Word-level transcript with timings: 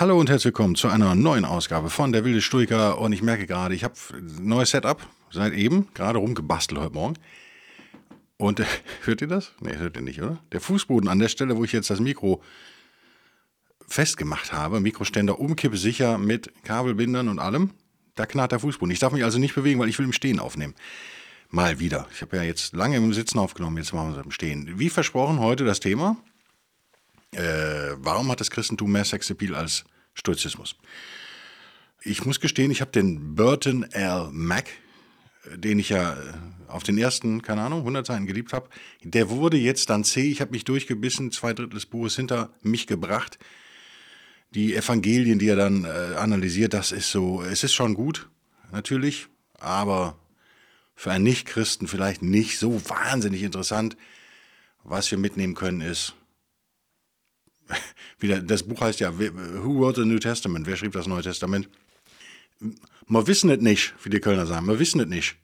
Hallo 0.00 0.18
und 0.18 0.28
herzlich 0.28 0.46
willkommen 0.46 0.74
zu 0.74 0.88
einer 0.88 1.14
neuen 1.14 1.44
Ausgabe 1.44 1.88
von 1.88 2.10
Der 2.10 2.24
wilde 2.24 2.40
Stoiker. 2.40 2.98
Und 2.98 3.12
ich 3.12 3.22
merke 3.22 3.46
gerade, 3.46 3.76
ich 3.76 3.84
habe 3.84 3.94
ein 4.12 4.48
neues 4.48 4.70
Setup 4.70 5.00
seit 5.30 5.52
eben, 5.52 5.86
gerade 5.94 6.18
rumgebastelt 6.18 6.80
heute 6.80 6.94
Morgen. 6.94 7.14
Und 8.36 8.58
äh, 8.58 8.64
hört 9.04 9.20
ihr 9.20 9.28
das? 9.28 9.52
Ne, 9.60 9.78
hört 9.78 9.96
ihr 9.96 10.02
nicht, 10.02 10.20
oder? 10.20 10.40
Der 10.50 10.60
Fußboden 10.60 11.08
an 11.08 11.20
der 11.20 11.28
Stelle, 11.28 11.56
wo 11.56 11.62
ich 11.62 11.70
jetzt 11.70 11.90
das 11.90 12.00
Mikro 12.00 12.42
festgemacht 13.86 14.52
habe, 14.52 14.80
Mikroständer 14.80 15.38
umkippsicher 15.38 16.18
mit 16.18 16.50
Kabelbindern 16.64 17.28
und 17.28 17.38
allem, 17.38 17.70
da 18.16 18.26
knarrt 18.26 18.50
der 18.50 18.58
Fußboden. 18.58 18.92
Ich 18.92 18.98
darf 18.98 19.12
mich 19.12 19.22
also 19.22 19.38
nicht 19.38 19.54
bewegen, 19.54 19.78
weil 19.78 19.88
ich 19.88 19.98
will 20.00 20.06
im 20.06 20.12
Stehen 20.12 20.40
aufnehmen. 20.40 20.74
Mal 21.50 21.78
wieder. 21.78 22.08
Ich 22.12 22.20
habe 22.20 22.36
ja 22.36 22.42
jetzt 22.42 22.74
lange 22.74 22.96
im 22.96 23.14
Sitzen 23.14 23.38
aufgenommen, 23.38 23.76
jetzt 23.76 23.92
machen 23.92 24.10
wir 24.10 24.18
es 24.18 24.24
im 24.24 24.32
Stehen. 24.32 24.76
Wie 24.76 24.90
versprochen, 24.90 25.38
heute 25.38 25.64
das 25.64 25.78
Thema 25.78 26.16
äh, 27.34 27.96
warum 27.98 28.30
hat 28.30 28.40
das 28.40 28.50
Christentum 28.50 28.92
mehr 28.92 29.04
Sexappeal 29.04 29.54
als 29.54 29.84
Stoizismus? 30.14 30.76
Ich 32.02 32.24
muss 32.24 32.40
gestehen, 32.40 32.70
ich 32.70 32.80
habe 32.80 32.90
den 32.90 33.34
Burton 33.34 33.84
L. 33.84 34.28
Mack, 34.30 34.68
den 35.54 35.78
ich 35.78 35.90
ja 35.90 36.14
äh, 36.14 36.16
auf 36.68 36.82
den 36.82 36.98
ersten, 36.98 37.42
keine 37.42 37.62
Ahnung, 37.62 37.80
100 37.80 38.06
Seiten 38.06 38.26
geliebt 38.26 38.52
habe, 38.52 38.68
der 39.02 39.30
wurde 39.30 39.56
jetzt 39.56 39.90
dann 39.90 40.04
C. 40.04 40.22
Ich 40.22 40.40
habe 40.40 40.50
mich 40.50 40.64
durchgebissen, 40.64 41.30
zwei 41.30 41.52
Drittel 41.52 41.74
des 41.74 41.86
Buches 41.86 42.16
hinter 42.16 42.50
mich 42.62 42.86
gebracht. 42.86 43.38
Die 44.50 44.74
Evangelien, 44.74 45.38
die 45.38 45.48
er 45.48 45.56
dann 45.56 45.84
äh, 45.84 46.16
analysiert, 46.16 46.74
das 46.74 46.92
ist 46.92 47.10
so, 47.10 47.42
es 47.42 47.64
ist 47.64 47.74
schon 47.74 47.94
gut, 47.94 48.28
natürlich, 48.70 49.28
aber 49.58 50.18
für 50.94 51.10
einen 51.10 51.24
Nicht-Christen 51.24 51.88
vielleicht 51.88 52.22
nicht 52.22 52.58
so 52.58 52.80
wahnsinnig 52.88 53.42
interessant. 53.42 53.96
Was 54.84 55.10
wir 55.10 55.18
mitnehmen 55.18 55.54
können, 55.54 55.80
ist, 55.80 56.14
wieder, 58.18 58.40
das 58.40 58.62
Buch 58.62 58.80
heißt 58.80 59.00
ja 59.00 59.18
Who 59.18 59.80
Wrote 59.80 60.02
the 60.02 60.08
New 60.08 60.18
Testament? 60.18 60.66
Wer 60.66 60.76
schrieb 60.76 60.92
das 60.92 61.06
Neue 61.06 61.22
Testament? 61.22 61.68
Wir 63.06 63.26
wissen 63.26 63.50
es 63.50 63.60
nicht, 63.60 63.94
wie 64.02 64.10
die 64.10 64.20
Kölner 64.20 64.46
sagen. 64.46 64.66
Wir 64.66 64.78
wissen 64.78 65.00
es 65.00 65.06
nicht. 65.06 65.36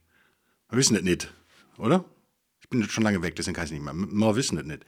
Wir 0.71 0.79
wissen 0.79 0.97
es 0.97 1.03
nicht, 1.03 1.33
oder? 1.77 2.05
Ich 2.61 2.69
bin 2.69 2.89
schon 2.89 3.05
lange 3.05 3.23
weg, 3.23 3.35
deswegen 3.37 3.55
kann 3.55 3.65
ich 3.65 3.73
es 3.73 3.75
nicht 3.75 3.85
mehr. 3.85 3.95
Wir 3.95 4.37
wissen 4.37 4.59
es 4.59 4.65
nicht. 4.65 4.85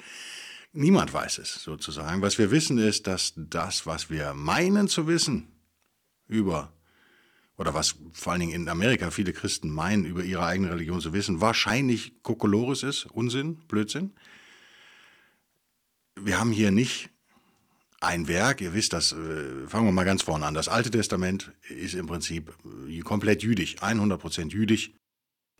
Niemand 0.73 1.13
weiß 1.13 1.39
es 1.39 1.55
sozusagen. 1.63 2.23
Was 2.23 2.39
wir 2.39 2.51
wissen 2.51 2.79
ist, 2.79 3.07
dass 3.07 3.35
das, 3.37 3.85
was 3.85 4.09
wir 4.09 4.33
meinen 4.33 4.89
zu 4.89 5.07
wissen 5.07 5.49
über, 6.29 6.73
oder 7.59 7.75
was 7.75 7.97
vor 8.13 8.33
allen 8.33 8.41
Dingen 8.41 8.63
in 8.63 8.69
Amerika 8.69 9.11
viele 9.11 9.35
Christen 9.35 9.71
meinen, 9.71 10.07
über 10.07 10.25
ihre 10.25 10.47
eigene 10.47 10.71
Religion 10.71 11.01
zu 11.01 11.13
wissen, 11.13 11.43
wahrscheinlich 11.43 12.23
Kokolores 12.23 12.85
ist, 12.85 13.05
Unsinn, 13.07 13.57
Blödsinn. 13.69 14.15
Wir 16.15 16.39
haben 16.39 16.53
hier 16.53 16.71
nicht 16.71 17.11
ein 18.03 18.27
Werk, 18.27 18.61
ihr 18.61 18.75
wisst 18.75 18.93
das, 18.93 19.13
äh, 19.13 19.67
fangen 19.69 19.87
wir 19.87 19.93
mal 19.93 20.05
ganz 20.05 20.23
vorne 20.23 20.45
an. 20.45 20.55
Das 20.55 20.69
Alte 20.69 20.91
Testament 20.91 21.53
ist 21.69 21.95
im 21.95 22.07
Prinzip 22.07 22.53
äh, 22.89 23.01
komplett 23.01 23.43
jüdisch, 23.43 23.77
100% 23.77 24.51
jüdisch, 24.51 24.93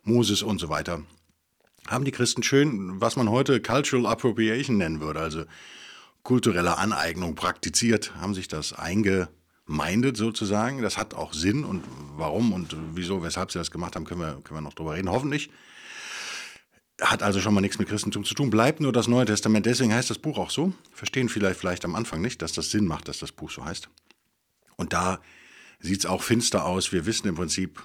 Moses 0.03 0.43
und 0.43 0.59
so 0.59 0.69
weiter. 0.69 1.01
Haben 1.87 2.05
die 2.05 2.11
Christen 2.11 2.43
schön, 2.43 2.99
was 3.01 3.15
man 3.15 3.29
heute 3.29 3.61
Cultural 3.61 4.05
Appropriation 4.05 4.77
nennen 4.77 4.99
würde, 4.99 5.21
also 5.21 5.45
kulturelle 6.23 6.77
Aneignung 6.77 7.35
praktiziert, 7.35 8.15
haben 8.15 8.33
sich 8.33 8.47
das 8.47 8.73
eingemeindet 8.73 10.17
sozusagen. 10.17 10.81
Das 10.81 10.97
hat 10.97 11.13
auch 11.13 11.33
Sinn 11.33 11.63
und 11.63 11.83
warum 12.15 12.53
und 12.53 12.75
wieso, 12.93 13.23
weshalb 13.23 13.51
sie 13.51 13.59
das 13.59 13.71
gemacht 13.71 13.95
haben, 13.95 14.05
können 14.05 14.21
wir, 14.21 14.41
können 14.43 14.57
wir 14.57 14.61
noch 14.61 14.73
drüber 14.73 14.95
reden, 14.95 15.09
hoffentlich 15.09 15.49
hat 17.01 17.23
also 17.23 17.39
schon 17.39 17.53
mal 17.53 17.61
nichts 17.61 17.79
mit 17.79 17.87
Christentum 17.87 18.23
zu 18.23 18.33
tun, 18.33 18.49
bleibt 18.49 18.79
nur 18.79 18.91
das 18.91 19.07
Neue 19.07 19.25
Testament. 19.25 19.65
Deswegen 19.65 19.93
heißt 19.93 20.09
das 20.09 20.19
Buch 20.19 20.37
auch 20.37 20.51
so. 20.51 20.73
Verstehen 20.91 21.29
vielleicht, 21.29 21.59
vielleicht 21.59 21.85
am 21.85 21.95
Anfang 21.95 22.21
nicht, 22.21 22.41
dass 22.41 22.53
das 22.53 22.69
Sinn 22.69 22.85
macht, 22.85 23.07
dass 23.07 23.19
das 23.19 23.31
Buch 23.31 23.51
so 23.51 23.65
heißt. 23.65 23.89
Und 24.75 24.93
da 24.93 25.19
sieht 25.79 25.99
es 25.99 26.05
auch 26.05 26.21
finster 26.21 26.65
aus. 26.65 26.91
Wir 26.91 27.05
wissen 27.05 27.27
im 27.27 27.35
Prinzip 27.35 27.81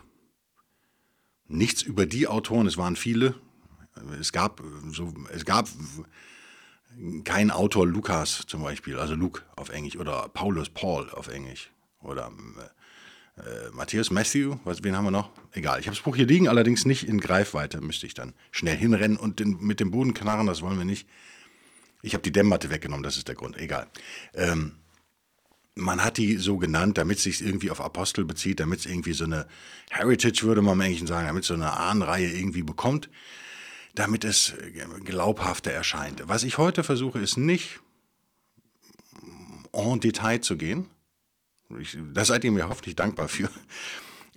nichts 1.47 1.83
über 1.83 2.07
die 2.07 2.27
Autoren. 2.27 2.67
Es 2.67 2.77
waren 2.77 2.97
viele. 2.97 3.35
Es 4.21 4.33
gab, 4.33 4.63
so, 4.91 5.13
es 5.33 5.45
gab 5.45 5.69
keinen 7.25 7.51
Autor 7.51 7.87
Lukas 7.87 8.45
zum 8.47 8.63
Beispiel, 8.63 8.99
also 8.99 9.15
Luke 9.15 9.43
auf 9.57 9.71
Englisch, 9.71 9.97
oder 9.97 10.29
Paulus 10.29 10.71
Paul 10.71 11.11
auf 11.11 11.29
Englisch, 11.29 11.71
oder 12.01 12.31
äh, 13.39 13.71
Matthias 13.73 14.11
Matthew, 14.11 14.57
was, 14.65 14.83
wen 14.83 14.97
haben 14.97 15.05
wir 15.05 15.11
noch? 15.11 15.31
Egal. 15.53 15.81
Ich 15.81 15.87
habe 15.87 15.97
das 15.97 16.05
Buch 16.05 16.17
hier 16.17 16.27
liegen, 16.27 16.49
allerdings 16.49 16.85
nicht 16.85 17.07
in 17.07 17.21
Greifweite. 17.21 17.81
Müsste 17.81 18.07
ich 18.07 18.15
dann 18.15 18.35
schnell 18.51 18.77
hinrennen 18.77 19.17
und 19.17 19.41
den, 19.41 19.59
mit 19.61 19.81
dem 19.81 19.91
Boden 19.91 20.15
knarren, 20.15 20.47
das 20.47 20.63
wollen 20.63 20.79
wir 20.79 20.85
nicht. 20.85 21.09
Ich 22.03 22.15
habe 22.15 22.23
die 22.23 22.33
Dämmmatte 22.33 22.71
weggenommen, 22.71 23.03
das 23.03 23.17
ist 23.17 23.29
der 23.29 23.35
Grund. 23.35 23.57
Egal. 23.57 23.89
Ähm, 24.35 24.77
man 25.75 26.05
hat 26.05 26.17
die 26.17 26.37
so 26.37 26.59
genannt, 26.59 26.99
damit 26.99 27.19
es 27.19 27.25
sich 27.25 27.45
irgendwie 27.45 27.71
auf 27.71 27.81
Apostel 27.81 28.25
bezieht, 28.25 28.61
damit 28.61 28.81
es 28.81 28.87
irgendwie 28.87 29.13
so 29.13 29.25
eine 29.25 29.47
Heritage, 29.91 30.43
würde 30.43 30.63
man 30.63 30.75
im 30.75 30.81
Englischen 30.81 31.07
sagen, 31.07 31.27
damit 31.27 31.43
es 31.43 31.49
so 31.49 31.55
eine 31.55 31.73
Ahnenreihe 31.77 32.31
irgendwie 32.31 32.63
bekommt, 32.63 33.09
damit 33.95 34.25
es 34.25 34.55
glaubhafter 35.05 35.71
erscheint. 35.71 36.23
Was 36.27 36.43
ich 36.43 36.59
heute 36.59 36.83
versuche, 36.83 37.21
ist 37.21 37.37
nicht 37.37 37.81
en 39.73 40.01
Detail 40.01 40.41
zu 40.41 40.57
gehen, 40.57 40.89
ich, 41.81 41.99
da 42.15 42.25
seid 42.25 42.45
ihr 42.45 42.53
mir 42.53 42.69
hoffentlich 42.69 42.97
dankbar 42.97 43.29
für. 43.29 43.51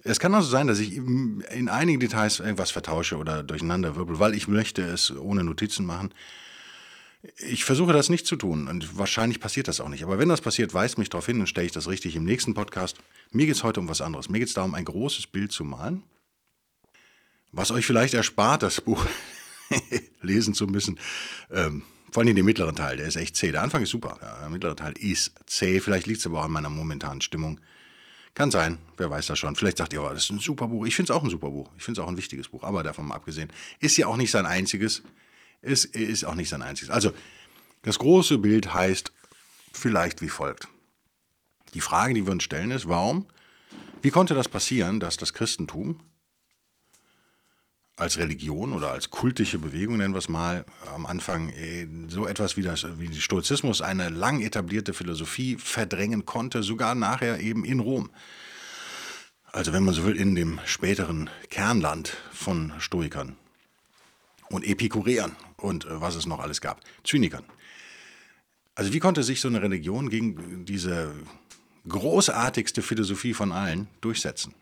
Es 0.04 0.20
kann 0.20 0.34
also 0.34 0.50
sein, 0.50 0.68
dass 0.68 0.80
ich 0.80 0.96
in 0.98 1.70
einigen 1.70 2.00
Details 2.00 2.40
irgendwas 2.40 2.72
vertausche 2.72 3.18
oder 3.18 3.44
durcheinander 3.44 3.96
wirbel, 3.96 4.20
weil 4.20 4.34
ich 4.34 4.48
möchte 4.48 4.82
es 4.82 5.12
ohne 5.12 5.44
Notizen 5.44 5.86
machen. 5.86 6.14
Ich 7.38 7.66
versuche 7.66 7.94
das 7.94 8.10
nicht 8.10 8.26
zu 8.26 8.36
tun 8.36 8.68
und 8.68 8.98
wahrscheinlich 8.98 9.40
passiert 9.40 9.68
das 9.68 9.80
auch 9.80 9.90
nicht. 9.90 10.04
Aber 10.04 10.18
wenn 10.18 10.30
das 10.30 10.42
passiert, 10.42 10.74
weist 10.74 10.98
mich 10.98 11.10
darauf 11.10 11.28
hin 11.28 11.40
und 11.40 11.48
stelle 11.48 11.68
ich 11.68 11.72
das 11.72 11.88
richtig 11.88 12.16
im 12.16 12.24
nächsten 12.24 12.56
Podcast. 12.56 12.98
Mir 13.30 13.46
geht 13.46 13.56
es 13.56 13.64
heute 13.64 13.80
um 13.80 13.88
was 13.88 14.02
anderes. 14.02 14.28
Mir 14.28 14.40
geht 14.40 14.48
es 14.48 14.56
darum, 14.56 14.74
ein 14.74 14.86
großes 14.86 15.28
Bild 15.28 15.52
zu 15.52 15.64
malen, 15.64 16.02
was 17.52 17.70
euch 17.70 17.86
vielleicht 17.86 18.16
erspart, 18.16 18.64
das 18.64 18.82
Buch 18.82 19.06
lesen 20.22 20.56
zu 20.56 20.66
müssen. 20.66 21.00
Ähm, 21.52 21.84
vor 22.12 22.24
allem 22.24 22.36
den 22.36 22.46
mittleren 22.46 22.76
Teil, 22.76 22.98
der 22.98 23.08
ist 23.08 23.16
echt 23.16 23.36
zäh. 23.38 23.52
Der 23.52 23.64
Anfang 23.64 23.84
ist 23.84 23.90
super, 23.90 24.18
der 24.22 24.50
mittlere 24.50 24.76
Teil 24.76 24.94
ist 24.98 25.34
zäh. 25.46 25.80
Vielleicht 25.80 26.08
liegt 26.08 26.20
es 26.20 26.26
aber 26.26 26.42
auch 26.42 26.46
an 26.46 26.52
meiner 26.52 26.70
momentanen 26.70 27.22
Stimmung. 27.22 27.60
Kann 28.34 28.52
sein, 28.52 28.78
wer 28.98 29.10
weiß 29.10 29.28
das 29.28 29.40
schon. 29.40 29.56
Vielleicht 29.56 29.78
sagt 29.78 29.94
ihr, 29.94 30.04
oh, 30.04 30.10
das 30.10 30.26
ist 30.26 30.30
ein 30.30 30.40
super 30.40 30.68
Buch. 30.68 30.86
Ich 30.86 30.96
finde 30.96 31.12
es 31.12 31.18
auch 31.18 31.24
ein 31.24 31.30
super 31.30 31.50
Buch. 31.50 31.70
Ich 31.78 31.84
finde 31.84 32.00
es 32.00 32.06
auch 32.06 32.10
ein 32.10 32.18
wichtiges 32.18 32.50
Buch. 32.50 32.64
Aber 32.64 32.84
davon 32.84 33.08
mal 33.08 33.16
abgesehen, 33.16 33.50
ist 33.80 33.98
ja 33.98 34.08
auch 34.08 34.18
nicht 34.18 34.32
sein 34.32 34.46
einziges. 34.46 35.04
Ist, 35.62 35.86
ist 35.86 36.26
auch 36.26 36.36
nicht 36.36 36.50
sein 36.50 36.62
einziges. 36.62 36.90
Also, 36.90 37.14
das 37.84 38.00
große 38.00 38.38
Bild 38.38 38.74
heißt 38.74 39.12
vielleicht 39.74 40.22
wie 40.22 40.30
folgt. 40.30 40.68
Die 41.74 41.82
Frage, 41.82 42.14
die 42.14 42.26
wir 42.26 42.32
uns 42.32 42.44
stellen, 42.44 42.72
ist, 42.72 42.88
warum, 42.88 43.26
wie 44.02 44.12
konnte 44.12 44.34
das 44.34 44.50
passieren, 44.50 45.00
dass 45.00 45.18
das 45.18 45.34
Christentum 45.34 46.00
als 48.02 48.18
Religion 48.18 48.74
oder 48.74 48.92
als 48.92 49.12
kultische 49.12 49.60
Bewegung, 49.60 49.98
nennen 49.98 50.16
wir 50.16 50.20
es 50.20 50.28
mal, 50.28 50.66
am 50.94 51.06
Anfang 51.06 51.50
äh, 51.50 51.88
so 52.08 52.26
etwas 52.26 52.58
wie, 52.58 52.64
das, 52.64 52.86
wie 52.98 53.14
Stoizismus, 53.14 53.82
eine 53.82 54.10
lang 54.10 54.42
etablierte 54.42 54.94
Philosophie 54.94 55.56
verdrängen 55.58 56.26
konnte, 56.26 56.64
sogar 56.64 56.96
nachher 56.96 57.40
eben 57.40 57.64
in 57.64 57.80
Rom. 57.80 58.10
Also 59.52 59.72
wenn 59.72 59.84
man 59.84 59.94
so 59.94 60.04
will, 60.04 60.16
in 60.16 60.34
dem 60.34 60.60
späteren 60.66 61.30
Kernland 61.50 62.18
von 62.34 62.74
Stoikern 62.80 63.36
und 64.50 64.66
Epikureern 64.66 65.36
und 65.58 65.86
äh, 65.86 66.02
was 66.02 66.16
es 66.16 66.26
noch 66.26 66.40
alles 66.40 66.60
gab, 66.60 66.82
Zynikern. 67.04 67.44
Also 68.74 68.94
wie 68.94 69.00
konnte 69.00 69.22
sich 69.22 69.42
so 69.42 69.48
eine 69.48 69.62
Religion 69.62 70.10
gegen 70.10 70.66
diese 70.66 71.14
großartigste 71.88 72.82
Philosophie 72.82 73.36
von 73.36 73.52
allen 73.52 73.88
durchsetzen? 74.02 74.56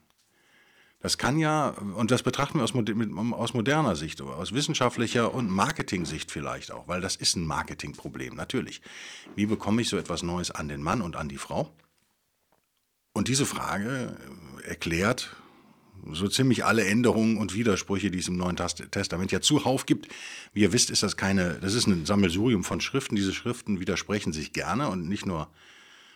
Das 1.02 1.18
kann 1.18 1.40
ja, 1.40 1.70
und 1.70 2.12
das 2.12 2.24
betrachten 2.24 2.60
wir 2.60 2.64
aus, 2.64 2.74
aus, 2.76 3.54
moderner 3.54 3.96
Sicht, 3.96 4.22
aus 4.22 4.54
wissenschaftlicher 4.54 5.34
und 5.34 5.50
Marketing-Sicht 5.50 6.30
vielleicht 6.30 6.72
auch, 6.72 6.90
weil 6.90 7.00
das 7.00 7.16
ist 7.16 7.38
ein 7.38 7.48
Marketingproblem, 7.48 8.36
natürlich. 8.36 8.82
Wie 9.36 9.46
bekomme 9.46 9.82
ich 9.82 9.88
so 9.88 9.98
etwas 9.98 10.24
Neues 10.24 10.52
an 10.52 10.68
den 10.68 10.82
Mann 10.84 11.02
und 11.02 11.16
an 11.16 11.30
die 11.30 11.38
Frau? 11.38 11.74
Und 13.14 13.30
diese 13.30 13.46
Frage 13.46 14.18
erklärt 14.66 15.36
so 16.12 16.28
ziemlich 16.28 16.66
alle 16.66 16.86
Änderungen 16.86 17.38
und 17.38 17.54
Widersprüche, 17.54 18.12
die 18.12 18.20
es 18.20 18.28
im 18.28 18.38
Neuen 18.38 18.58
Testament 18.58 19.32
ja 19.32 19.42
zuhauf 19.42 19.86
gibt. 19.86 20.08
Wie 20.54 20.62
ihr 20.62 20.74
wisst, 20.74 20.90
ist 20.90 21.04
das 21.04 21.18
keine, 21.18 21.56
das 21.56 21.74
ist 21.74 21.88
ein 21.88 22.06
Sammelsurium 22.06 22.64
von 22.64 22.82
Schriften. 22.82 23.16
Diese 23.16 23.34
Schriften 23.34 23.80
widersprechen 23.80 24.34
sich 24.34 24.54
gerne 24.54 24.90
und 24.90 25.08
nicht 25.08 25.26
nur, 25.26 25.50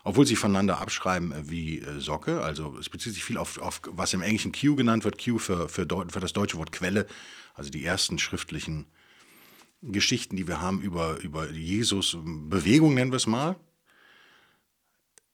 obwohl 0.03 0.27
sie 0.27 0.35
voneinander 0.35 0.79
abschreiben 0.79 1.31
äh, 1.31 1.49
wie 1.49 1.79
äh, 1.79 1.99
Socke. 1.99 2.41
Also 2.41 2.77
es 2.77 2.89
bezieht 2.89 3.13
sich 3.13 3.23
viel 3.23 3.37
auf, 3.37 3.57
auf 3.59 3.81
was 3.85 4.13
im 4.13 4.21
Englischen 4.21 4.51
Q 4.51 4.75
genannt 4.75 5.03
wird, 5.03 5.23
Q 5.23 5.37
für, 5.37 5.69
für, 5.69 5.87
für 5.87 6.19
das 6.19 6.33
deutsche 6.33 6.57
Wort 6.57 6.71
Quelle, 6.71 7.07
also 7.53 7.69
die 7.69 7.85
ersten 7.85 8.19
schriftlichen 8.19 8.85
Geschichten, 9.81 10.35
die 10.35 10.47
wir 10.47 10.61
haben 10.61 10.81
über, 10.81 11.19
über 11.21 11.49
Jesus, 11.49 12.17
Bewegung 12.23 12.93
nennen 12.93 13.11
wir 13.11 13.17
es 13.17 13.27
mal. 13.27 13.55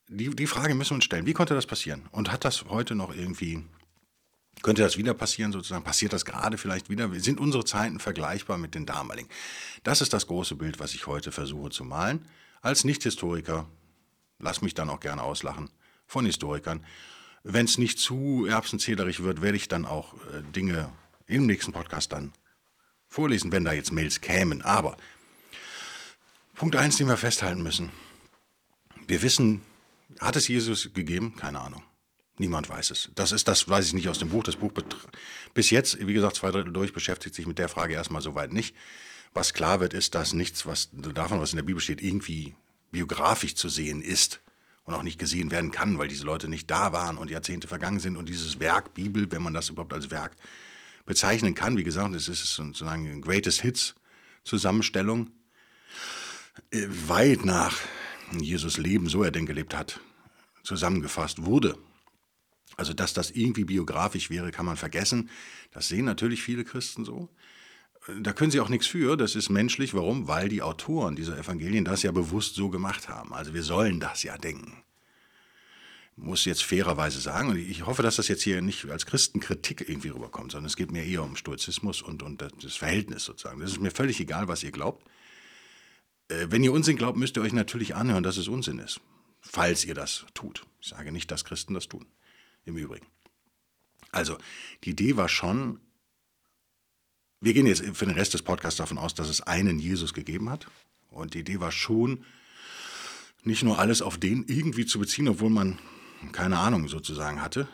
Die, 0.08 0.36
die 0.36 0.48
Frage 0.48 0.74
müssen 0.74 0.92
wir 0.92 0.96
uns 0.96 1.06
stellen, 1.06 1.28
wie 1.28 1.34
konnte 1.34 1.54
das 1.54 1.68
passieren? 1.68 2.08
Und 2.12 2.32
hat 2.32 2.46
das 2.46 2.66
heute 2.66 2.96
noch 2.96 3.16
irgendwie 3.16 3.64
könnte 4.62 4.82
das 4.82 4.98
wieder 4.98 5.14
passieren, 5.14 5.52
sozusagen? 5.52 5.84
Passiert 5.84 6.12
das 6.12 6.26
gerade 6.26 6.58
vielleicht 6.58 6.90
wieder? 6.90 7.10
Sind 7.20 7.40
unsere 7.40 7.64
Zeiten 7.64 8.00
vergleichbar 8.00 8.58
mit 8.58 8.76
den 8.76 8.86
damaligen? 8.86 9.30
Das 9.84 10.02
ist 10.02 10.12
das 10.12 10.28
große 10.28 10.56
Bild, 10.56 10.80
was 10.80 10.94
ich 10.94 11.08
heute 11.08 11.32
versuche 11.32 11.70
zu 11.70 11.86
malen. 11.86 12.26
Als 12.62 12.84
Nicht-Historiker, 12.84 13.70
lass 14.40 14.62
mich 14.62 14.74
dann 14.74 14.90
auch 14.90 15.00
gerne 15.00 15.24
auslachen 15.24 15.70
von 16.06 16.26
Historikern. 16.26 16.86
Wenn 17.44 17.66
es 17.66 17.78
nicht 17.78 18.00
zu 18.00 18.46
erbsenzählerig 18.46 19.24
wird, 19.24 19.42
werde 19.42 19.58
ich 19.58 19.68
dann 19.68 19.86
auch 19.86 20.14
äh, 20.14 20.42
Dinge 20.56 20.92
im 21.28 21.46
nächsten 21.46 21.72
Podcast 21.72 22.12
dann 22.12 22.34
vorlesen, 23.08 23.52
wenn 23.52 23.64
da 23.64 23.74
jetzt 23.74 23.92
Mails 23.92 24.22
kämen. 24.22 24.62
Aber 24.62 24.98
Punkt 26.56 26.76
1, 26.76 26.98
den 26.98 27.08
wir 27.08 27.18
festhalten 27.18 27.64
müssen. 27.64 27.92
Wir 29.08 29.22
wissen, 29.22 29.62
hat 30.20 30.36
es 30.36 30.48
Jesus 30.48 30.94
gegeben? 30.94 31.36
Keine 31.38 31.62
Ahnung. 31.62 31.84
Niemand 32.38 32.70
weiß 32.70 32.92
es. 32.92 33.12
Das 33.16 33.32
ist 33.32 33.48
das, 33.48 33.68
weiß 33.68 33.88
ich 33.88 33.94
nicht 33.94 34.10
aus 34.10 34.20
dem 34.20 34.30
Buch. 34.30 34.44
Das 34.44 34.56
Buch 34.56 34.72
bis 35.54 35.70
jetzt, 35.70 36.06
wie 36.06 36.14
gesagt, 36.14 36.38
zwei 36.38 36.52
Drittel 36.52 36.72
durch, 36.72 36.94
beschäftigt 36.94 37.36
sich 37.36 37.46
mit 37.46 37.60
der 37.60 37.70
Frage 37.70 37.94
erstmal 37.94 38.22
soweit 38.22 38.54
nicht. 38.54 38.76
Was 39.34 39.54
klar 39.54 39.80
wird, 39.80 39.94
ist, 39.94 40.16
dass 40.16 40.34
nichts, 40.34 40.66
was 40.66 40.90
davon, 40.92 41.40
was 41.40 41.52
in 41.52 41.58
der 41.58 41.64
Bibel 41.64 41.82
steht, 41.82 42.02
irgendwie 42.02 42.56
biografisch 42.92 43.56
zu 43.56 43.70
sehen 43.70 44.02
ist 44.02 44.42
und 44.84 44.94
auch 44.94 45.04
nicht 45.04 45.20
gesehen 45.20 45.52
werden 45.52 45.72
kann, 45.72 45.98
weil 45.98 46.08
diese 46.08 46.26
Leute 46.26 46.48
nicht 46.48 46.70
da 46.70 46.92
waren 46.92 47.18
und 47.18 47.30
Jahrzehnte 47.30 47.68
vergangen 47.68 48.00
sind 48.00 48.18
und 48.18 48.30
dieses 48.30 48.60
Werk 48.60 48.94
Bibel, 48.94 49.32
wenn 49.32 49.44
man 49.44 49.54
das 49.54 49.70
überhaupt 49.70 49.94
als 49.94 50.10
Werk 50.12 50.36
bezeichnen 51.06 51.56
kann, 51.56 51.78
wie 51.78 51.84
gesagt, 51.84 52.16
es 52.16 52.28
ist 52.28 52.56
sozusagen 52.56 53.08
eine 53.08 53.22
Greatest 53.22 53.62
Hits 53.62 53.96
Zusammenstellung, 54.44 55.32
äh, 56.72 56.88
weit 57.08 57.46
nach 57.46 57.78
Jesus 58.32 58.78
Leben, 58.78 59.10
so 59.10 59.24
er 59.24 59.32
denn 59.32 59.46
gelebt 59.46 59.76
hat, 59.76 60.00
zusammengefasst 60.64 61.46
wurde. 61.46 61.78
Also, 62.78 62.94
dass 62.94 63.14
das 63.14 63.32
irgendwie 63.32 63.66
biografisch 63.66 64.30
wäre, 64.30 64.52
kann 64.52 64.66
man 64.66 64.78
vergessen. 64.78 65.30
Das 65.72 65.88
sehen 65.88 66.06
natürlich 66.06 66.42
viele 66.42 66.64
Christen 66.64 67.04
so. 67.04 67.30
Da 68.22 68.34
können 68.34 68.52
sie 68.52 68.60
auch 68.60 68.70
nichts 68.70 68.88
für, 68.88 69.18
das 69.18 69.36
ist 69.36 69.50
menschlich. 69.50 69.94
Warum? 69.94 70.28
Weil 70.28 70.50
die 70.50 70.62
Autoren 70.62 71.16
dieser 71.16 71.38
Evangelien 71.38 71.86
das 71.86 72.04
ja 72.04 72.12
bewusst 72.12 72.56
so 72.56 72.70
gemacht 72.70 73.10
haben. 73.10 73.34
Also 73.34 73.54
wir 73.54 73.64
sollen 73.64 74.00
das 74.00 74.24
ja 74.24 74.38
denken. 74.38 74.84
Muss 76.16 76.46
jetzt 76.46 76.64
fairerweise 76.64 77.22
sagen, 77.22 77.50
und 77.50 77.58
ich 77.58 77.86
hoffe, 77.86 78.02
dass 78.02 78.18
das 78.18 78.28
jetzt 78.28 78.44
hier 78.44 78.62
nicht 78.62 78.90
als 78.90 79.06
Christenkritik 79.06 79.88
irgendwie 79.88 80.10
rüberkommt, 80.10 80.52
sondern 80.52 80.68
es 80.68 80.76
geht 80.76 80.92
mir 80.92 81.06
eher 81.06 81.24
um 81.24 81.36
Stoizismus 81.36 82.02
und, 82.02 82.24
und 82.24 82.42
das 82.42 82.76
Verhältnis 82.76 83.24
sozusagen. 83.24 83.60
Das 83.62 83.72
ist 83.72 83.80
mir 83.80 83.92
völlig 83.92 84.20
egal, 84.20 84.48
was 84.48 84.64
ihr 84.64 84.72
glaubt. 84.72 85.06
Äh, 86.30 86.48
wenn 86.50 86.64
ihr 86.64 86.74
Unsinn 86.74 86.98
glaubt, 86.98 87.18
müsst 87.18 87.38
ihr 87.38 87.42
euch 87.42 87.54
natürlich 87.54 87.96
anhören, 87.96 88.24
dass 88.24 88.38
es 88.38 88.48
Unsinn 88.48 88.80
ist. 88.80 89.00
Falls 89.42 89.86
ihr 89.86 89.94
das 89.94 90.26
tut. 90.34 90.66
Ich 90.82 90.90
sage 90.90 91.12
nicht, 91.12 91.32
dass 91.32 91.46
Christen 91.46 91.74
das 91.74 91.88
tun 91.88 92.06
im 92.66 92.76
Übrigen. 92.78 93.06
Also, 94.12 94.38
die 94.84 94.92
Idee 94.92 95.16
war 95.18 95.30
schon, 95.30 95.80
wir 97.42 97.54
gehen 97.54 97.66
jetzt 97.66 97.84
für 97.94 98.06
den 98.06 98.16
Rest 98.16 98.34
des 98.34 98.42
Podcasts 98.42 98.78
davon 98.78 98.98
aus, 98.98 99.16
dass 99.16 99.30
es 99.30 99.42
einen 99.42 99.80
Jesus 99.80 100.14
gegeben 100.14 100.50
hat. 100.50 100.68
Und 101.10 101.34
die 101.34 101.40
Idee 101.40 101.60
war 101.60 101.72
schon, 101.72 102.24
nicht 103.44 103.64
nur 103.64 103.80
alles 103.80 104.02
auf 104.02 104.18
den 104.18 104.46
irgendwie 104.48 104.86
zu 104.86 105.00
beziehen, 105.00 105.30
obwohl 105.30 105.50
man 105.50 105.80
keine 106.32 106.60
Ahnung 106.60 106.88
sozusagen 106.88 107.42
hatte, 107.42 107.68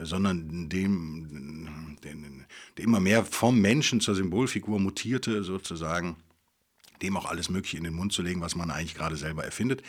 sondern 0.00 0.68
dem, 0.68 1.98
der 2.02 2.84
immer 2.84 3.00
mehr 3.00 3.24
vom 3.24 3.60
Menschen 3.60 4.00
zur 4.00 4.14
Symbolfigur 4.14 4.78
mutierte, 4.78 5.42
sozusagen, 5.42 6.16
dem 7.02 7.16
auch 7.16 7.26
alles 7.26 7.50
Mögliche 7.50 7.76
in 7.76 7.84
den 7.84 7.94
Mund 7.94 8.12
zu 8.12 8.22
legen, 8.22 8.40
was 8.40 8.54
man 8.54 8.70
eigentlich 8.70 8.94
gerade 8.94 9.16
selber 9.16 9.44
erfindet. 9.44 9.82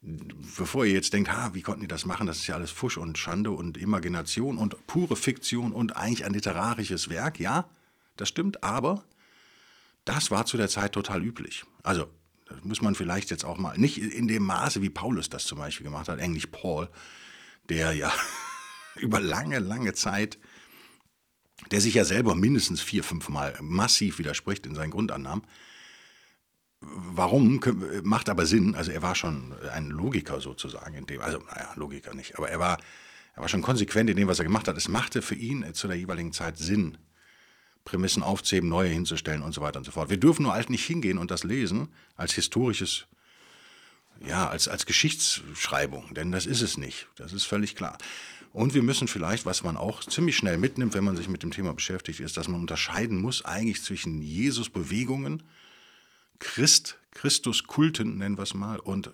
Bevor 0.00 0.86
ihr 0.86 0.92
jetzt 0.92 1.12
denkt, 1.12 1.30
ha, 1.30 1.50
wie 1.54 1.62
konnten 1.62 1.82
die 1.82 1.88
das 1.88 2.06
machen, 2.06 2.26
das 2.26 2.38
ist 2.38 2.46
ja 2.46 2.54
alles 2.54 2.70
Fusch 2.70 2.96
und 2.96 3.18
Schande 3.18 3.50
und 3.50 3.76
Imagination 3.76 4.56
und 4.56 4.86
pure 4.86 5.16
Fiktion 5.16 5.72
und 5.72 5.96
eigentlich 5.96 6.24
ein 6.24 6.32
literarisches 6.32 7.10
Werk, 7.10 7.38
ja, 7.38 7.68
das 8.20 8.28
stimmt, 8.28 8.62
aber 8.62 9.04
das 10.04 10.30
war 10.30 10.46
zu 10.46 10.56
der 10.56 10.68
Zeit 10.68 10.92
total 10.92 11.22
üblich. 11.22 11.64
Also, 11.82 12.08
das 12.48 12.64
muss 12.64 12.80
man 12.82 12.94
vielleicht 12.94 13.30
jetzt 13.30 13.44
auch 13.44 13.58
mal, 13.58 13.76
nicht 13.76 13.98
in 13.98 14.28
dem 14.28 14.44
Maße, 14.44 14.80
wie 14.80 14.90
Paulus 14.90 15.28
das 15.28 15.44
zum 15.44 15.58
Beispiel 15.58 15.84
gemacht 15.84 16.08
hat, 16.08 16.18
Englisch 16.18 16.46
Paul, 16.46 16.88
der 17.68 17.92
ja 17.92 18.12
über 18.96 19.20
lange, 19.20 19.58
lange 19.58 19.92
Zeit, 19.94 20.38
der 21.70 21.80
sich 21.80 21.94
ja 21.94 22.04
selber 22.04 22.34
mindestens 22.34 22.80
vier, 22.80 23.04
fünf 23.04 23.28
Mal 23.28 23.56
massiv 23.60 24.18
widerspricht 24.18 24.64
in 24.64 24.74
seinen 24.74 24.90
Grundannahmen, 24.90 25.44
Warum 26.80 27.60
macht 28.04 28.28
aber 28.28 28.46
Sinn. 28.46 28.76
Also 28.76 28.92
er 28.92 29.02
war 29.02 29.16
schon 29.16 29.52
ein 29.72 29.88
Logiker 29.90 30.40
sozusagen 30.40 30.94
in 30.94 31.06
dem, 31.06 31.20
also 31.20 31.38
naja, 31.38 31.72
Logiker 31.74 32.14
nicht, 32.14 32.38
aber 32.38 32.50
er 32.50 32.60
war, 32.60 32.78
er 33.34 33.42
war 33.42 33.48
schon 33.48 33.62
konsequent 33.62 34.10
in 34.10 34.16
dem, 34.16 34.28
was 34.28 34.38
er 34.38 34.44
gemacht 34.44 34.68
hat. 34.68 34.76
Es 34.76 34.88
machte 34.88 35.20
für 35.20 35.34
ihn 35.34 35.74
zu 35.74 35.88
der 35.88 35.96
jeweiligen 35.96 36.32
Zeit 36.32 36.56
Sinn, 36.56 36.96
Prämissen 37.88 38.22
aufzuheben, 38.22 38.68
neue 38.68 38.90
hinzustellen 38.90 39.42
und 39.42 39.52
so 39.52 39.60
weiter 39.60 39.78
und 39.78 39.84
so 39.84 39.92
fort. 39.92 40.10
Wir 40.10 40.18
dürfen 40.18 40.42
nur 40.42 40.52
halt 40.52 40.68
nicht 40.68 40.84
hingehen 40.84 41.16
und 41.16 41.30
das 41.30 41.42
lesen 41.42 41.88
als 42.16 42.34
historisches, 42.34 43.06
ja, 44.26 44.48
als, 44.48 44.68
als 44.68 44.84
Geschichtsschreibung, 44.84 46.12
denn 46.14 46.30
das 46.30 46.44
ist 46.44 46.60
es 46.60 46.76
nicht. 46.76 47.08
Das 47.16 47.32
ist 47.32 47.44
völlig 47.44 47.74
klar. 47.76 47.96
Und 48.52 48.74
wir 48.74 48.82
müssen 48.82 49.08
vielleicht, 49.08 49.46
was 49.46 49.62
man 49.62 49.76
auch 49.76 50.04
ziemlich 50.04 50.36
schnell 50.36 50.58
mitnimmt, 50.58 50.94
wenn 50.94 51.04
man 51.04 51.16
sich 51.16 51.28
mit 51.28 51.42
dem 51.42 51.50
Thema 51.50 51.72
beschäftigt, 51.72 52.20
ist, 52.20 52.36
dass 52.36 52.48
man 52.48 52.60
unterscheiden 52.60 53.20
muss 53.20 53.44
eigentlich 53.44 53.82
zwischen 53.82 54.20
Jesus-Bewegungen, 54.20 55.42
Christ, 56.38 56.98
Christuskulten, 57.12 58.18
nennen 58.18 58.38
wir 58.38 58.42
es 58.42 58.54
mal, 58.54 58.78
und 58.78 59.12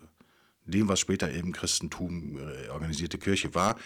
dem, 0.66 0.88
was 0.88 1.00
später 1.00 1.32
eben 1.32 1.52
Christentum, 1.52 2.38
äh, 2.38 2.68
organisierte 2.70 3.18
Kirche 3.18 3.54
war. 3.54 3.76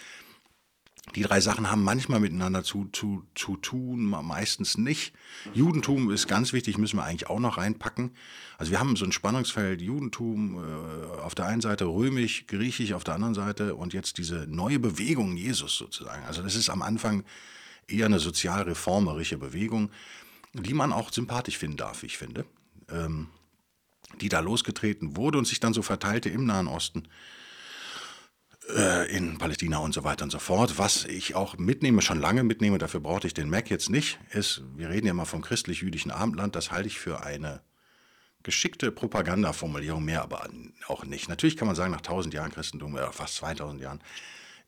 Die 1.14 1.22
drei 1.22 1.40
Sachen 1.40 1.70
haben 1.70 1.82
manchmal 1.82 2.20
miteinander 2.20 2.62
zu, 2.62 2.88
zu, 2.92 3.24
zu 3.34 3.56
tun, 3.56 4.04
meistens 4.04 4.76
nicht. 4.76 5.14
Judentum 5.54 6.10
ist 6.10 6.28
ganz 6.28 6.52
wichtig, 6.52 6.78
müssen 6.78 6.96
wir 6.96 7.04
eigentlich 7.04 7.28
auch 7.30 7.40
noch 7.40 7.56
reinpacken. 7.56 8.12
Also 8.58 8.72
wir 8.72 8.80
haben 8.80 8.96
so 8.96 9.04
ein 9.04 9.12
Spannungsfeld 9.12 9.80
Judentum 9.80 10.56
äh, 10.56 11.20
auf 11.20 11.34
der 11.34 11.46
einen 11.46 11.60
Seite, 11.60 11.86
römisch, 11.86 12.46
griechisch 12.46 12.92
auf 12.92 13.04
der 13.04 13.14
anderen 13.14 13.34
Seite 13.34 13.74
und 13.74 13.92
jetzt 13.92 14.18
diese 14.18 14.46
neue 14.48 14.78
Bewegung 14.78 15.36
Jesus 15.36 15.76
sozusagen. 15.76 16.24
Also 16.26 16.42
das 16.42 16.54
ist 16.54 16.68
am 16.68 16.82
Anfang 16.82 17.24
eher 17.86 18.06
eine 18.06 18.18
sozial 18.18 18.62
reformerische 18.62 19.38
Bewegung, 19.38 19.90
die 20.52 20.74
man 20.74 20.92
auch 20.92 21.12
sympathisch 21.12 21.58
finden 21.58 21.76
darf, 21.76 22.02
ich 22.02 22.18
finde 22.18 22.44
ähm, 22.90 23.28
die 24.20 24.28
da 24.28 24.40
losgetreten 24.40 25.16
wurde 25.16 25.38
und 25.38 25.46
sich 25.46 25.60
dann 25.60 25.74
so 25.74 25.82
verteilte 25.82 26.28
im 26.30 26.44
Nahen 26.46 26.66
Osten, 26.66 27.08
in 29.10 29.38
Palästina 29.38 29.78
und 29.78 29.94
so 29.94 30.04
weiter 30.04 30.24
und 30.24 30.30
so 30.30 30.38
fort. 30.38 30.78
Was 30.78 31.04
ich 31.04 31.34
auch 31.34 31.56
mitnehme, 31.56 32.02
schon 32.02 32.20
lange 32.20 32.44
mitnehme, 32.44 32.78
dafür 32.78 33.00
brauchte 33.00 33.26
ich 33.26 33.34
den 33.34 33.48
Mac 33.48 33.70
jetzt 33.70 33.88
nicht, 33.88 34.18
ist, 34.30 34.62
wir 34.76 34.90
reden 34.90 35.06
ja 35.06 35.14
mal 35.14 35.24
vom 35.24 35.40
christlich-jüdischen 35.40 36.10
Abendland, 36.10 36.54
das 36.54 36.70
halte 36.70 36.88
ich 36.88 36.98
für 36.98 37.24
eine 37.24 37.62
geschickte 38.42 38.92
Propagandaformulierung, 38.92 40.04
mehr 40.04 40.22
aber 40.22 40.48
auch 40.86 41.04
nicht. 41.04 41.28
Natürlich 41.28 41.56
kann 41.56 41.66
man 41.66 41.76
sagen, 41.76 41.92
nach 41.92 41.98
1000 41.98 42.34
Jahren 42.34 42.52
Christentum, 42.52 42.94
oder 42.94 43.12
fast 43.12 43.36
2000 43.36 43.80
Jahren, 43.80 44.00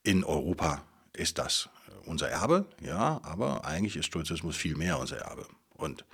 in 0.03 0.25
Europa 0.25 0.83
ist 1.15 1.39
das 1.39 1.69
unser 2.07 2.29
Erbe, 2.29 2.67
ja, 2.83 3.21
aber 3.23 3.65
eigentlich 3.65 3.97
ist 3.97 4.07
Stoizismus 4.07 4.57
viel 4.57 4.77
mehr 4.77 4.99
unser 4.99 5.19
Erbe. 5.19 5.47
Und 5.75 6.05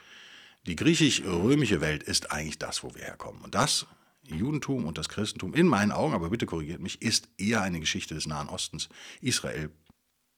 die 0.67 0.77
griechisch-römische 0.77 1.81
Welt 1.81 2.03
ist 2.03 2.33
eigentlich 2.33 2.59
das, 2.59 2.83
wo 2.83 2.95
wir 2.95 3.05
herkommen. 3.05 3.41
Und 3.43 3.55
das 3.55 3.87
Judentum 4.31 4.85
und 4.85 4.99
das 4.99 5.09
Christentum, 5.09 5.55
in 5.55 5.67
meinen 5.67 5.93
Augen, 5.93 6.15
aber 6.15 6.31
bitte 6.31 6.47
korrigiert 6.47 6.81
mich, 6.81 7.03
ist 7.03 7.29
eher 7.39 7.63
eine 7.63 7.81
Geschichte 7.81 8.15
des 8.15 8.27
Nahen 8.27 8.49
Ostens, 8.49 8.89
Israel 9.21 9.71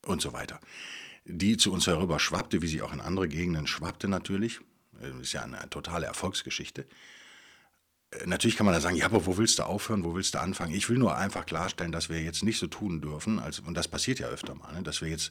und 0.07 0.23
so 0.23 0.33
weiter, 0.33 0.61
die 1.25 1.57
zu 1.57 1.73
uns 1.73 1.87
herüber 1.87 2.19
schwappte, 2.19 2.63
wie 2.63 2.67
sie 2.67 2.83
auch 2.83 2.93
in 2.93 3.01
andere 3.01 3.29
Gegenden 3.29 3.67
schwappte 3.67 4.09
natürlich. 4.09 4.61
Ist 5.21 5.33
ja 5.33 5.43
eine 5.43 5.71
totale 5.71 6.07
Erfolgsgeschichte. 6.07 6.87
Natürlich 8.25 8.57
kann 8.57 8.65
man 8.65 8.75
da 8.75 8.81
sagen, 8.81 8.97
ja, 8.97 9.05
aber 9.05 9.27
wo 9.27 9.37
willst 9.37 9.59
du 9.59 9.65
aufhören, 9.65 10.03
wo 10.03 10.15
willst 10.15 10.35
du 10.35 10.41
anfangen? 10.41 10.75
Ich 10.75 10.89
will 10.89 10.99
nur 10.99 11.17
einfach 11.17 11.45
klarstellen, 11.45 11.93
dass 11.93 12.09
wir 12.09 12.23
jetzt 12.23 12.43
nicht 12.43 12.59
so 12.59 12.67
tun 12.67 13.01
dürfen, 13.01 13.39
als, 13.39 13.61
und 13.61 13.75
das 13.75 13.87
passiert 13.87 14.19
ja 14.19 14.29
öfter 14.29 14.55
mal, 14.55 14.73
ne, 14.73 14.83
dass 14.83 15.03
wir 15.03 15.09
jetzt, 15.09 15.31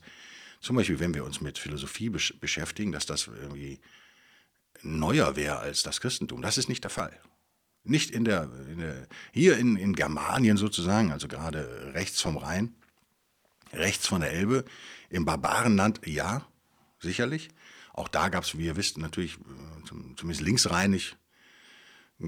zum 0.61 0.75
Beispiel, 0.75 0.99
wenn 0.99 1.13
wir 1.13 1.25
uns 1.25 1.41
mit 1.41 1.57
Philosophie 1.57 2.09
beschäftigen, 2.09 2.91
dass 2.91 3.05
das 3.05 3.27
irgendwie 3.27 3.79
neuer 4.83 5.35
wäre 5.35 5.57
als 5.57 5.83
das 5.83 5.99
Christentum. 6.01 6.41
Das 6.41 6.57
ist 6.57 6.69
nicht 6.69 6.83
der 6.83 6.91
Fall. 6.91 7.19
Nicht 7.83 8.11
in 8.11 8.25
der, 8.25 8.49
in 8.69 8.79
der 8.79 9.07
hier 9.31 9.57
in, 9.57 9.77
in 9.77 9.93
Germanien 9.93 10.57
sozusagen, 10.57 11.11
also 11.11 11.27
gerade 11.27 11.93
rechts 11.93 12.21
vom 12.21 12.37
Rhein, 12.37 12.75
Rechts 13.73 14.07
von 14.07 14.21
der 14.21 14.31
Elbe, 14.31 14.65
im 15.09 15.25
Barbarenland, 15.25 16.01
ja, 16.05 16.47
sicherlich. 16.99 17.49
Auch 17.93 18.07
da 18.07 18.29
gab 18.29 18.43
es, 18.43 18.57
wie 18.57 18.65
ihr 18.65 18.75
wisst, 18.75 18.97
natürlich, 18.97 19.35
äh, 19.35 20.15
zumindest 20.15 20.41
linksrheinig, 20.41 21.17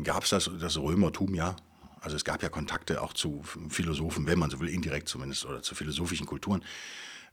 gab 0.04 0.24
es 0.24 0.30
das, 0.30 0.50
das 0.60 0.78
Römertum, 0.78 1.34
ja. 1.36 1.56
Also 2.02 2.16
es 2.16 2.24
gab 2.24 2.42
ja 2.42 2.50
Kontakte 2.50 3.02
auch 3.02 3.14
zu 3.14 3.44
Philosophen, 3.70 4.26
wenn 4.26 4.40
man 4.40 4.50
so 4.50 4.60
will, 4.60 4.70
indirekt 4.70 5.10
zumindest, 5.10 5.46
oder 5.46 5.62
zu 5.62 5.76
philosophischen 5.76 6.26
Kulturen. 6.26 6.64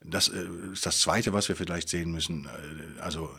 Das 0.04 0.28
äh, 0.28 0.46
ist 0.72 0.86
das 0.86 1.00
Zweite, 1.00 1.32
was 1.32 1.48
wir 1.48 1.56
vielleicht 1.56 1.88
sehen 1.88 2.12
müssen. 2.12 2.46
Äh, 2.46 3.00
also, 3.00 3.30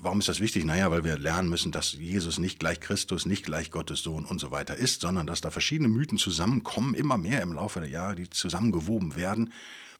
warum 0.00 0.18
ist 0.18 0.28
das 0.28 0.40
wichtig? 0.40 0.64
Naja, 0.64 0.90
weil 0.90 1.04
wir 1.04 1.18
lernen 1.18 1.48
müssen, 1.48 1.72
dass 1.72 1.92
Jesus 1.92 2.38
nicht 2.38 2.58
gleich 2.58 2.80
Christus, 2.80 3.26
nicht 3.26 3.44
gleich 3.44 3.70
Gottes 3.70 4.02
Sohn 4.02 4.24
und 4.24 4.38
so 4.38 4.50
weiter 4.50 4.76
ist, 4.76 5.00
sondern 5.00 5.26
dass 5.26 5.40
da 5.40 5.50
verschiedene 5.50 5.88
Mythen 5.88 6.18
zusammenkommen, 6.18 6.94
immer 6.94 7.16
mehr 7.18 7.42
im 7.42 7.52
Laufe 7.52 7.80
der 7.80 7.88
Jahre, 7.88 8.16
die 8.16 8.30
zusammengewoben 8.30 9.16
werden, 9.16 9.52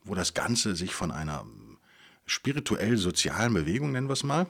wo 0.05 0.15
das 0.15 0.35
Ganze 0.35 0.77
sich 0.77 0.95
von 0.95 1.11
einer 1.11 1.45
spirituell-sozialen 2.27 3.55
Bewegung, 3.55 3.93
nennen 3.93 4.09
wir 4.09 4.15
es 4.15 4.25
mal, 4.25 4.47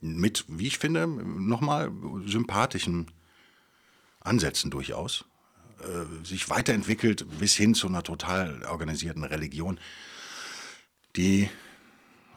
mit, 0.00 0.44
wie 0.48 0.66
ich 0.66 0.78
finde, 0.78 1.06
nochmal 1.06 1.90
sympathischen 2.26 3.10
Ansätzen 4.20 4.70
durchaus, 4.70 5.24
äh, 5.84 6.24
sich 6.26 6.50
weiterentwickelt 6.50 7.26
bis 7.38 7.54
hin 7.54 7.74
zu 7.74 7.88
einer 7.88 8.02
total 8.02 8.64
organisierten 8.64 9.24
Religion, 9.24 9.78
die 11.16 11.48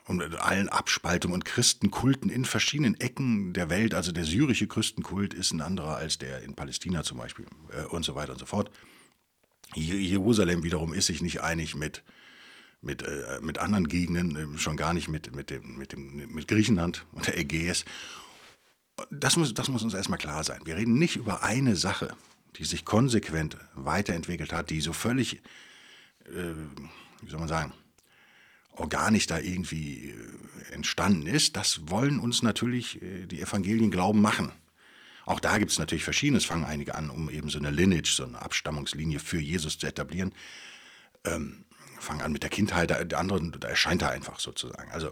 und 0.06 0.18
mit 0.18 0.36
allen 0.36 0.70
Abspaltungen 0.70 1.34
und 1.34 1.44
Christenkulten 1.44 2.30
in 2.30 2.46
verschiedenen 2.46 2.98
Ecken 3.00 3.52
der 3.52 3.70
Welt, 3.70 3.94
also 3.94 4.14
der 4.14 4.24
syrische 4.24 4.68
Christenkult 4.68 5.34
ist 5.34 5.52
ein 5.52 5.60
anderer 5.62 5.98
als 5.98 6.18
der 6.18 6.44
in 6.44 6.56
Palästina 6.56 7.04
zum 7.04 7.18
Beispiel 7.18 7.46
äh, 7.72 7.84
und 7.88 8.04
so 8.04 8.16
weiter 8.16 8.32
und 8.34 8.40
so 8.40 8.46
fort. 8.46 8.72
Jerusalem 9.76 10.64
wiederum 10.64 10.94
ist 10.94 11.08
sich 11.08 11.22
nicht 11.22 11.42
einig 11.42 11.76
mit 11.76 12.04
mit, 12.82 13.02
äh, 13.02 13.40
mit 13.42 13.58
anderen 13.58 13.88
Gegenden, 13.88 14.56
äh, 14.56 14.58
schon 14.60 14.78
gar 14.78 14.94
nicht 14.94 15.08
mit, 15.08 15.36
mit, 15.36 15.50
dem, 15.50 15.78
mit, 15.78 15.92
dem, 15.92 16.34
mit 16.34 16.48
Griechenland 16.48 17.06
und 17.12 17.28
der 17.28 17.38
Ägäis. 17.38 17.86
Das 19.12 19.36
muss, 19.36 19.54
das 19.54 19.68
muss 19.68 19.84
uns 19.84 19.94
erstmal 19.94 20.20
klar 20.20 20.44
sein. 20.44 20.62
Wir 20.66 20.78
reden 20.78 20.98
nicht 20.98 21.16
über 21.16 21.44
eine 21.44 21.76
Sache, 21.76 22.16
die 22.58 22.66
sich 22.66 22.86
konsequent 22.86 23.58
weiterentwickelt 23.76 24.52
hat, 24.54 24.70
die 24.70 24.82
so 24.82 24.94
völlig, 24.94 25.42
äh, 26.26 26.54
wie 27.22 27.30
soll 27.30 27.40
man 27.40 27.48
sagen, 27.48 27.74
organisch 28.72 29.28
da 29.28 29.40
irgendwie 29.40 30.10
äh, 30.10 30.74
entstanden 30.74 31.28
ist. 31.28 31.56
Das 31.56 31.90
wollen 31.90 32.20
uns 32.20 32.42
natürlich 32.44 33.02
äh, 33.02 33.26
die 33.26 33.42
Evangelien 33.42 33.92
glauben 33.92 34.22
machen. 34.22 34.52
Auch 35.26 35.40
da 35.40 35.58
gibt 35.58 35.72
es 35.72 35.80
natürlich 35.80 36.04
Verschiedenes, 36.04 36.46
fangen 36.46 36.64
einige 36.64 36.96
an, 36.96 37.10
um 37.10 37.30
eben 37.30 37.50
so 37.50 37.60
eine 37.60 37.70
Lineage, 37.70 38.12
so 38.12 38.24
eine 38.24 38.42
Abstammungslinie 38.42 39.20
für 39.20 39.40
Jesus 39.40 39.78
zu 39.78 39.86
etablieren. 39.86 40.34
Ähm, 41.26 41.66
fangen 42.00 42.22
an 42.22 42.32
mit 42.32 42.44
der 42.44 42.50
Kindheit, 42.50 42.90
der 42.90 43.20
anderen, 43.20 43.52
da 43.60 43.68
erscheint 43.68 44.04
er 44.04 44.12
einfach 44.12 44.40
sozusagen. 44.40 44.92
Also 44.92 45.12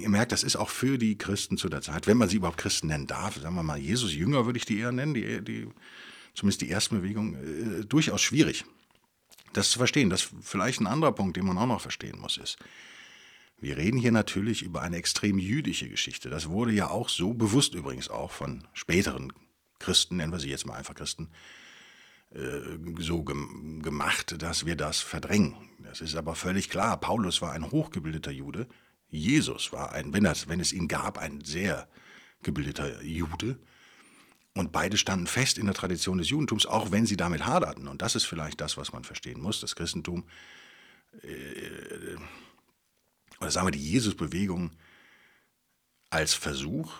ihr 0.00 0.08
merkt, 0.08 0.32
das 0.32 0.42
ist 0.42 0.56
auch 0.56 0.70
für 0.70 0.98
die 0.98 1.16
Christen 1.16 1.56
zu 1.56 1.68
der 1.68 1.82
Zeit, 1.82 2.06
wenn 2.06 2.16
man 2.16 2.28
sie 2.28 2.36
überhaupt 2.36 2.58
Christen 2.58 2.88
nennen 2.88 3.06
darf, 3.06 3.36
sagen 3.36 3.54
wir 3.54 3.62
mal, 3.62 3.78
Jesus 3.78 4.12
Jünger 4.12 4.46
würde 4.46 4.56
ich 4.56 4.64
die 4.64 4.78
eher 4.78 4.92
nennen, 4.92 5.14
die, 5.14 5.42
die 5.42 5.68
zumindest 6.34 6.60
die 6.60 6.70
ersten 6.70 7.00
Bewegungen, 7.00 7.80
äh, 7.80 7.84
durchaus 7.84 8.22
schwierig. 8.22 8.64
Das 9.52 9.70
zu 9.70 9.78
verstehen, 9.78 10.10
das 10.10 10.28
vielleicht 10.42 10.80
ein 10.80 10.86
anderer 10.86 11.12
Punkt, 11.12 11.36
den 11.36 11.46
man 11.46 11.58
auch 11.58 11.66
noch 11.66 11.80
verstehen 11.80 12.18
muss, 12.18 12.36
ist, 12.36 12.58
wir 13.60 13.76
reden 13.76 13.98
hier 13.98 14.12
natürlich 14.12 14.62
über 14.62 14.82
eine 14.82 14.96
extrem 14.96 15.38
jüdische 15.38 15.88
Geschichte. 15.88 16.28
Das 16.28 16.48
wurde 16.48 16.72
ja 16.72 16.90
auch 16.90 17.08
so 17.08 17.32
bewusst 17.32 17.74
übrigens 17.74 18.08
auch 18.08 18.30
von 18.30 18.66
späteren 18.74 19.32
Christen, 19.78 20.16
nennen 20.16 20.32
wir 20.32 20.40
sie 20.40 20.50
jetzt 20.50 20.66
mal 20.66 20.74
einfach 20.74 20.94
Christen, 20.94 21.30
äh, 22.34 22.60
so 22.98 23.22
gemacht, 23.22 24.42
dass 24.42 24.66
wir 24.66 24.76
das 24.76 25.00
verdrängen. 25.00 25.54
Das 25.78 26.00
ist 26.00 26.16
aber 26.16 26.34
völlig 26.34 26.68
klar. 26.68 26.98
Paulus 26.98 27.40
war 27.42 27.52
ein 27.52 27.70
hochgebildeter 27.70 28.32
Jude. 28.32 28.66
Jesus 29.08 29.72
war 29.72 29.92
ein, 29.92 30.12
wenn, 30.12 30.24
das, 30.24 30.48
wenn 30.48 30.60
es 30.60 30.72
ihn 30.72 30.88
gab, 30.88 31.18
ein 31.18 31.42
sehr 31.44 31.88
gebildeter 32.42 33.02
Jude. 33.02 33.58
Und 34.56 34.70
beide 34.70 34.96
standen 34.96 35.26
fest 35.26 35.58
in 35.58 35.66
der 35.66 35.74
Tradition 35.74 36.18
des 36.18 36.30
Judentums, 36.30 36.66
auch 36.66 36.92
wenn 36.92 37.06
sie 37.06 37.16
damit 37.16 37.44
haderten. 37.44 37.88
Und 37.88 38.02
das 38.02 38.14
ist 38.14 38.24
vielleicht 38.24 38.60
das, 38.60 38.76
was 38.76 38.92
man 38.92 39.02
verstehen 39.02 39.40
muss. 39.40 39.60
Das 39.60 39.74
Christentum, 39.74 40.24
äh, 41.22 42.16
oder 43.40 43.50
sagen 43.50 43.66
wir 43.66 43.72
die 43.72 43.90
Jesusbewegung, 43.90 44.70
als 46.10 46.34
Versuch, 46.34 46.92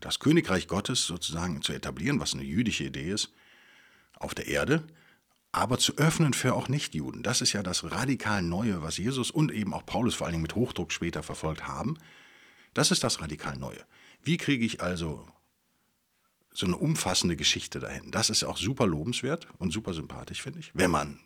das 0.00 0.18
Königreich 0.18 0.68
Gottes 0.68 1.06
sozusagen 1.06 1.62
zu 1.62 1.72
etablieren, 1.72 2.20
was 2.20 2.34
eine 2.34 2.42
jüdische 2.42 2.84
Idee 2.84 3.10
ist, 3.10 3.32
auf 4.18 4.34
der 4.34 4.46
Erde, 4.46 4.86
aber 5.52 5.78
zu 5.78 5.96
öffnen 5.96 6.34
für 6.34 6.54
auch 6.54 6.68
Nichtjuden. 6.68 7.22
Das 7.22 7.40
ist 7.40 7.54
ja 7.54 7.62
das 7.62 7.90
radikal 7.90 8.42
Neue, 8.42 8.82
was 8.82 8.98
Jesus 8.98 9.30
und 9.30 9.50
eben 9.50 9.72
auch 9.72 9.86
Paulus 9.86 10.14
vor 10.14 10.26
allen 10.26 10.34
Dingen 10.34 10.42
mit 10.42 10.54
Hochdruck 10.54 10.92
später 10.92 11.22
verfolgt 11.22 11.66
haben. 11.66 11.98
Das 12.74 12.90
ist 12.90 13.02
das 13.02 13.20
radikal 13.20 13.56
Neue. 13.56 13.84
Wie 14.22 14.36
kriege 14.36 14.64
ich 14.64 14.82
also 14.82 15.26
so 16.52 16.66
eine 16.66 16.76
umfassende 16.76 17.36
Geschichte 17.36 17.80
dahin? 17.80 18.10
Das 18.10 18.30
ist 18.30 18.44
auch 18.44 18.56
super 18.56 18.86
lobenswert 18.86 19.46
und 19.58 19.72
super 19.72 19.94
sympathisch, 19.94 20.42
finde 20.42 20.60
ich, 20.60 20.70
wenn 20.74 20.90
man 20.90 21.20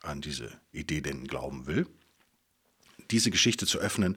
an 0.00 0.20
diese 0.20 0.50
Idee 0.72 1.00
denn 1.00 1.26
glauben 1.26 1.66
will. 1.66 1.86
Diese 3.10 3.30
Geschichte 3.30 3.66
zu 3.66 3.78
öffnen 3.78 4.16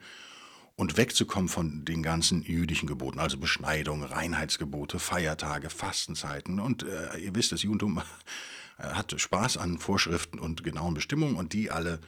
und 0.75 0.98
wegzukommen 0.98 1.50
von 1.50 1.86
den 1.86 2.03
ganzen 2.03 2.41
jüdischen 2.41 2.88
Geboten, 2.88 3.20
also 3.20 3.38
Beschneidung, 3.38 4.03
Reinheitsgebote, 4.03 5.00
Feiertage, 5.00 5.70
Fastenzeiten. 5.70 6.60
Und 6.60 6.84
äh, 6.84 7.18
ihr 7.18 7.36
wisst, 7.36 7.51
das 7.51 7.63
Judentum 7.63 8.01
hat 8.77 9.20
Spaß 9.20 9.58
an 9.58 9.77
Vorschriften 9.77 10.39
und 10.39 10.63
genauen 10.63 10.94
Bestimmungen 10.94 11.36
und 11.36 11.53
die 11.53 11.72
alle 11.72 12.00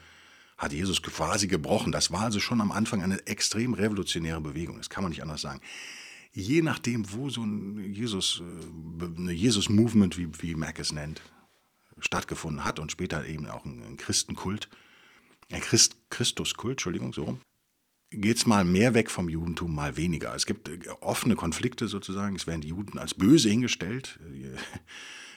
hat 0.57 0.73
Jesus 0.73 1.01
quasi 1.01 1.47
gebrochen. 1.47 1.91
Das 1.91 2.11
war 2.11 2.21
also 2.21 2.39
schon 2.39 2.61
am 2.61 2.71
Anfang 2.71 3.01
eine 3.01 3.25
extrem 3.27 3.73
revolutionäre 3.73 4.41
Bewegung, 4.41 4.77
das 4.77 4.89
kann 4.89 5.03
man 5.03 5.11
nicht 5.11 5.21
anders 5.21 5.41
sagen. 5.41 5.61
Je 6.33 6.63
nachdem, 6.63 7.11
wo 7.13 7.29
so 7.29 7.43
ein 7.43 7.93
Jesus, 7.93 8.41
äh, 8.41 9.05
eine 9.05 9.31
Jesus-Movement, 9.31 10.17
wie, 10.17 10.29
wie 10.41 10.55
Mac 10.55 10.79
es 10.79 10.91
nennt, 10.91 11.21
stattgefunden 11.99 12.65
hat 12.65 12.79
und 12.79 12.91
später 12.91 13.25
eben 13.25 13.47
auch 13.47 13.65
ein 13.65 13.97
Christenkult, 13.97 14.67
ein 15.51 15.61
Christ, 15.61 15.95
Christuskult, 16.09 16.73
Entschuldigung, 16.73 17.13
so 17.13 17.25
rum, 17.25 17.39
geht 18.09 18.37
es 18.37 18.45
mal 18.47 18.65
mehr 18.65 18.95
weg 18.95 19.11
vom 19.11 19.29
Judentum, 19.29 19.73
mal 19.75 19.95
weniger. 19.95 20.33
Es 20.35 20.45
gibt 20.45 20.69
äh, 20.69 20.79
offene 21.01 21.35
Konflikte 21.35 21.87
sozusagen. 21.87 22.35
Es 22.35 22.47
werden 22.47 22.61
die 22.61 22.69
Juden 22.69 22.97
als 22.97 23.13
böse 23.13 23.49
hingestellt. 23.49 24.19
Äh, 24.23 24.57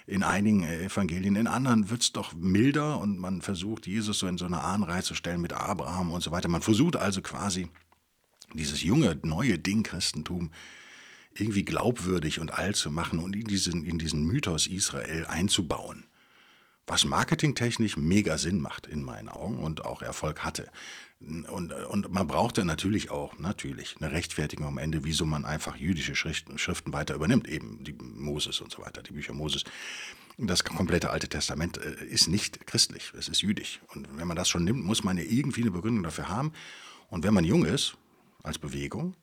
in 0.06 0.22
einigen 0.22 0.62
Evangelien, 0.62 1.34
in 1.34 1.48
anderen 1.48 1.90
wird 1.90 2.02
es 2.02 2.12
doch 2.12 2.32
milder 2.32 3.00
und 3.00 3.18
man 3.18 3.42
versucht, 3.42 3.88
Jesus 3.88 4.20
so 4.20 4.28
in 4.28 4.38
so 4.38 4.46
eine 4.46 4.62
Ahnreihe 4.62 5.02
zu 5.02 5.14
stellen 5.14 5.40
mit 5.40 5.52
Abraham 5.52 6.12
und 6.12 6.22
so 6.22 6.30
weiter. 6.30 6.48
Man 6.48 6.62
versucht 6.62 6.94
also 6.94 7.22
quasi 7.22 7.68
dieses 8.54 8.82
junge, 8.84 9.18
neue 9.24 9.58
Ding 9.58 9.82
Christentum 9.82 10.52
irgendwie 11.38 11.64
glaubwürdig 11.64 12.40
und 12.40 12.52
alt 12.52 12.76
zu 12.76 12.90
machen 12.90 13.18
und 13.18 13.36
in 13.36 13.44
diesen, 13.44 13.84
in 13.84 13.98
diesen 13.98 14.24
Mythos 14.24 14.66
Israel 14.66 15.26
einzubauen 15.26 16.04
was 16.86 17.04
marketingtechnisch 17.04 17.96
mega 17.96 18.38
Sinn 18.38 18.60
macht 18.60 18.86
in 18.86 19.02
meinen 19.02 19.28
Augen 19.28 19.58
und 19.58 19.84
auch 19.84 20.02
Erfolg 20.02 20.44
hatte. 20.44 20.70
Und, 21.20 21.72
und 21.72 22.12
man 22.12 22.26
brauchte 22.26 22.64
natürlich 22.64 23.10
auch, 23.10 23.38
natürlich, 23.38 23.96
eine 23.98 24.12
Rechtfertigung 24.12 24.66
am 24.66 24.78
Ende, 24.78 25.04
wieso 25.04 25.26
man 25.26 25.44
einfach 25.44 25.76
jüdische 25.76 26.14
Schriften, 26.14 26.58
Schriften 26.58 26.92
weiter 26.92 27.14
übernimmt, 27.14 27.48
eben 27.48 27.82
die 27.82 27.94
Moses 27.94 28.60
und 28.60 28.70
so 28.70 28.82
weiter, 28.82 29.02
die 29.02 29.12
Bücher 29.12 29.32
Moses. 29.32 29.64
Das 30.38 30.64
komplette 30.64 31.10
Alte 31.10 31.28
Testament 31.28 31.78
äh, 31.78 32.04
ist 32.04 32.28
nicht 32.28 32.66
christlich, 32.66 33.12
es 33.18 33.28
ist 33.28 33.40
jüdisch. 33.40 33.80
Und 33.94 34.06
wenn 34.18 34.28
man 34.28 34.36
das 34.36 34.50
schon 34.50 34.64
nimmt, 34.64 34.84
muss 34.84 35.02
man 35.02 35.16
ja 35.16 35.24
irgendwie 35.24 35.62
eine 35.62 35.70
Begründung 35.70 36.04
dafür 36.04 36.28
haben. 36.28 36.52
Und 37.08 37.24
wenn 37.24 37.32
man 37.32 37.44
jung 37.44 37.64
ist, 37.64 37.96
als 38.42 38.58
Bewegung, 38.58 39.16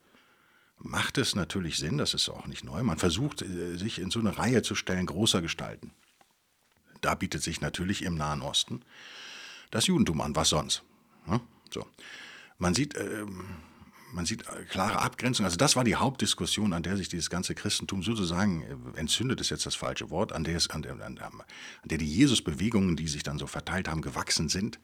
macht 0.80 1.18
es 1.18 1.36
natürlich 1.36 1.78
Sinn, 1.78 1.98
das 1.98 2.14
ist 2.14 2.30
auch 2.30 2.48
nicht 2.48 2.64
neu, 2.64 2.84
man 2.84 2.98
versucht, 2.98 3.42
äh, 3.42 3.78
sich 3.78 4.00
in 4.00 4.12
so 4.12 4.20
eine 4.20 4.38
Reihe 4.38 4.62
zu 4.62 4.76
stellen, 4.76 5.06
großer 5.06 5.42
Gestalten. 5.42 5.92
Da 7.02 7.16
bietet 7.16 7.44
sich 7.44 7.62
natürlich 7.62 8.04
im 8.04 8.16
Nahen 8.16 8.42
Osten 8.42 8.82
das 9.72 9.88
Judentum 9.88 10.22
an, 10.22 10.36
was 10.36 10.50
sonst. 10.50 10.84
Ne? 11.26 11.42
So. 11.72 11.86
Man 12.58 12.74
sieht, 12.74 12.96
äh, 12.96 13.26
man 14.14 14.26
sieht 14.26 14.48
äh, 14.48 14.64
klare 14.70 15.00
Abgrenzung. 15.00 15.46
Also 15.46 15.58
das 15.58 15.76
war 15.76 15.84
die 15.84 15.96
Hauptdiskussion, 15.96 16.74
an 16.74 16.84
der 16.84 16.96
sich 16.96 17.10
dieses 17.10 17.30
ganze 17.30 17.56
Christentum 17.56 18.04
sozusagen 18.04 18.62
äh, 18.62 19.00
entzündet, 19.00 19.42
ist 19.42 19.50
jetzt 19.50 19.66
das 19.66 19.76
falsche 19.76 20.10
Wort, 20.10 20.32
an 20.32 20.44
der, 20.44 20.56
es, 20.56 20.70
an 20.70 20.84
der, 20.84 20.94
an 21.04 21.20
der 21.84 21.98
die 21.98 22.08
Jesus-Bewegungen, 22.08 22.96
die 22.96 23.08
sich 23.08 23.24
dann 23.24 23.40
so 23.40 23.48
verteilt 23.48 23.88
haben, 23.88 24.02
gewachsen 24.02 24.50
sind, 24.50 24.80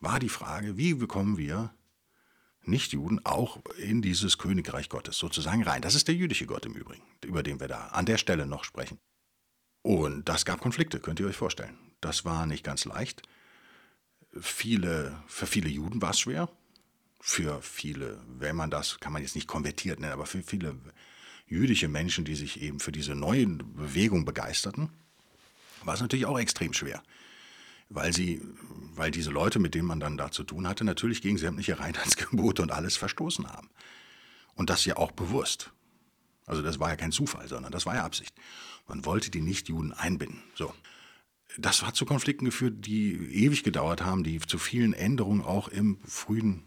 war 0.00 0.20
die 0.20 0.28
Frage, 0.28 0.76
wie 0.76 0.94
bekommen 0.94 1.36
wir 1.36 1.70
Nichtjuden 2.68 3.24
auch 3.24 3.58
in 3.78 4.02
dieses 4.02 4.38
Königreich 4.38 4.88
Gottes 4.88 5.18
sozusagen 5.18 5.62
rein. 5.62 5.82
Das 5.82 5.94
ist 5.94 6.08
der 6.08 6.14
jüdische 6.14 6.46
Gott 6.46 6.66
im 6.66 6.74
Übrigen, 6.74 7.02
über 7.24 7.42
den 7.42 7.60
wir 7.60 7.68
da 7.68 7.88
an 7.88 8.06
der 8.06 8.18
Stelle 8.18 8.46
noch 8.46 8.64
sprechen. 8.64 8.98
Und 9.82 10.28
das 10.28 10.44
gab 10.44 10.60
Konflikte, 10.60 11.00
könnt 11.00 11.20
ihr 11.20 11.26
euch 11.26 11.36
vorstellen. 11.36 11.78
Das 12.00 12.24
war 12.24 12.46
nicht 12.46 12.64
ganz 12.64 12.84
leicht. 12.84 13.22
Viele, 14.38 15.22
für 15.26 15.46
viele 15.46 15.68
Juden 15.68 16.02
war 16.02 16.10
es 16.10 16.20
schwer. 16.20 16.48
Für 17.20 17.62
viele, 17.62 18.20
wenn 18.38 18.54
man 18.54 18.70
das, 18.70 19.00
kann 19.00 19.12
man 19.12 19.22
jetzt 19.22 19.34
nicht 19.34 19.48
konvertiert 19.48 19.98
nennen, 19.98 20.12
aber 20.12 20.26
für 20.26 20.42
viele 20.42 20.76
jüdische 21.46 21.88
Menschen, 21.88 22.24
die 22.24 22.36
sich 22.36 22.60
eben 22.60 22.78
für 22.78 22.92
diese 22.92 23.14
neue 23.14 23.46
Bewegung 23.46 24.24
begeisterten, 24.24 24.90
war 25.84 25.94
es 25.94 26.00
natürlich 26.00 26.26
auch 26.26 26.38
extrem 26.38 26.72
schwer. 26.72 27.02
Weil 27.88 28.12
sie, 28.12 28.42
weil 28.94 29.10
diese 29.10 29.30
Leute, 29.30 29.58
mit 29.58 29.74
denen 29.74 29.86
man 29.86 30.00
dann 30.00 30.16
da 30.16 30.30
zu 30.30 30.44
tun 30.44 30.66
hatte, 30.66 30.84
natürlich 30.84 31.22
gegen 31.22 31.38
sämtliche 31.38 31.78
Reinheitsgebote 31.78 32.62
und 32.62 32.70
alles 32.70 32.96
verstoßen 32.96 33.48
haben. 33.48 33.70
Und 34.54 34.70
das 34.70 34.84
ja 34.84 34.96
auch 34.96 35.12
bewusst. 35.12 35.72
Also 36.46 36.62
das 36.62 36.80
war 36.80 36.90
ja 36.90 36.96
kein 36.96 37.12
Zufall, 37.12 37.46
sondern 37.48 37.72
das 37.72 37.86
war 37.86 37.94
ja 37.94 38.04
Absicht. 38.04 38.34
Man 38.86 39.04
wollte 39.04 39.30
die 39.30 39.42
Nichtjuden 39.42 39.92
einbinden. 39.92 40.42
So. 40.54 40.74
Das 41.56 41.82
hat 41.82 41.96
zu 41.96 42.06
Konflikten 42.06 42.44
geführt, 42.44 42.86
die 42.86 43.12
ewig 43.12 43.64
gedauert 43.64 44.02
haben, 44.02 44.24
die 44.24 44.38
zu 44.40 44.58
vielen 44.58 44.92
Änderungen 44.92 45.42
auch 45.42 45.68
im 45.68 45.98
frühen, 46.06 46.64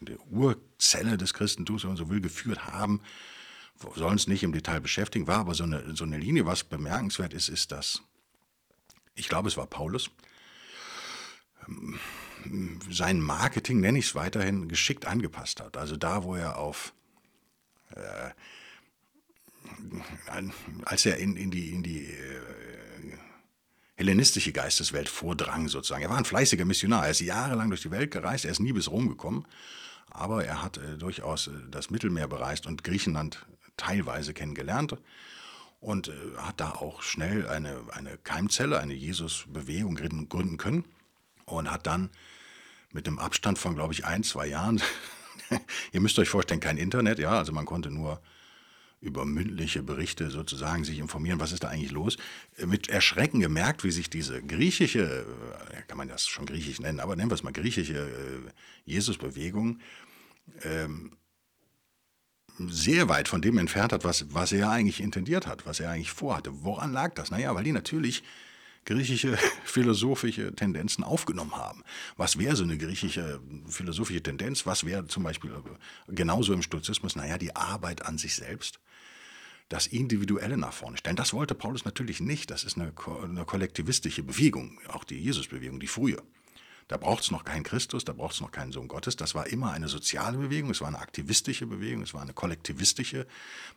in 0.00 0.06
der 0.06 0.20
Urzelle 0.26 1.16
des 1.16 1.34
Christentums, 1.34 1.82
wenn 1.82 1.90
man 1.90 1.96
so 1.96 2.10
will, 2.10 2.20
geführt 2.20 2.66
haben. 2.66 3.00
Sollen 3.96 4.16
es 4.16 4.28
nicht 4.28 4.42
im 4.42 4.52
Detail 4.52 4.80
beschäftigen, 4.80 5.26
war 5.26 5.38
aber 5.38 5.54
so 5.54 5.64
eine, 5.64 5.96
so 5.96 6.04
eine 6.04 6.18
Linie, 6.18 6.46
was 6.46 6.64
bemerkenswert 6.64 7.34
ist, 7.34 7.48
ist, 7.48 7.72
dass, 7.72 8.02
ich 9.14 9.28
glaube, 9.28 9.48
es 9.48 9.56
war 9.56 9.66
Paulus, 9.66 10.10
sein 12.90 13.20
Marketing, 13.20 13.80
nenne 13.80 13.98
ich 13.98 14.06
es 14.06 14.14
weiterhin, 14.14 14.68
geschickt 14.68 15.06
angepasst 15.06 15.60
hat. 15.60 15.76
Also 15.76 15.96
da, 15.96 16.24
wo 16.24 16.34
er 16.34 16.58
auf 16.58 16.92
äh, 17.90 18.30
als 20.84 21.06
er 21.06 21.16
in, 21.18 21.36
in 21.36 21.50
die, 21.50 21.70
in 21.70 21.82
die 21.82 22.04
äh, 22.04 22.40
hellenistische 23.96 24.52
Geisteswelt 24.52 25.08
vordrang, 25.08 25.68
sozusagen. 25.68 26.02
Er 26.02 26.10
war 26.10 26.18
ein 26.18 26.24
fleißiger 26.24 26.64
Missionar. 26.64 27.04
Er 27.04 27.10
ist 27.10 27.20
jahrelang 27.20 27.68
durch 27.68 27.82
die 27.82 27.90
Welt 27.90 28.10
gereist. 28.10 28.44
Er 28.44 28.50
ist 28.50 28.60
nie 28.60 28.72
bis 28.72 28.90
Rom 28.90 29.08
gekommen. 29.08 29.46
Aber 30.10 30.44
er 30.44 30.62
hat 30.62 30.78
äh, 30.78 30.98
durchaus 30.98 31.48
äh, 31.48 31.52
das 31.70 31.90
Mittelmeer 31.90 32.28
bereist 32.28 32.66
und 32.66 32.84
Griechenland 32.84 33.46
teilweise 33.76 34.34
kennengelernt 34.34 34.96
und 35.80 36.08
äh, 36.08 36.12
hat 36.36 36.60
da 36.60 36.70
auch 36.72 37.02
schnell 37.02 37.48
eine, 37.48 37.80
eine 37.92 38.18
Keimzelle, 38.18 38.78
eine 38.78 38.94
Jesus-Bewegung 38.94 39.96
gründen 40.28 40.58
können 40.58 40.84
und 41.46 41.70
hat 41.70 41.86
dann 41.86 42.10
mit 42.92 43.06
einem 43.06 43.18
Abstand 43.18 43.58
von, 43.58 43.74
glaube 43.74 43.92
ich, 43.92 44.04
ein, 44.04 44.22
zwei 44.22 44.46
Jahren, 44.46 44.80
ihr 45.92 46.00
müsst 46.00 46.18
euch 46.18 46.28
vorstellen, 46.28 46.60
kein 46.60 46.78
Internet, 46.78 47.18
ja, 47.18 47.32
also 47.32 47.52
man 47.52 47.66
konnte 47.66 47.90
nur 47.90 48.20
über 49.00 49.26
mündliche 49.26 49.82
Berichte 49.82 50.30
sozusagen 50.30 50.84
sich 50.84 50.98
informieren, 50.98 51.38
was 51.38 51.52
ist 51.52 51.62
da 51.62 51.68
eigentlich 51.68 51.90
los. 51.90 52.16
Mit 52.64 52.88
Erschrecken 52.88 53.40
gemerkt, 53.40 53.84
wie 53.84 53.90
sich 53.90 54.08
diese 54.08 54.42
griechische, 54.42 55.26
äh, 55.70 55.82
kann 55.82 55.98
man 55.98 56.08
das 56.08 56.26
schon 56.26 56.46
griechisch 56.46 56.80
nennen, 56.80 57.00
aber 57.00 57.14
nennen 57.14 57.30
wir 57.30 57.34
es 57.34 57.42
mal 57.42 57.52
griechische 57.52 57.98
äh, 57.98 58.50
Jesusbewegung, 58.86 59.80
ähm, 60.62 61.12
sehr 62.58 63.08
weit 63.08 63.28
von 63.28 63.42
dem 63.42 63.58
entfernt 63.58 63.92
hat, 63.92 64.04
was, 64.04 64.32
was 64.32 64.52
er 64.52 64.70
eigentlich 64.70 65.00
intendiert 65.00 65.46
hat, 65.46 65.66
was 65.66 65.80
er 65.80 65.90
eigentlich 65.90 66.12
vorhatte. 66.12 66.62
Woran 66.62 66.92
lag 66.92 67.14
das? 67.14 67.30
Naja, 67.30 67.54
weil 67.54 67.64
die 67.64 67.72
natürlich 67.72 68.22
griechische 68.84 69.36
philosophische 69.64 70.54
Tendenzen 70.54 71.04
aufgenommen 71.04 71.56
haben. 71.56 71.82
Was 72.16 72.38
wäre 72.38 72.56
so 72.56 72.64
eine 72.64 72.78
griechische 72.78 73.40
philosophische 73.66 74.22
Tendenz? 74.22 74.66
Was 74.66 74.84
wäre 74.84 75.06
zum 75.06 75.22
Beispiel 75.22 75.52
genauso 76.08 76.52
im 76.52 76.62
Stoizismus? 76.62 77.16
Naja, 77.16 77.38
die 77.38 77.54
Arbeit 77.56 78.04
an 78.06 78.18
sich 78.18 78.34
selbst 78.34 78.80
das 79.68 79.86
Individuelle 79.86 80.56
nach 80.56 80.72
vorne 80.72 80.96
stellen. 80.96 81.16
Das 81.16 81.32
wollte 81.32 81.54
Paulus 81.54 81.84
natürlich 81.84 82.20
nicht. 82.20 82.50
Das 82.50 82.64
ist 82.64 82.76
eine, 82.76 82.92
eine 83.22 83.44
kollektivistische 83.44 84.22
Bewegung, 84.22 84.78
auch 84.88 85.04
die 85.04 85.18
Jesusbewegung, 85.18 85.80
die 85.80 85.86
frühe. 85.86 86.22
Da 86.86 86.98
braucht 86.98 87.22
es 87.22 87.30
noch 87.30 87.44
keinen 87.44 87.62
Christus, 87.62 88.04
da 88.04 88.12
braucht 88.12 88.34
es 88.34 88.40
noch 88.42 88.52
keinen 88.52 88.72
Sohn 88.72 88.88
Gottes. 88.88 89.16
Das 89.16 89.34
war 89.34 89.46
immer 89.46 89.72
eine 89.72 89.88
soziale 89.88 90.36
Bewegung, 90.36 90.70
es 90.70 90.82
war 90.82 90.88
eine 90.88 90.98
aktivistische 90.98 91.66
Bewegung, 91.66 92.02
es 92.02 92.12
war 92.12 92.20
eine 92.20 92.34
kollektivistische 92.34 93.26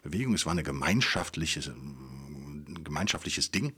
Bewegung, 0.04 0.34
es 0.34 0.46
war 0.46 0.54
ein 0.54 0.64
gemeinschaftliches, 0.64 1.72
gemeinschaftliches 2.84 3.52
Ding. 3.52 3.74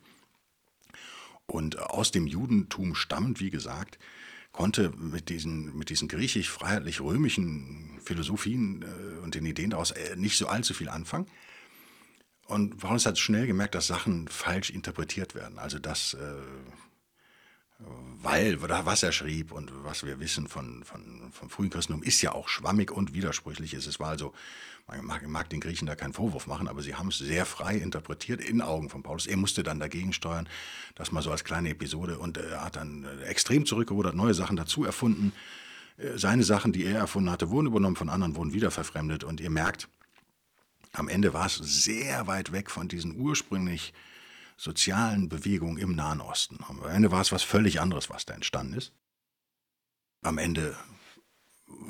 Und 1.49 1.79
aus 1.79 2.11
dem 2.11 2.27
Judentum 2.27 2.95
stammend, 2.95 3.39
wie 3.39 3.49
gesagt, 3.49 3.99
konnte 4.51 4.91
mit 4.97 5.29
diesen, 5.29 5.77
mit 5.77 5.89
diesen 5.89 6.07
griechisch-freiheitlich-römischen 6.07 7.99
Philosophien 8.03 8.83
äh, 8.83 9.19
und 9.23 9.35
den 9.35 9.45
Ideen 9.45 9.71
daraus 9.71 9.91
äh, 9.91 10.15
nicht 10.15 10.37
so 10.37 10.47
allzu 10.47 10.73
viel 10.73 10.89
anfangen. 10.89 11.27
Und 12.45 12.77
Paulus 12.77 13.05
hat 13.05 13.19
schnell 13.19 13.45
gemerkt, 13.45 13.75
dass 13.75 13.85
Sachen 13.85 14.27
falsch 14.27 14.71
interpretiert 14.71 15.35
werden. 15.35 15.59
Also 15.59 15.77
dass, 15.77 16.17
äh, 17.79 17.83
weil, 18.21 18.61
was 18.61 19.03
er 19.03 19.11
schrieb 19.11 19.51
und 19.51 19.71
was 19.83 20.05
wir 20.05 20.19
wissen 20.19 20.47
von, 20.47 20.83
von, 20.83 21.31
vom 21.31 21.49
frühen 21.49 21.69
Christentum, 21.69 22.03
ist 22.03 22.21
ja 22.21 22.33
auch 22.33 22.49
schwammig 22.49 22.91
und 22.91 23.13
widersprüchlich. 23.13 23.73
Es 23.73 23.99
war 23.99 24.09
also, 24.09 24.33
man 24.87 25.05
mag, 25.05 25.27
mag 25.27 25.49
den 25.49 25.61
Griechen 25.61 25.85
da 25.85 25.95
keinen 25.95 26.13
Vorwurf 26.13 26.47
machen, 26.47 26.67
aber 26.67 26.81
sie 26.81 26.95
haben 26.95 27.09
es 27.09 27.17
sehr 27.17 27.45
frei 27.45 27.75
interpretiert 27.75 28.41
in 28.41 28.61
Augen 28.61 28.89
von 28.89 29.03
Paulus. 29.03 29.27
Er 29.27 29.37
musste 29.37 29.63
dann 29.63 29.79
dagegen 29.79 30.13
steuern, 30.13 30.49
das 30.95 31.11
mal 31.11 31.21
so 31.21 31.31
als 31.31 31.43
kleine 31.43 31.69
Episode 31.69 32.19
und 32.19 32.37
er 32.37 32.63
hat 32.63 32.75
dann 32.75 33.05
äh, 33.05 33.23
extrem 33.23 33.65
zurückgerudert, 33.65 34.15
neue 34.15 34.33
Sachen 34.33 34.57
dazu 34.57 34.83
erfunden. 34.83 35.31
Äh, 35.97 36.17
seine 36.17 36.43
Sachen, 36.43 36.73
die 36.73 36.83
er 36.83 36.99
erfunden 36.99 37.29
hatte, 37.29 37.49
wurden 37.49 37.67
übernommen 37.67 37.95
von 37.95 38.09
anderen, 38.09 38.35
wurden 38.35 38.53
wieder 38.53 38.71
verfremdet 38.71 39.23
und 39.23 39.39
ihr 39.39 39.49
merkt, 39.49 39.87
am 40.91 41.07
Ende 41.07 41.33
war 41.33 41.45
es 41.45 41.55
sehr 41.55 42.27
weit 42.27 42.51
weg 42.51 42.71
von 42.71 42.87
diesen 42.87 43.15
ursprünglich 43.19 43.93
sozialen 44.59 45.29
Bewegungen 45.29 45.77
im 45.77 45.95
Nahen 45.95 46.19
Osten. 46.19 46.57
Am 46.67 46.83
Ende 46.83 47.11
war 47.11 47.21
es 47.21 47.31
was 47.31 47.43
völlig 47.43 47.79
anderes, 47.79 48.09
was 48.09 48.25
da 48.25 48.33
entstanden 48.33 48.73
ist. 48.73 48.91
Am 50.21 50.37
Ende 50.37 50.77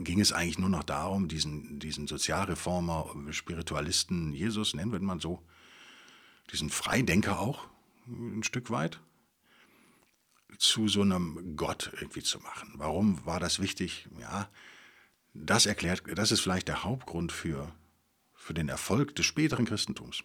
ging 0.03 0.19
es 0.19 0.32
eigentlich 0.32 0.60
nur 0.60 0.69
noch 0.69 0.84
darum, 0.84 1.27
diesen, 1.27 1.79
diesen 1.79 2.05
Sozialreformer, 2.05 3.15
Spiritualisten, 3.32 4.34
Jesus, 4.34 4.75
nennen 4.75 4.91
wir 4.91 4.99
ihn 4.99 5.05
mal 5.05 5.19
so, 5.19 5.41
diesen 6.51 6.69
Freidenker 6.69 7.39
auch 7.39 7.67
ein 8.08 8.43
Stück 8.43 8.69
weit, 8.69 8.99
zu 10.60 10.88
so 10.88 11.01
einem 11.01 11.55
Gott 11.55 11.91
irgendwie 11.99 12.21
zu 12.21 12.39
machen. 12.39 12.73
Warum 12.75 13.25
war 13.25 13.39
das 13.39 13.60
wichtig? 13.60 14.08
Ja, 14.19 14.47
das 15.34 15.65
erklärt, 15.65 16.03
das 16.15 16.32
ist 16.32 16.41
vielleicht 16.41 16.67
der 16.67 16.84
Hauptgrund 16.84 17.32
für 17.32 17.73
für 18.36 18.53
den 18.53 18.69
Erfolg 18.69 19.15
des 19.15 19.25
späteren 19.25 19.65
Christentums. 19.65 20.23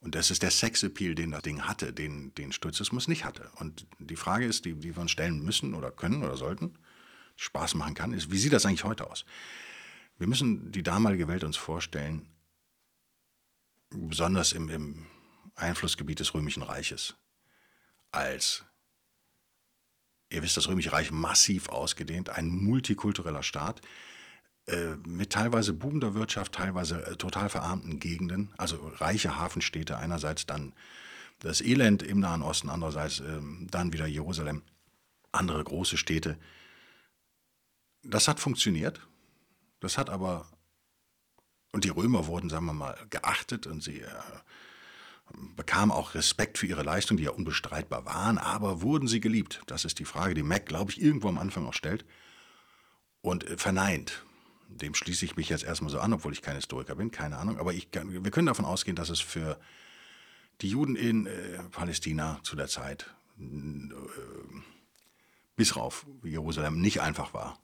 Und 0.00 0.14
das 0.14 0.30
ist 0.30 0.42
der 0.42 0.50
Sexappeal, 0.50 1.14
den 1.14 1.30
das 1.30 1.42
Ding 1.42 1.62
hatte, 1.62 1.92
den, 1.92 2.34
den 2.34 2.52
Stoizismus 2.52 3.06
nicht 3.06 3.24
hatte. 3.24 3.50
Und 3.56 3.86
die 3.98 4.16
Frage 4.16 4.46
ist, 4.46 4.64
die, 4.64 4.74
die 4.74 4.94
wir 4.96 5.02
uns 5.02 5.10
stellen 5.10 5.42
müssen 5.42 5.74
oder 5.74 5.90
können 5.90 6.22
oder 6.22 6.36
sollten, 6.36 6.78
Spaß 7.36 7.74
machen 7.74 7.94
kann, 7.94 8.12
ist, 8.12 8.30
wie 8.30 8.38
sieht 8.38 8.52
das 8.52 8.64
eigentlich 8.64 8.84
heute 8.84 9.10
aus? 9.10 9.24
Wir 10.18 10.26
müssen 10.26 10.72
die 10.72 10.82
damalige 10.82 11.28
Welt 11.28 11.44
uns 11.44 11.56
vorstellen, 11.56 12.28
besonders 13.90 14.52
im, 14.52 14.68
im 14.68 15.06
Einflussgebiet 15.54 16.20
des 16.20 16.34
Römischen 16.34 16.62
Reiches, 16.62 17.14
als, 18.10 18.64
ihr 20.30 20.42
wisst, 20.42 20.56
das 20.56 20.68
Römische 20.68 20.92
Reich 20.92 21.10
massiv 21.10 21.68
ausgedehnt, 21.68 22.30
ein 22.30 22.48
multikultureller 22.48 23.42
Staat, 23.42 23.80
mit 25.06 25.30
teilweise 25.30 25.72
boomender 25.72 26.14
Wirtschaft, 26.14 26.52
teilweise 26.52 27.06
äh, 27.06 27.16
total 27.16 27.48
verarmten 27.48 27.98
Gegenden, 27.98 28.52
also 28.56 28.76
reiche 28.96 29.36
Hafenstädte 29.36 29.96
einerseits, 29.96 30.46
dann 30.46 30.72
das 31.40 31.60
Elend 31.60 32.02
im 32.02 32.20
Nahen 32.20 32.42
Osten, 32.42 32.68
andererseits 32.68 33.20
ähm, 33.20 33.66
dann 33.70 33.92
wieder 33.92 34.06
Jerusalem, 34.06 34.62
andere 35.32 35.62
große 35.64 35.96
Städte. 35.96 36.38
Das 38.02 38.28
hat 38.28 38.40
funktioniert. 38.40 39.00
Das 39.80 39.96
hat 39.96 40.10
aber, 40.10 40.46
und 41.72 41.84
die 41.84 41.88
Römer 41.88 42.26
wurden, 42.26 42.50
sagen 42.50 42.66
wir 42.66 42.74
mal, 42.74 42.96
geachtet 43.08 43.66
und 43.66 43.82
sie 43.82 44.00
äh, 44.00 44.08
bekamen 45.56 45.90
auch 45.90 46.14
Respekt 46.14 46.58
für 46.58 46.66
ihre 46.66 46.82
Leistung, 46.82 47.16
die 47.16 47.24
ja 47.24 47.30
unbestreitbar 47.30 48.04
waren, 48.04 48.36
aber 48.36 48.82
wurden 48.82 49.08
sie 49.08 49.20
geliebt? 49.20 49.62
Das 49.66 49.84
ist 49.84 49.98
die 49.98 50.04
Frage, 50.04 50.34
die 50.34 50.42
Mac, 50.42 50.66
glaube 50.66 50.90
ich, 50.90 51.00
irgendwo 51.00 51.28
am 51.28 51.38
Anfang 51.38 51.66
auch 51.66 51.74
stellt. 51.74 52.04
Und 53.22 53.44
verneint 53.60 54.24
dem 54.76 54.94
schließe 54.94 55.24
ich 55.24 55.36
mich 55.36 55.48
jetzt 55.48 55.64
erstmal 55.64 55.90
so 55.90 56.00
an, 56.00 56.12
obwohl 56.12 56.32
ich 56.32 56.42
kein 56.42 56.56
Historiker 56.56 56.94
bin, 56.94 57.10
keine 57.10 57.36
Ahnung. 57.38 57.58
Aber 57.58 57.72
ich, 57.72 57.88
wir 57.92 58.30
können 58.30 58.46
davon 58.46 58.64
ausgehen, 58.64 58.96
dass 58.96 59.10
es 59.10 59.20
für 59.20 59.58
die 60.60 60.68
Juden 60.68 60.96
in 60.96 61.26
äh, 61.26 61.58
Palästina 61.70 62.40
zu 62.42 62.56
der 62.56 62.68
Zeit 62.68 63.14
äh, 63.38 63.88
bis 65.56 65.76
rauf 65.76 66.06
Jerusalem 66.22 66.80
nicht 66.80 67.00
einfach 67.00 67.34
war, 67.34 67.58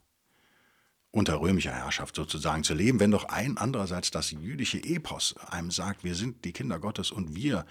unter 1.11 1.39
römischer 1.39 1.71
Herrschaft 1.71 2.15
sozusagen 2.15 2.63
zu 2.63 2.73
leben, 2.73 2.99
wenn 2.99 3.11
doch 3.11 3.25
ein 3.25 3.57
andererseits 3.57 4.11
das 4.11 4.31
jüdische 4.31 4.83
Epos 4.83 5.35
einem 5.49 5.71
sagt, 5.71 6.03
wir 6.03 6.15
sind 6.15 6.45
die 6.45 6.53
Kinder 6.53 6.79
Gottes 6.79 7.11
und 7.11 7.35
wir 7.35 7.65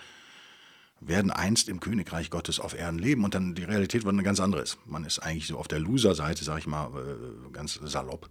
werden 1.00 1.30
einst 1.30 1.68
im 1.68 1.80
Königreich 1.80 2.30
Gottes 2.30 2.58
auf 2.58 2.74
Erden 2.74 2.98
leben 2.98 3.24
und 3.24 3.34
dann 3.34 3.54
die 3.54 3.64
Realität 3.64 4.04
wird 4.04 4.14
eine 4.14 4.22
ganz 4.22 4.40
andere 4.40 4.62
ist. 4.62 4.78
Man 4.86 5.04
ist 5.04 5.18
eigentlich 5.18 5.46
so 5.46 5.58
auf 5.58 5.68
der 5.68 5.78
Loser-Seite, 5.78 6.42
sage 6.42 6.60
ich 6.60 6.66
mal, 6.66 6.88
äh, 6.88 7.50
ganz 7.52 7.74
salopp. 7.82 8.30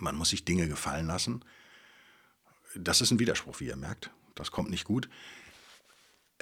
Man 0.00 0.16
muss 0.16 0.30
sich 0.30 0.44
Dinge 0.44 0.68
gefallen 0.68 1.06
lassen. 1.06 1.44
Das 2.74 3.00
ist 3.00 3.10
ein 3.10 3.18
Widerspruch, 3.18 3.60
wie 3.60 3.66
ihr 3.66 3.76
merkt. 3.76 4.10
Das 4.34 4.50
kommt 4.50 4.70
nicht 4.70 4.84
gut. 4.84 5.08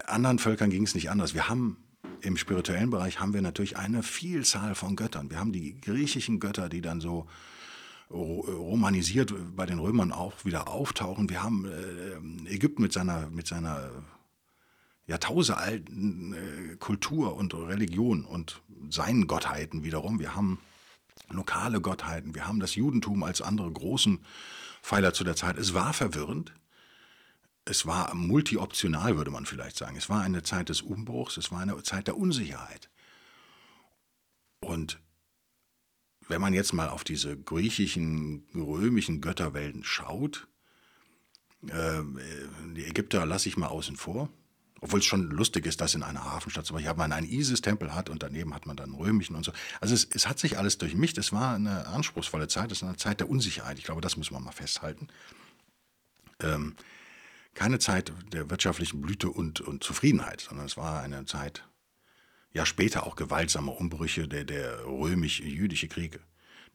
Anderen 0.06 0.38
Völkern 0.38 0.70
ging 0.70 0.84
es 0.84 0.94
nicht 0.94 1.10
anders. 1.10 1.34
Wir 1.34 1.48
haben 1.48 1.76
im 2.20 2.36
spirituellen 2.36 2.90
Bereich 2.90 3.20
haben 3.20 3.34
wir 3.34 3.42
natürlich 3.42 3.76
eine 3.76 4.02
Vielzahl 4.02 4.74
von 4.74 4.96
Göttern. 4.96 5.30
Wir 5.30 5.38
haben 5.38 5.52
die 5.52 5.80
griechischen 5.80 6.40
Götter, 6.40 6.68
die 6.68 6.80
dann 6.80 7.00
so 7.00 7.26
romanisiert 8.10 9.34
bei 9.54 9.66
den 9.66 9.78
Römern 9.78 10.12
auch 10.12 10.44
wieder 10.44 10.68
auftauchen. 10.68 11.28
Wir 11.28 11.42
haben 11.42 11.66
äh, 11.66 12.50
Ägypten 12.54 12.82
mit 12.82 12.92
seiner, 12.92 13.28
mit 13.28 13.46
seiner 13.46 13.90
jahrtausendalten 15.06 16.32
äh, 16.32 16.76
Kultur 16.76 17.36
und 17.36 17.52
Religion 17.54 18.24
und 18.24 18.62
seinen 18.88 19.26
Gottheiten 19.26 19.84
wiederum. 19.84 20.20
Wir 20.20 20.34
haben 20.34 20.58
lokale 21.28 21.81
Gottheiten, 21.81 22.35
wir 22.35 22.46
haben 22.46 22.61
das 22.61 22.74
Judentum 22.74 23.22
als 23.22 23.42
andere 23.42 23.70
großen 23.70 24.24
Pfeiler 24.83 25.12
zu 25.12 25.24
der 25.24 25.37
Zeit. 25.37 25.59
Es 25.59 25.74
war 25.74 25.92
verwirrend. 25.92 26.54
Es 27.64 27.85
war 27.85 28.14
multioptional, 28.14 29.16
würde 29.18 29.31
man 29.31 29.44
vielleicht 29.44 29.76
sagen. 29.76 29.96
Es 29.96 30.09
war 30.09 30.22
eine 30.22 30.42
Zeit 30.42 30.70
des 30.70 30.81
Umbruchs, 30.81 31.37
es 31.37 31.52
war 31.52 31.61
eine 31.61 31.83
Zeit 31.83 32.07
der 32.07 32.16
Unsicherheit. 32.16 32.88
Und 34.61 35.00
wenn 36.28 36.40
man 36.40 36.54
jetzt 36.54 36.72
mal 36.72 36.88
auf 36.88 37.04
diese 37.04 37.37
griechischen, 37.37 38.46
römischen 38.54 39.20
Götterwelten 39.20 39.85
schaut, 39.85 40.48
äh, 41.66 42.02
die 42.74 42.85
Ägypter 42.85 43.26
lasse 43.26 43.48
ich 43.48 43.57
mal 43.57 43.68
außen 43.68 43.96
vor, 43.96 44.31
obwohl 44.80 45.00
es 45.00 45.04
schon 45.04 45.30
lustig 45.30 45.66
ist, 45.66 45.80
dass 45.80 45.94
in 45.94 46.02
einer 46.02 46.24
Hafenstadt 46.24 46.66
zum 46.66 46.76
Beispiel 46.76 46.94
man 46.94 47.12
einen 47.12 47.28
Isis-Tempel 47.28 47.94
hat 47.94 48.08
und 48.08 48.22
daneben 48.22 48.54
hat 48.54 48.66
man 48.66 48.76
dann 48.76 48.94
römischen 48.94 49.34
und 49.36 49.44
so. 49.44 49.52
Also 49.80 49.94
es, 49.94 50.04
es, 50.12 50.28
hat 50.28 50.38
sich 50.38 50.58
alles 50.58 50.78
durchmischt. 50.78 51.18
Es 51.18 51.32
war 51.32 51.54
eine 51.54 51.86
anspruchsvolle 51.88 52.48
Zeit, 52.48 52.70
es 52.72 52.78
ist 52.78 52.84
eine 52.84 52.96
Zeit 52.96 53.20
der 53.20 53.28
Unsicherheit. 53.28 53.78
Ich 53.78 53.84
glaube, 53.84 54.00
das 54.00 54.16
müssen 54.16 54.34
wir 54.34 54.40
mal 54.40 54.52
festhalten. 54.52 55.08
Ähm, 56.40 56.76
keine 57.54 57.78
Zeit 57.78 58.12
der 58.32 58.50
wirtschaftlichen 58.50 59.00
Blüte 59.00 59.30
und, 59.30 59.60
und 59.60 59.82
Zufriedenheit, 59.82 60.42
sondern 60.42 60.66
es 60.66 60.76
war 60.76 61.00
eine 61.00 61.24
Zeit, 61.24 61.64
ja 62.52 62.64
später 62.64 63.06
auch 63.06 63.16
gewaltsamer 63.16 63.76
Umbrüche 63.76 64.28
der, 64.28 64.44
der 64.44 64.84
römisch-jüdische 64.86 65.88
Kriege 65.88 66.20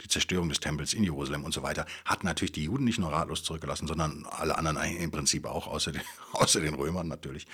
die 0.01 0.07
Zerstörung 0.07 0.49
des 0.49 0.59
Tempels 0.59 0.93
in 0.93 1.03
Jerusalem 1.03 1.43
und 1.43 1.53
so 1.53 1.63
weiter, 1.63 1.85
hat 2.05 2.23
natürlich 2.23 2.51
die 2.51 2.63
Juden 2.63 2.83
nicht 2.83 2.99
nur 2.99 3.11
ratlos 3.11 3.43
zurückgelassen, 3.43 3.87
sondern 3.87 4.25
alle 4.29 4.57
anderen 4.57 4.77
im 4.77 5.11
Prinzip 5.11 5.45
auch, 5.45 5.67
außer 5.67 5.91
den, 5.91 6.01
außer 6.33 6.59
den 6.59 6.73
Römern 6.73 7.07
natürlich. 7.07 7.47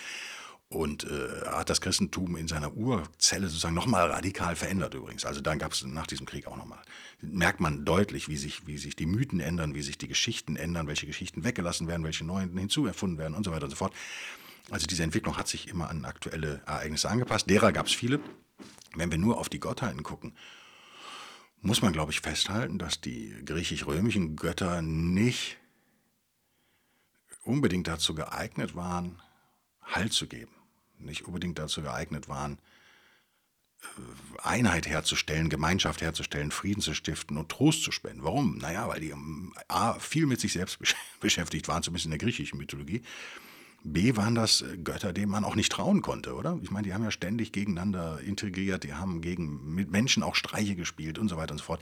Und 0.71 1.03
äh, 1.05 1.47
hat 1.47 1.71
das 1.71 1.81
Christentum 1.81 2.35
in 2.35 2.47
seiner 2.47 2.71
Urzelle 2.75 3.47
sozusagen 3.47 3.73
nochmal 3.73 4.11
radikal 4.11 4.55
verändert 4.55 4.93
übrigens. 4.93 5.25
Also 5.25 5.41
dann 5.41 5.57
gab 5.57 5.71
es 5.71 5.83
nach 5.83 6.05
diesem 6.05 6.27
Krieg 6.27 6.45
auch 6.45 6.57
nochmal. 6.57 6.77
Merkt 7.21 7.59
man 7.59 7.85
deutlich, 7.85 8.27
wie 8.27 8.37
sich, 8.37 8.67
wie 8.67 8.77
sich 8.77 8.95
die 8.95 9.07
Mythen 9.07 9.39
ändern, 9.39 9.73
wie 9.73 9.81
sich 9.81 9.97
die 9.97 10.07
Geschichten 10.07 10.57
ändern, 10.57 10.85
welche 10.85 11.07
Geschichten 11.07 11.43
weggelassen 11.43 11.87
werden, 11.87 12.03
welche 12.03 12.23
neuen 12.23 12.55
hinzuerfunden 12.55 13.17
werden 13.17 13.33
und 13.33 13.45
so 13.45 13.51
weiter 13.51 13.63
und 13.63 13.71
so 13.71 13.77
fort. 13.77 13.95
Also 14.69 14.85
diese 14.85 15.01
Entwicklung 15.01 15.37
hat 15.37 15.47
sich 15.47 15.67
immer 15.67 15.89
an 15.89 16.05
aktuelle 16.05 16.61
Ereignisse 16.67 17.09
angepasst. 17.09 17.49
Derer 17.49 17.71
gab 17.71 17.87
es 17.87 17.93
viele. 17.93 18.19
Wenn 18.95 19.11
wir 19.11 19.17
nur 19.17 19.39
auf 19.39 19.49
die 19.49 19.59
Gottheiten 19.59 20.03
gucken, 20.03 20.33
muss 21.61 21.81
man, 21.81 21.93
glaube 21.93 22.11
ich, 22.11 22.21
festhalten, 22.21 22.77
dass 22.77 23.01
die 23.01 23.35
griechisch-römischen 23.45 24.35
Götter 24.35 24.81
nicht 24.81 25.57
unbedingt 27.43 27.87
dazu 27.87 28.15
geeignet 28.15 28.75
waren, 28.75 29.21
Halt 29.81 30.13
zu 30.13 30.27
geben, 30.27 30.51
nicht 30.99 31.23
unbedingt 31.23 31.57
dazu 31.57 31.81
geeignet 31.81 32.29
waren, 32.29 32.59
äh, 33.81 34.41
Einheit 34.43 34.87
herzustellen, 34.87 35.49
Gemeinschaft 35.49 36.01
herzustellen, 36.01 36.51
Frieden 36.51 36.81
zu 36.81 36.93
stiften 36.93 37.37
und 37.37 37.49
Trost 37.49 37.83
zu 37.83 37.91
spenden. 37.91 38.23
Warum? 38.23 38.59
Naja, 38.59 38.87
weil 38.87 38.99
die 38.99 39.09
ähm, 39.09 39.55
A, 39.67 39.97
viel 39.97 40.27
mit 40.27 40.39
sich 40.39 40.53
selbst 40.53 40.77
beschäftigt 41.19 41.67
waren, 41.67 41.81
zumindest 41.81 42.05
in 42.05 42.11
der 42.11 42.19
griechischen 42.19 42.59
Mythologie, 42.59 43.01
B 43.83 44.15
waren 44.15 44.35
das 44.35 44.61
äh, 44.61 44.77
Götter, 44.77 45.13
denen 45.13 45.31
man 45.31 45.43
auch 45.43 45.55
nicht 45.55 45.71
trauen 45.71 46.01
konnte, 46.01 46.35
oder? 46.35 46.59
Ich 46.61 46.71
meine, 46.71 46.87
die 46.87 46.93
haben 46.93 47.03
ja 47.03 47.11
ständig 47.11 47.51
gegeneinander 47.51 48.19
integriert, 48.21 48.83
die 48.83 48.93
haben 48.93 49.21
gegen 49.21 49.73
mit 49.73 49.91
Menschen 49.91 50.23
auch 50.23 50.35
Streiche 50.35 50.75
gespielt 50.75 51.17
und 51.17 51.29
so 51.29 51.37
weiter 51.37 51.51
und 51.53 51.59
so 51.59 51.63
fort. 51.63 51.81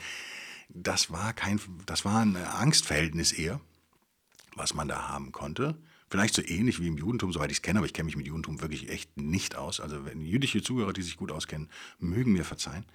Das 0.70 1.12
war 1.12 1.34
kein, 1.34 1.60
das 1.86 2.06
war 2.06 2.22
ein 2.22 2.36
Angstverhältnis 2.36 3.32
eher, 3.32 3.60
was 4.56 4.74
man 4.74 4.88
da 4.88 5.08
haben 5.08 5.32
konnte. 5.32 5.76
Vielleicht 6.10 6.36
so 6.36 6.42
ähnlich 6.42 6.80
wie 6.80 6.88
im 6.88 6.98
Judentum, 6.98 7.34
soweit 7.34 7.52
ich 7.52 7.58
es 7.58 7.62
kenne, 7.62 7.80
aber 7.80 7.86
ich 7.86 7.94
kenne 7.94 8.06
mich 8.06 8.16
mit 8.16 8.28
Judentum 8.28 8.62
wirklich 8.62 8.90
echt 8.90 9.18
nicht 9.18 9.56
aus. 9.56 9.82
Also 9.82 10.06
wenn 10.06 10.22
jüdische 10.22 10.62
Zuhörer, 10.62 10.94
die 10.94 11.02
sich 11.02 11.18
gut 11.18 11.32
auskennen, 11.32 11.70
mögen 12.00 12.32
mir 12.32 12.46
verzeihen. 12.46 12.86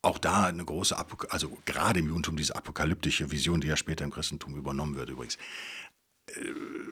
Auch 0.00 0.18
da 0.18 0.46
eine 0.46 0.64
große, 0.64 0.96
Apok 0.96 1.28
also 1.30 1.56
gerade 1.64 2.00
im 2.00 2.08
Judentum 2.08 2.36
diese 2.36 2.56
apokalyptische 2.56 3.30
Vision, 3.30 3.60
die 3.60 3.68
ja 3.68 3.76
später 3.76 4.04
im 4.04 4.10
Christentum 4.10 4.56
übernommen 4.56 4.96
wird 4.96 5.10
übrigens 5.10 5.38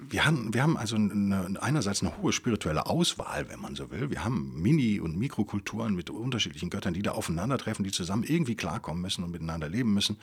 wir 0.08 0.26
haben, 0.26 0.52
wir 0.52 0.62
haben 0.62 0.76
also 0.76 0.96
eine, 0.96 1.56
einerseits 1.60 2.02
eine 2.02 2.16
hohe 2.18 2.32
spirituelle 2.32 2.86
Auswahl, 2.86 3.48
wenn 3.48 3.60
man 3.60 3.76
so 3.76 3.90
will. 3.90 4.10
Wir 4.10 4.24
haben 4.24 4.60
Mini- 4.60 5.00
und 5.00 5.16
Mikrokulturen 5.16 5.94
mit 5.94 6.10
unterschiedlichen 6.10 6.68
Göttern, 6.68 6.94
die 6.94 7.02
da 7.02 7.12
aufeinandertreffen, 7.12 7.84
die 7.84 7.92
zusammen 7.92 8.24
irgendwie 8.24 8.56
klarkommen 8.56 9.00
müssen 9.00 9.22
und 9.22 9.30
miteinander 9.30 9.68
leben 9.68 9.94
müssen. 9.94 10.18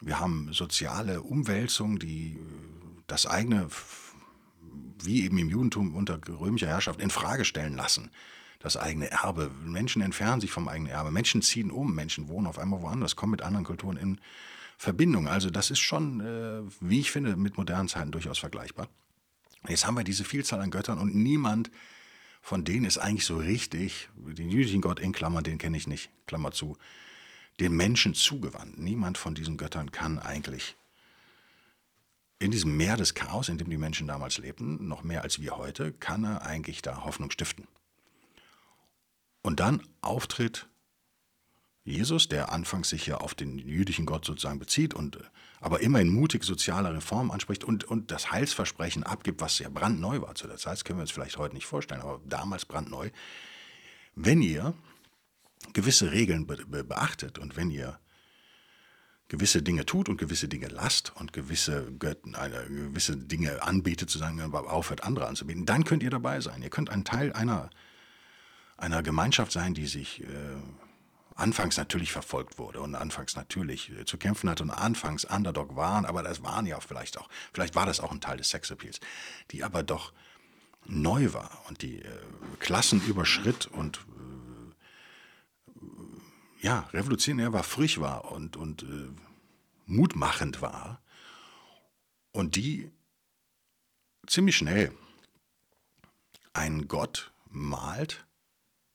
Wir 0.00 0.20
haben 0.20 0.52
soziale 0.52 1.22
Umwälzungen, 1.22 1.98
die 1.98 2.34
äh, 2.34 2.38
das 3.06 3.26
eigene, 3.26 3.68
wie 5.02 5.24
eben 5.24 5.38
im 5.38 5.48
Judentum 5.48 5.94
unter 5.94 6.20
römischer 6.28 6.68
Herrschaft, 6.68 7.00
in 7.00 7.10
Frage 7.10 7.44
stellen 7.44 7.74
lassen. 7.74 8.10
Das 8.60 8.76
eigene 8.76 9.10
Erbe. 9.10 9.50
Menschen 9.64 10.02
entfernen 10.02 10.40
sich 10.40 10.50
vom 10.50 10.68
eigenen 10.68 10.92
Erbe. 10.92 11.10
Menschen 11.10 11.42
ziehen 11.42 11.70
um. 11.70 11.94
Menschen 11.94 12.28
wohnen 12.28 12.46
auf 12.46 12.58
einmal 12.58 12.82
woanders, 12.82 13.16
kommen 13.16 13.32
mit 13.32 13.42
anderen 13.42 13.64
Kulturen 13.64 13.96
in 13.96 14.20
Verbindung. 14.76 15.28
Also 15.28 15.50
das 15.50 15.70
ist 15.70 15.78
schon, 15.78 16.20
äh, 16.20 16.62
wie 16.80 17.00
ich 17.00 17.10
finde, 17.10 17.36
mit 17.36 17.56
modernen 17.56 17.88
Zeiten 17.88 18.12
durchaus 18.12 18.38
vergleichbar. 18.38 18.88
Jetzt 19.68 19.86
haben 19.86 19.96
wir 19.96 20.04
diese 20.04 20.24
Vielzahl 20.24 20.60
an 20.60 20.70
Göttern 20.70 20.98
und 20.98 21.14
niemand 21.14 21.70
von 22.46 22.64
denen 22.64 22.84
ist 22.84 22.98
eigentlich 22.98 23.26
so 23.26 23.38
richtig, 23.38 24.08
den 24.14 24.50
jüdischen 24.50 24.80
Gott 24.80 25.00
in 25.00 25.10
Klammern, 25.10 25.42
den 25.42 25.58
kenne 25.58 25.76
ich 25.76 25.88
nicht, 25.88 26.10
Klammer 26.26 26.52
zu, 26.52 26.76
den 27.58 27.72
Menschen 27.72 28.14
zugewandt. 28.14 28.78
Niemand 28.78 29.18
von 29.18 29.34
diesen 29.34 29.56
Göttern 29.56 29.90
kann 29.90 30.20
eigentlich 30.20 30.76
in 32.38 32.52
diesem 32.52 32.76
Meer 32.76 32.96
des 32.96 33.14
Chaos, 33.14 33.48
in 33.48 33.58
dem 33.58 33.68
die 33.68 33.78
Menschen 33.78 34.06
damals 34.06 34.38
lebten, 34.38 34.86
noch 34.86 35.02
mehr 35.02 35.22
als 35.22 35.40
wir 35.40 35.56
heute, 35.56 35.92
kann 35.92 36.22
er 36.22 36.42
eigentlich 36.42 36.82
da 36.82 37.04
Hoffnung 37.04 37.32
stiften. 37.32 37.66
Und 39.42 39.58
dann 39.58 39.82
auftritt 40.00 40.68
Jesus, 41.86 42.28
der 42.28 42.52
anfangs 42.52 42.88
sich 42.88 43.06
ja 43.06 43.18
auf 43.18 43.34
den 43.34 43.58
jüdischen 43.58 44.06
Gott 44.06 44.24
sozusagen 44.24 44.58
bezieht 44.58 44.92
und 44.92 45.16
äh, 45.16 45.20
aber 45.60 45.80
immer 45.80 46.00
in 46.00 46.08
mutig 46.08 46.44
sozialer 46.44 46.94
Reform 46.94 47.30
anspricht 47.30 47.64
und, 47.64 47.84
und 47.84 48.10
das 48.10 48.32
Heilsversprechen 48.32 49.04
abgibt, 49.04 49.40
was 49.40 49.58
ja 49.60 49.68
brandneu 49.68 50.20
war 50.20 50.34
zu 50.34 50.48
der 50.48 50.56
Zeit, 50.56 50.74
das 50.74 50.84
können 50.84 50.98
wir 50.98 51.02
uns 51.02 51.12
vielleicht 51.12 51.38
heute 51.38 51.54
nicht 51.54 51.66
vorstellen, 51.66 52.02
aber 52.02 52.20
damals 52.26 52.66
brandneu. 52.66 53.10
Wenn 54.16 54.42
ihr 54.42 54.74
gewisse 55.72 56.10
Regeln 56.10 56.46
be 56.46 56.56
be 56.66 56.82
beachtet 56.82 57.38
und 57.38 57.56
wenn 57.56 57.70
ihr 57.70 57.98
gewisse 59.28 59.62
Dinge 59.62 59.86
tut 59.86 60.08
und 60.08 60.18
gewisse 60.18 60.48
Dinge 60.48 60.68
lasst 60.68 61.12
und 61.16 61.32
gewisse, 61.32 61.92
Götten, 61.98 62.34
eine, 62.34 62.64
gewisse 62.66 63.16
Dinge 63.16 63.62
anbetet, 63.62 64.10
zu 64.10 64.18
sagen, 64.18 64.40
aufhört, 64.54 65.04
andere 65.04 65.26
anzubieten, 65.26 65.66
dann 65.66 65.84
könnt 65.84 66.02
ihr 66.02 66.10
dabei 66.10 66.40
sein. 66.40 66.62
Ihr 66.62 66.70
könnt 66.70 66.90
ein 66.90 67.04
Teil 67.04 67.32
einer, 67.32 67.70
einer 68.76 69.02
Gemeinschaft 69.02 69.52
sein, 69.52 69.74
die 69.74 69.86
sich 69.86 70.22
äh, 70.22 70.26
anfangs 71.36 71.76
natürlich 71.76 72.12
verfolgt 72.12 72.58
wurde 72.58 72.80
und 72.80 72.94
anfangs 72.94 73.36
natürlich 73.36 73.90
äh, 73.90 74.04
zu 74.04 74.18
kämpfen 74.18 74.50
hatte 74.50 74.62
und 74.62 74.70
anfangs 74.70 75.24
Underdog 75.24 75.76
waren, 75.76 76.04
aber 76.04 76.22
das 76.22 76.42
waren 76.42 76.66
ja 76.66 76.80
vielleicht 76.80 77.18
auch, 77.18 77.28
vielleicht 77.52 77.74
war 77.74 77.86
das 77.86 78.00
auch 78.00 78.10
ein 78.10 78.20
Teil 78.20 78.38
des 78.38 78.50
Sexappeals, 78.50 79.00
die 79.50 79.62
aber 79.62 79.82
doch 79.82 80.12
neu 80.86 81.32
war 81.32 81.62
und 81.68 81.82
die 81.82 82.02
äh, 82.02 82.10
Klassen 82.58 83.02
überschritt 83.06 83.66
und 83.66 83.98
äh, 83.98 85.82
ja, 86.66 86.88
revolutionär 86.92 87.52
war, 87.52 87.62
frisch 87.62 88.00
war 88.00 88.32
und, 88.32 88.56
und 88.56 88.82
äh, 88.82 89.08
mutmachend 89.84 90.62
war 90.62 91.02
und 92.32 92.56
die 92.56 92.90
ziemlich 94.26 94.56
schnell 94.56 94.92
einen 96.52 96.88
Gott 96.88 97.32
malt, 97.50 98.25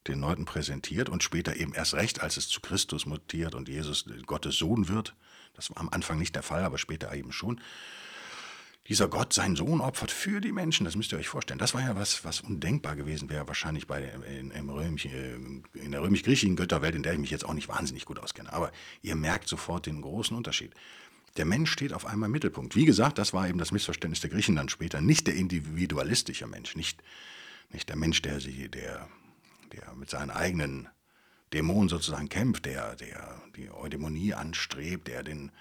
den 0.07 0.19
Leuten 0.19 0.45
präsentiert 0.45 1.09
und 1.09 1.23
später 1.23 1.55
eben 1.55 1.73
erst 1.73 1.93
recht, 1.93 2.21
als 2.21 2.37
es 2.37 2.47
zu 2.47 2.59
Christus 2.61 3.05
mutiert 3.05 3.55
und 3.55 3.69
Jesus 3.69 4.05
Gottes 4.25 4.57
Sohn 4.57 4.87
wird. 4.87 5.15
Das 5.53 5.69
war 5.69 5.77
am 5.77 5.89
Anfang 5.89 6.17
nicht 6.17 6.35
der 6.35 6.43
Fall, 6.43 6.63
aber 6.63 6.77
später 6.77 7.13
eben 7.13 7.31
schon. 7.31 7.61
Dieser 8.87 9.07
Gott 9.07 9.31
seinen 9.31 9.55
Sohn 9.55 9.79
opfert 9.79 10.11
für 10.11 10.41
die 10.41 10.51
Menschen, 10.51 10.85
das 10.85 10.95
müsst 10.95 11.11
ihr 11.11 11.19
euch 11.19 11.27
vorstellen. 11.27 11.59
Das 11.59 11.75
war 11.75 11.81
ja 11.81 11.95
was, 11.95 12.25
was 12.25 12.41
undenkbar 12.41 12.95
gewesen 12.95 13.29
wäre, 13.29 13.47
wahrscheinlich 13.47 13.85
bei 13.85 14.03
in, 14.03 14.49
im 14.49 14.69
Römisch, 14.69 15.05
in 15.05 15.91
der 15.91 16.01
römisch-griechischen 16.01 16.55
Götterwelt, 16.55 16.95
in 16.95 17.03
der 17.03 17.13
ich 17.13 17.19
mich 17.19 17.29
jetzt 17.29 17.45
auch 17.45 17.53
nicht 17.53 17.69
wahnsinnig 17.69 18.05
gut 18.05 18.17
auskenne. 18.17 18.51
Aber 18.51 18.71
ihr 19.03 19.15
merkt 19.15 19.47
sofort 19.47 19.85
den 19.85 20.01
großen 20.01 20.35
Unterschied. 20.35 20.73
Der 21.37 21.45
Mensch 21.45 21.71
steht 21.71 21.93
auf 21.93 22.05
einmal 22.05 22.27
im 22.27 22.33
Mittelpunkt. 22.33 22.75
Wie 22.75 22.85
gesagt, 22.85 23.19
das 23.19 23.33
war 23.33 23.47
eben 23.47 23.59
das 23.59 23.71
Missverständnis 23.71 24.19
der 24.19 24.31
Griechen 24.31 24.55
dann 24.55 24.67
später. 24.67 24.99
Nicht 24.99 25.27
der 25.27 25.35
individualistische 25.35 26.47
Mensch, 26.47 26.75
nicht, 26.75 27.03
nicht 27.69 27.87
der 27.87 27.95
Mensch, 27.95 28.21
der, 28.23 28.41
sie, 28.41 28.67
der 28.67 29.07
der 29.73 29.93
mit 29.95 30.09
seinen 30.09 30.29
eigenen 30.29 30.89
Dämonen 31.53 31.89
sozusagen 31.89 32.29
kämpft, 32.29 32.65
der, 32.65 32.95
der 32.95 33.41
die 33.55 33.71
Eudämonie 33.71 34.33
anstrebt, 34.33 35.07
der 35.07 35.23
den, 35.23 35.51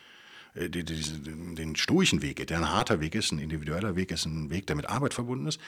äh, 0.55 0.69
den, 0.69 1.57
den 1.57 1.77
stoischen 1.77 2.23
Weg 2.23 2.37
geht, 2.37 2.51
der 2.51 2.59
ein 2.59 2.71
harter 2.71 3.01
Weg 3.01 3.15
ist, 3.15 3.33
ein 3.33 3.39
individueller 3.39 3.97
Weg 3.97 4.11
ist, 4.11 4.25
ein 4.25 4.51
Weg, 4.51 4.67
der 4.67 4.77
mit 4.77 4.89
Arbeit 4.89 5.15
verbunden 5.15 5.47
ist, 5.47 5.61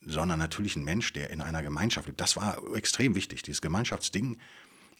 sondern 0.00 0.38
natürlich 0.38 0.76
ein 0.76 0.84
Mensch, 0.84 1.12
der 1.12 1.30
in 1.30 1.40
einer 1.40 1.62
Gemeinschaft 1.62 2.06
lebt. 2.06 2.20
Das 2.20 2.36
war 2.36 2.58
extrem 2.74 3.14
wichtig. 3.14 3.42
Dieses 3.42 3.60
Gemeinschaftsding 3.60 4.38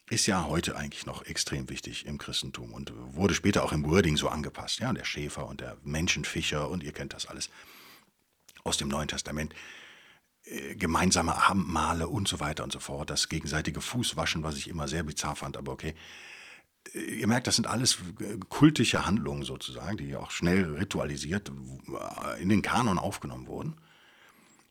ist 0.08 0.26
ja 0.26 0.46
heute 0.46 0.76
eigentlich 0.76 1.06
noch 1.06 1.24
extrem 1.24 1.68
wichtig 1.68 2.06
im 2.06 2.18
Christentum 2.18 2.72
und 2.72 2.92
wurde 2.94 3.34
später 3.34 3.64
auch 3.64 3.72
im 3.72 3.84
Wording 3.84 4.16
so 4.16 4.28
angepasst. 4.28 4.78
Ja, 4.78 4.92
der 4.92 5.04
Schäfer 5.04 5.46
und 5.48 5.60
der 5.60 5.78
Menschenfischer 5.82 6.68
und 6.70 6.82
ihr 6.82 6.92
kennt 6.92 7.12
das 7.12 7.26
alles 7.26 7.50
aus 8.62 8.76
dem 8.76 8.88
Neuen 8.88 9.08
Testament 9.08 9.54
gemeinsame 10.76 11.36
Abendmahle 11.48 12.08
und 12.08 12.28
so 12.28 12.38
weiter 12.40 12.62
und 12.64 12.72
so 12.72 12.78
fort, 12.78 13.10
das 13.10 13.28
gegenseitige 13.28 13.80
Fußwaschen, 13.80 14.42
was 14.42 14.56
ich 14.56 14.68
immer 14.68 14.86
sehr 14.86 15.02
bizarr 15.02 15.36
fand, 15.36 15.56
aber 15.56 15.72
okay. 15.72 15.94
Äh, 16.94 17.00
ihr 17.00 17.26
merkt, 17.26 17.46
das 17.46 17.56
sind 17.56 17.66
alles 17.66 17.98
äh, 18.20 18.38
kultische 18.48 19.06
Handlungen 19.06 19.42
sozusagen, 19.42 19.96
die 19.96 20.14
auch 20.14 20.30
schnell 20.30 20.74
ritualisiert 20.76 21.50
in 22.40 22.48
den 22.48 22.62
Kanon 22.62 22.98
aufgenommen 22.98 23.48
wurden, 23.48 23.74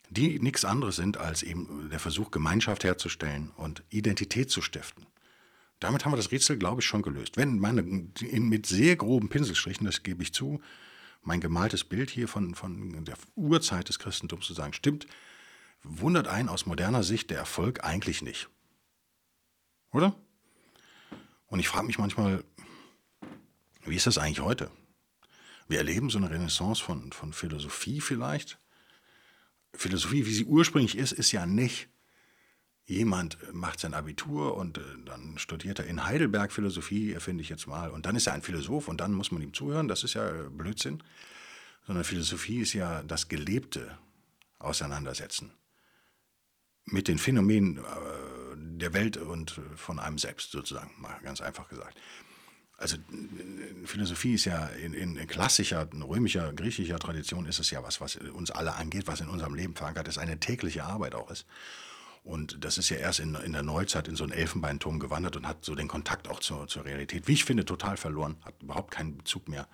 die 0.09 0.39
nichts 0.39 0.63
anderes 0.63 0.95
sind 0.95 1.17
als 1.17 1.43
eben 1.43 1.89
der 1.89 1.99
Versuch, 1.99 2.31
Gemeinschaft 2.31 2.83
herzustellen 2.83 3.51
und 3.57 3.83
Identität 3.89 4.49
zu 4.49 4.61
stiften. 4.61 5.05
Damit 5.81 6.05
haben 6.05 6.13
wir 6.13 6.17
das 6.17 6.31
Rätsel, 6.31 6.57
glaube 6.57 6.81
ich, 6.81 6.87
schon 6.87 7.01
gelöst. 7.01 7.35
Wenn 7.35 7.59
meine, 7.59 7.83
mit 7.83 8.65
sehr 8.65 8.95
groben 8.95 9.27
Pinselstrichen, 9.27 9.85
das 9.85 10.03
gebe 10.03 10.23
ich 10.23 10.33
zu, 10.33 10.61
mein 11.21 11.41
gemaltes 11.41 11.83
Bild 11.83 12.09
hier 12.09 12.29
von, 12.29 12.55
von 12.55 13.03
der 13.03 13.17
Urzeit 13.35 13.89
des 13.89 13.99
Christentums 13.99 14.45
zu 14.45 14.53
sagen, 14.53 14.71
stimmt, 14.71 15.05
wundert 15.87 16.27
einen 16.27 16.49
aus 16.49 16.65
moderner 16.65 17.03
Sicht 17.03 17.29
der 17.29 17.37
Erfolg 17.37 17.83
eigentlich 17.83 18.21
nicht. 18.21 18.49
Oder? 19.91 20.15
Und 21.47 21.59
ich 21.59 21.67
frage 21.67 21.87
mich 21.87 21.97
manchmal, 21.97 22.43
wie 23.85 23.95
ist 23.95 24.07
das 24.07 24.17
eigentlich 24.17 24.41
heute? 24.41 24.71
Wir 25.67 25.77
erleben 25.77 26.09
so 26.09 26.17
eine 26.17 26.29
Renaissance 26.29 26.83
von, 26.83 27.11
von 27.11 27.33
Philosophie 27.33 28.01
vielleicht. 28.01 28.59
Philosophie, 29.73 30.25
wie 30.25 30.33
sie 30.33 30.45
ursprünglich 30.45 30.97
ist, 30.97 31.11
ist 31.11 31.31
ja 31.31 31.45
nicht, 31.45 31.89
jemand 32.85 33.37
macht 33.53 33.79
sein 33.79 33.93
Abitur 33.93 34.55
und 34.55 34.77
äh, 34.77 34.81
dann 35.05 35.37
studiert 35.37 35.79
er 35.79 35.87
in 35.87 36.05
Heidelberg 36.05 36.51
Philosophie, 36.51 37.13
erfinde 37.13 37.41
ich 37.41 37.49
jetzt 37.49 37.67
mal, 37.67 37.89
und 37.89 38.05
dann 38.05 38.15
ist 38.15 38.27
er 38.27 38.33
ein 38.33 38.41
Philosoph 38.41 38.87
und 38.87 39.01
dann 39.01 39.11
muss 39.11 39.31
man 39.31 39.41
ihm 39.41 39.53
zuhören. 39.53 39.87
Das 39.87 40.03
ist 40.03 40.13
ja 40.13 40.29
Blödsinn. 40.49 41.03
Sondern 41.87 42.03
Philosophie 42.03 42.61
ist 42.61 42.73
ja 42.73 43.03
das 43.03 43.27
gelebte 43.27 43.97
Auseinandersetzen 44.59 45.51
mit 46.85 47.07
den 47.07 47.17
Phänomenen 47.17 47.77
äh, 47.77 47.81
der 48.57 48.93
Welt 48.93 49.17
und 49.17 49.59
von 49.75 49.99
einem 49.99 50.17
selbst 50.17 50.51
sozusagen, 50.51 50.91
mal 50.99 51.17
ganz 51.23 51.41
einfach 51.41 51.67
gesagt. 51.69 51.99
Also 52.77 52.97
Philosophie 53.85 54.33
ist 54.33 54.45
ja 54.45 54.65
in, 54.67 54.93
in 54.93 55.15
klassischer, 55.27 55.87
römischer, 55.93 56.51
griechischer 56.51 56.99
Tradition 56.99 57.45
ist 57.45 57.59
es 57.59 57.71
ja 57.71 57.81
was, 57.83 58.01
was 58.01 58.17
uns 58.17 58.51
alle 58.51 58.75
angeht, 58.75 59.07
was 59.07 59.21
in 59.21 59.29
unserem 59.29 59.55
Leben 59.55 59.75
verankert 59.75 60.09
ist, 60.09 60.17
eine 60.17 60.39
tägliche 60.39 60.83
Arbeit 60.83 61.15
auch 61.15 61.31
ist. 61.31 61.45
Und 62.23 62.65
das 62.65 62.77
ist 62.77 62.89
ja 62.89 62.97
erst 62.97 63.19
in, 63.19 63.35
in 63.35 63.53
der 63.53 63.63
Neuzeit 63.63 64.07
in 64.07 64.15
so 64.15 64.23
einen 64.23 64.33
Elfenbeinturm 64.33 64.99
gewandert 64.99 65.37
und 65.37 65.47
hat 65.47 65.63
so 65.63 65.75
den 65.75 65.87
Kontakt 65.87 66.27
auch 66.27 66.39
zur, 66.39 66.67
zur 66.67 66.83
Realität, 66.83 67.27
wie 67.27 67.33
ich 67.33 67.45
finde, 67.45 67.63
total 67.63 67.97
verloren, 67.97 68.37
hat 68.43 68.61
überhaupt 68.61 68.91
keinen 68.91 69.15
Bezug 69.15 69.47
mehr 69.47 69.69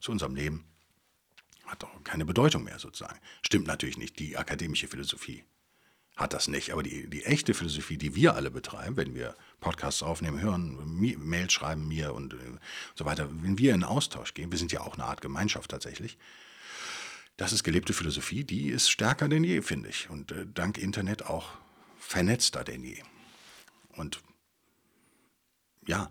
zu 0.00 0.12
unserem 0.12 0.34
Leben, 0.34 0.66
hat 1.64 1.84
auch 1.84 2.04
keine 2.04 2.26
Bedeutung 2.26 2.64
mehr 2.64 2.78
sozusagen. 2.78 3.18
Stimmt 3.42 3.66
natürlich 3.68 3.96
nicht, 3.96 4.18
die 4.18 4.36
akademische 4.36 4.88
Philosophie 4.88 5.44
hat 6.16 6.32
das 6.32 6.48
nicht. 6.48 6.72
Aber 6.72 6.82
die, 6.82 7.08
die 7.08 7.24
echte 7.24 7.54
Philosophie, 7.54 7.96
die 7.96 8.14
wir 8.14 8.34
alle 8.34 8.50
betreiben, 8.50 8.96
wenn 8.96 9.14
wir 9.14 9.34
Podcasts 9.60 10.02
aufnehmen, 10.02 10.40
hören, 10.40 10.78
Mails 11.18 11.52
schreiben 11.52 11.88
mir 11.88 12.14
und, 12.14 12.34
äh, 12.34 12.36
so 12.94 13.04
weiter, 13.04 13.28
wenn 13.30 13.58
wir 13.58 13.74
in 13.74 13.84
Austausch 13.84 14.34
gehen, 14.34 14.50
wir 14.50 14.58
sind 14.58 14.72
ja 14.72 14.80
auch 14.80 14.94
eine 14.94 15.04
Art 15.04 15.20
Gemeinschaft 15.20 15.70
tatsächlich, 15.70 16.18
das 17.36 17.52
ist 17.52 17.64
gelebte 17.64 17.92
Philosophie, 17.92 18.44
die 18.44 18.68
ist 18.68 18.90
stärker 18.90 19.28
denn 19.28 19.44
je, 19.44 19.62
finde 19.62 19.88
ich. 19.88 20.10
Und 20.10 20.32
äh, 20.32 20.46
dank 20.52 20.78
Internet 20.78 21.26
auch 21.26 21.48
vernetzter 21.98 22.62
denn 22.62 22.84
je. 22.84 23.02
Und 23.96 24.20
ja, 25.86 26.10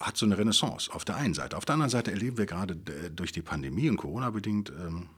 hat 0.00 0.16
so 0.16 0.26
eine 0.26 0.36
Renaissance 0.38 0.92
auf 0.92 1.04
der 1.04 1.16
einen 1.16 1.34
Seite. 1.34 1.56
Auf 1.56 1.64
der 1.64 1.74
anderen 1.74 1.90
Seite 1.90 2.10
erleben 2.10 2.38
wir 2.38 2.46
gerade 2.46 2.76
durch 2.76 3.32
die 3.32 3.42
Pandemie 3.42 3.88
und 3.88 3.96
Corona 3.96 4.30
bedingt 4.30 4.70
ähm, 4.70 5.08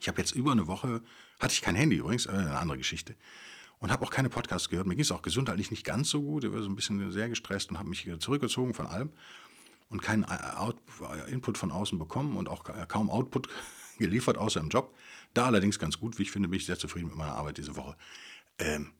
ich 0.00 0.08
habe 0.08 0.18
jetzt 0.18 0.32
über 0.32 0.52
eine 0.52 0.66
Woche, 0.66 1.02
hatte 1.38 1.52
ich 1.52 1.62
kein 1.62 1.74
Handy 1.74 1.96
übrigens, 1.96 2.26
äh, 2.26 2.30
eine 2.30 2.58
andere 2.58 2.78
Geschichte, 2.78 3.14
und 3.78 3.90
habe 3.90 4.04
auch 4.04 4.10
keine 4.10 4.28
Podcasts 4.28 4.68
gehört. 4.68 4.86
Mir 4.86 4.94
ging 4.94 5.02
es 5.02 5.12
auch 5.12 5.22
gesundheitlich 5.22 5.70
nicht 5.70 5.84
ganz 5.84 6.10
so 6.10 6.22
gut. 6.22 6.44
Ich 6.44 6.52
war 6.52 6.62
so 6.62 6.68
ein 6.68 6.76
bisschen 6.76 7.10
sehr 7.12 7.28
gestresst 7.28 7.70
und 7.70 7.78
habe 7.78 7.88
mich 7.88 8.08
zurückgezogen 8.18 8.74
von 8.74 8.86
allem 8.86 9.10
und 9.88 10.02
keinen 10.02 10.24
äh, 10.24 10.56
Out 10.56 10.76
äh, 11.00 11.30
Input 11.30 11.58
von 11.58 11.70
außen 11.70 11.98
bekommen 11.98 12.36
und 12.36 12.48
auch 12.48 12.64
kaum 12.88 13.10
Output 13.10 13.48
geliefert, 13.98 14.38
außer 14.38 14.60
im 14.60 14.68
Job. 14.68 14.94
Da 15.34 15.46
allerdings 15.46 15.78
ganz 15.78 15.98
gut, 15.98 16.18
wie 16.18 16.22
ich 16.22 16.30
finde, 16.30 16.48
bin 16.48 16.58
ich 16.58 16.66
sehr 16.66 16.78
zufrieden 16.78 17.08
mit 17.08 17.16
meiner 17.16 17.34
Arbeit 17.34 17.58
diese 17.58 17.76
Woche. 17.76 17.96
Ähm, 18.58 18.92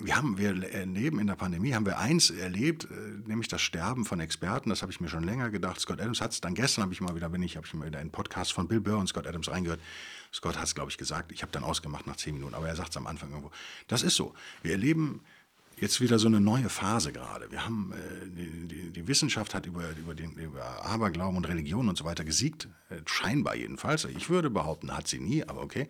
wir 0.00 0.16
haben, 0.16 0.38
wir 0.38 0.50
erleben 0.72 1.18
in 1.18 1.26
der 1.26 1.34
Pandemie, 1.34 1.74
haben 1.74 1.84
wir 1.84 1.98
eins 1.98 2.30
erlebt, 2.30 2.84
äh, 2.84 3.28
nämlich 3.28 3.48
das 3.48 3.60
Sterben 3.60 4.04
von 4.04 4.20
Experten. 4.20 4.70
Das 4.70 4.82
habe 4.82 4.92
ich 4.92 5.00
mir 5.00 5.08
schon 5.08 5.24
länger 5.24 5.50
gedacht. 5.50 5.80
Scott 5.80 6.00
Adams 6.00 6.20
hat 6.20 6.30
es 6.30 6.40
dann 6.40 6.54
gestern, 6.54 6.84
habe 6.84 6.92
ich 6.92 7.00
mal 7.00 7.16
wieder, 7.16 7.28
bin 7.28 7.42
ich, 7.42 7.56
habe 7.56 7.66
ich 7.66 7.74
mal 7.74 7.86
wieder 7.86 7.98
einen 7.98 8.10
Podcast 8.10 8.52
von 8.52 8.68
Bill 8.68 8.80
Burr 8.80 8.98
und 8.98 9.08
Scott 9.08 9.26
Adams 9.26 9.50
reingehört. 9.50 9.80
Scott 10.32 10.56
hat 10.56 10.64
es, 10.64 10.74
glaube 10.76 10.90
ich, 10.90 10.98
gesagt. 10.98 11.32
Ich 11.32 11.42
habe 11.42 11.50
dann 11.50 11.64
ausgemacht 11.64 12.06
nach 12.06 12.16
zehn 12.16 12.34
Minuten, 12.34 12.54
aber 12.54 12.68
er 12.68 12.76
sagt 12.76 12.90
es 12.90 12.96
am 12.96 13.08
Anfang 13.08 13.30
irgendwo. 13.30 13.50
Das 13.88 14.02
ist 14.02 14.14
so. 14.14 14.34
Wir 14.62 14.72
erleben 14.72 15.20
jetzt 15.80 16.00
wieder 16.00 16.20
so 16.20 16.28
eine 16.28 16.40
neue 16.40 16.68
Phase 16.68 17.12
gerade. 17.12 17.50
Wir 17.50 17.64
haben, 17.64 17.92
äh, 17.92 18.26
die, 18.28 18.68
die, 18.68 18.90
die, 18.92 19.08
Wissenschaft 19.08 19.52
hat 19.52 19.66
über, 19.66 19.90
über, 19.96 20.14
den, 20.14 20.32
über 20.34 20.84
Aberglauben 20.84 21.36
und 21.36 21.48
Religion 21.48 21.88
und 21.88 21.98
so 21.98 22.04
weiter 22.04 22.24
gesiegt. 22.24 22.68
Äh, 22.90 22.96
scheinbar 23.06 23.56
jedenfalls. 23.56 24.04
Ich 24.04 24.30
würde 24.30 24.48
behaupten, 24.48 24.96
hat 24.96 25.08
sie 25.08 25.18
nie, 25.18 25.42
aber 25.42 25.60
okay. 25.60 25.88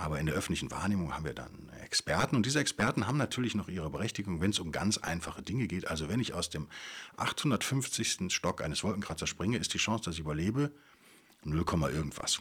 Aber 0.00 0.18
in 0.18 0.24
der 0.24 0.34
öffentlichen 0.34 0.70
Wahrnehmung 0.70 1.12
haben 1.12 1.26
wir 1.26 1.34
dann 1.34 1.68
Experten 1.84 2.34
und 2.34 2.46
diese 2.46 2.58
Experten 2.58 3.06
haben 3.06 3.18
natürlich 3.18 3.54
noch 3.54 3.68
ihre 3.68 3.90
Berechtigung, 3.90 4.40
wenn 4.40 4.50
es 4.50 4.58
um 4.58 4.72
ganz 4.72 4.96
einfache 4.96 5.42
Dinge 5.42 5.66
geht. 5.66 5.88
Also 5.88 6.08
wenn 6.08 6.20
ich 6.20 6.32
aus 6.32 6.48
dem 6.48 6.68
850. 7.18 8.32
Stock 8.32 8.62
eines 8.62 8.82
Wolkenkratzers 8.82 9.28
springe, 9.28 9.58
ist 9.58 9.74
die 9.74 9.78
Chance, 9.78 10.04
dass 10.04 10.14
ich 10.14 10.20
überlebe 10.20 10.72
0, 11.44 11.66
irgendwas. 11.92 12.40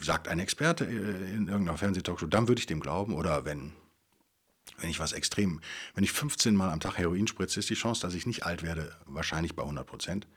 Sagt 0.00 0.28
ein 0.28 0.38
Experte 0.38 0.84
äh, 0.84 1.32
in 1.34 1.48
irgendeiner 1.48 1.76
Fernsehtalkshow, 1.76 2.26
dann 2.26 2.46
würde 2.46 2.60
ich 2.60 2.66
dem 2.66 2.78
glauben. 2.78 3.14
Oder 3.14 3.44
wenn, 3.44 3.72
wenn 4.78 4.90
ich 4.90 5.00
was 5.00 5.12
extrem, 5.12 5.60
wenn 5.94 6.04
ich 6.04 6.12
15 6.12 6.54
Mal 6.54 6.70
am 6.70 6.78
Tag 6.78 6.98
Heroin 6.98 7.26
spritze, 7.26 7.58
ist 7.58 7.70
die 7.70 7.74
Chance, 7.74 8.00
dass 8.02 8.14
ich 8.14 8.26
nicht 8.26 8.46
alt 8.46 8.62
werde, 8.62 8.94
wahrscheinlich 9.06 9.56
bei 9.56 9.64
100 9.64 9.84
Prozent 9.88 10.28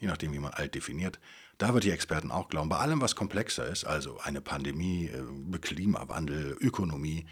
je 0.00 0.08
nachdem, 0.08 0.32
wie 0.32 0.38
man 0.38 0.52
alt 0.52 0.74
definiert. 0.74 1.20
Da 1.60 1.74
wird 1.74 1.84
die 1.84 1.90
Experten 1.90 2.30
auch 2.30 2.48
glauben, 2.48 2.70
bei 2.70 2.78
allem, 2.78 3.02
was 3.02 3.14
komplexer 3.14 3.66
ist, 3.66 3.84
also 3.84 4.18
eine 4.20 4.40
Pandemie, 4.40 5.08
äh, 5.08 5.58
Klimawandel, 5.58 6.56
Ökonomie, 6.58 7.26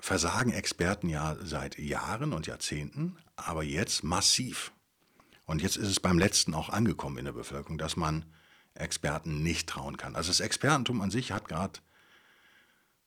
versagen 0.00 0.50
Experten 0.52 1.08
ja 1.08 1.36
seit 1.40 1.78
Jahren 1.78 2.32
und 2.32 2.48
Jahrzehnten, 2.48 3.16
aber 3.36 3.62
jetzt 3.62 4.02
massiv. 4.02 4.72
Und 5.44 5.62
jetzt 5.62 5.76
ist 5.76 5.90
es 5.90 6.00
beim 6.00 6.18
letzten 6.18 6.54
auch 6.54 6.70
angekommen 6.70 7.18
in 7.18 7.26
der 7.26 7.32
Bevölkerung, 7.32 7.78
dass 7.78 7.96
man 7.96 8.24
Experten 8.74 9.44
nicht 9.44 9.68
trauen 9.68 9.96
kann. 9.96 10.16
Also 10.16 10.30
das 10.30 10.40
Expertentum 10.40 11.00
an 11.00 11.12
sich 11.12 11.30
hat 11.30 11.46
gerade 11.46 11.78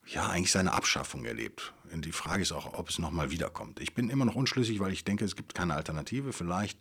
ja 0.06 0.30
eigentlich 0.30 0.54
seine 0.54 0.72
Abschaffung 0.72 1.26
erlebt. 1.26 1.74
Und 1.92 2.06
die 2.06 2.14
Frage 2.14 2.44
ist 2.44 2.54
auch, 2.54 2.76
ob 2.76 2.88
es 2.88 2.98
nochmal 2.98 3.30
wiederkommt. 3.30 3.82
Ich 3.82 3.94
bin 3.94 4.10
immer 4.10 4.24
noch 4.24 4.36
unschlüssig, 4.36 4.80
weil 4.80 4.94
ich 4.94 5.04
denke, 5.04 5.26
es 5.26 5.36
gibt 5.36 5.54
keine 5.54 5.74
Alternative. 5.74 6.32
Vielleicht 6.32 6.80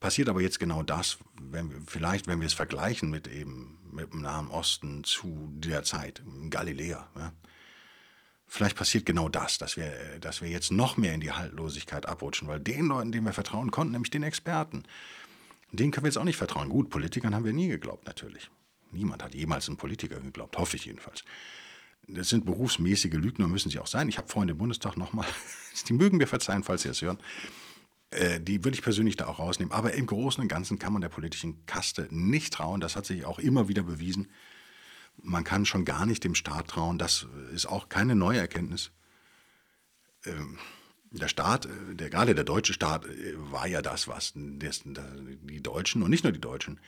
passiert 0.00 0.28
aber 0.28 0.40
jetzt 0.40 0.58
genau 0.58 0.82
das, 0.82 1.18
wenn 1.40 1.70
wir, 1.70 1.80
vielleicht, 1.86 2.26
wenn 2.26 2.40
wir 2.40 2.46
es 2.46 2.54
vergleichen 2.54 3.10
mit 3.10 3.26
eben 3.26 3.78
mit 3.90 4.12
dem 4.12 4.22
Nahen 4.22 4.48
Osten 4.48 5.04
zu 5.04 5.48
der 5.54 5.82
Zeit, 5.82 6.22
Galiläa. 6.50 7.08
Ja. 7.16 7.32
Vielleicht 8.46 8.76
passiert 8.76 9.04
genau 9.04 9.28
das, 9.28 9.58
dass 9.58 9.76
wir, 9.76 9.92
dass 10.20 10.40
wir 10.40 10.48
jetzt 10.48 10.70
noch 10.70 10.96
mehr 10.96 11.14
in 11.14 11.20
die 11.20 11.32
Haltlosigkeit 11.32 12.06
abrutschen, 12.06 12.48
weil 12.48 12.60
den 12.60 12.86
Leuten, 12.86 13.12
denen 13.12 13.26
wir 13.26 13.32
vertrauen 13.32 13.70
konnten, 13.70 13.92
nämlich 13.92 14.10
den 14.10 14.22
Experten, 14.22 14.84
denen 15.70 15.90
können 15.90 16.04
wir 16.04 16.08
jetzt 16.08 16.18
auch 16.18 16.24
nicht 16.24 16.38
vertrauen. 16.38 16.70
Gut, 16.70 16.88
Politikern 16.88 17.34
haben 17.34 17.44
wir 17.44 17.52
nie 17.52 17.68
geglaubt, 17.68 18.06
natürlich. 18.06 18.50
Niemand 18.90 19.22
hat 19.22 19.34
jemals 19.34 19.68
einen 19.68 19.76
Politiker 19.76 20.18
geglaubt, 20.20 20.56
hoffe 20.56 20.76
ich 20.76 20.86
jedenfalls. 20.86 21.24
Das 22.06 22.30
sind 22.30 22.46
berufsmäßige 22.46 23.12
Lügner, 23.12 23.48
müssen 23.48 23.70
sie 23.70 23.78
auch 23.78 23.86
sein. 23.86 24.08
Ich 24.08 24.16
habe 24.16 24.28
Freunde 24.28 24.52
im 24.52 24.58
Bundestag 24.58 24.96
nochmal, 24.96 25.26
die 25.88 25.92
mögen 25.92 26.16
mir 26.16 26.26
verzeihen, 26.26 26.64
falls 26.64 26.82
sie 26.82 26.88
es 26.88 27.02
hören. 27.02 27.18
Äh, 28.10 28.40
die 28.40 28.64
würde 28.64 28.74
ich 28.74 28.82
persönlich 28.82 29.16
da 29.16 29.26
auch 29.26 29.38
rausnehmen. 29.38 29.72
Aber 29.72 29.92
im 29.94 30.06
Großen 30.06 30.40
und 30.42 30.48
Ganzen 30.48 30.78
kann 30.78 30.92
man 30.92 31.02
der 31.02 31.08
politischen 31.08 31.66
Kaste 31.66 32.08
nicht 32.10 32.54
trauen. 32.54 32.80
Das 32.80 32.96
hat 32.96 33.06
sich 33.06 33.24
auch 33.24 33.38
immer 33.38 33.68
wieder 33.68 33.82
bewiesen. 33.82 34.28
Man 35.22 35.44
kann 35.44 35.66
schon 35.66 35.84
gar 35.84 36.06
nicht 36.06 36.24
dem 36.24 36.34
Staat 36.34 36.68
trauen. 36.68 36.98
Das 36.98 37.26
ist 37.52 37.66
auch 37.66 37.88
keine 37.88 38.14
neue 38.14 38.38
Erkenntnis. 38.38 38.92
Ähm, 40.24 40.58
der 41.10 41.28
Staat, 41.28 41.66
äh, 41.66 41.94
der, 41.94 42.08
gerade 42.08 42.34
der 42.34 42.44
deutsche 42.44 42.72
Staat, 42.72 43.04
äh, 43.04 43.34
war 43.36 43.66
ja 43.66 43.82
das, 43.82 44.08
was 44.08 44.32
die 44.34 45.62
Deutschen 45.62 46.02
und 46.02 46.10
nicht 46.10 46.24
nur 46.24 46.32
die 46.32 46.40
Deutschen 46.40 46.80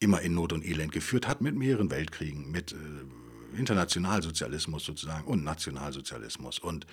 immer 0.00 0.20
in 0.20 0.34
Not 0.34 0.52
und 0.52 0.64
Elend 0.64 0.92
geführt 0.92 1.26
hat, 1.26 1.40
mit 1.40 1.56
mehreren 1.56 1.90
Weltkriegen, 1.90 2.52
mit 2.52 2.72
Internationalsozialismus 3.56 4.84
sozusagen 4.84 5.26
und 5.26 5.42
Nationalsozialismus 5.42 6.60
und 6.60 6.86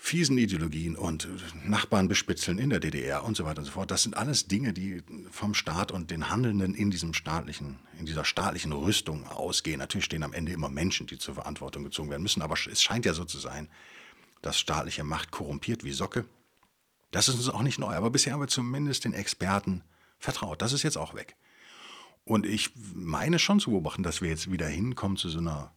fiesen 0.00 0.38
Ideologien 0.38 0.96
und 0.96 1.28
Nachbarn 1.66 2.06
bespitzeln 2.06 2.58
in 2.58 2.70
der 2.70 2.78
DDR 2.78 3.24
und 3.24 3.36
so 3.36 3.44
weiter 3.44 3.58
und 3.58 3.64
so 3.64 3.72
fort. 3.72 3.90
Das 3.90 4.04
sind 4.04 4.16
alles 4.16 4.46
Dinge, 4.46 4.72
die 4.72 5.02
vom 5.30 5.54
Staat 5.54 5.90
und 5.90 6.12
den 6.12 6.30
Handelnden 6.30 6.74
in 6.74 6.90
diesem 6.90 7.12
staatlichen, 7.14 7.80
in 7.98 8.06
dieser 8.06 8.24
staatlichen 8.24 8.72
Rüstung 8.72 9.26
ausgehen. 9.26 9.80
Natürlich 9.80 10.04
stehen 10.04 10.22
am 10.22 10.32
Ende 10.32 10.52
immer 10.52 10.68
Menschen, 10.70 11.08
die 11.08 11.18
zur 11.18 11.34
Verantwortung 11.34 11.82
gezogen 11.82 12.10
werden 12.10 12.22
müssen, 12.22 12.42
aber 12.42 12.54
es 12.54 12.80
scheint 12.80 13.04
ja 13.04 13.12
so 13.12 13.24
zu 13.24 13.38
sein, 13.38 13.68
dass 14.40 14.58
staatliche 14.58 15.02
Macht 15.02 15.32
korrumpiert 15.32 15.82
wie 15.82 15.92
Socke. 15.92 16.24
Das 17.10 17.28
ist 17.28 17.34
uns 17.34 17.48
auch 17.48 17.62
nicht 17.62 17.80
neu, 17.80 17.92
aber 17.92 18.10
bisher 18.10 18.34
haben 18.34 18.40
wir 18.40 18.48
zumindest 18.48 19.04
den 19.04 19.14
Experten 19.14 19.82
vertraut. 20.20 20.62
Das 20.62 20.72
ist 20.72 20.84
jetzt 20.84 20.96
auch 20.96 21.14
weg. 21.14 21.36
Und 22.24 22.46
ich 22.46 22.70
meine 22.94 23.40
schon 23.40 23.58
zu 23.58 23.70
beobachten, 23.70 24.04
dass 24.04 24.22
wir 24.22 24.28
jetzt 24.28 24.50
wieder 24.50 24.68
hinkommen 24.68 25.16
zu 25.16 25.28
so 25.28 25.40
einer, 25.40 25.74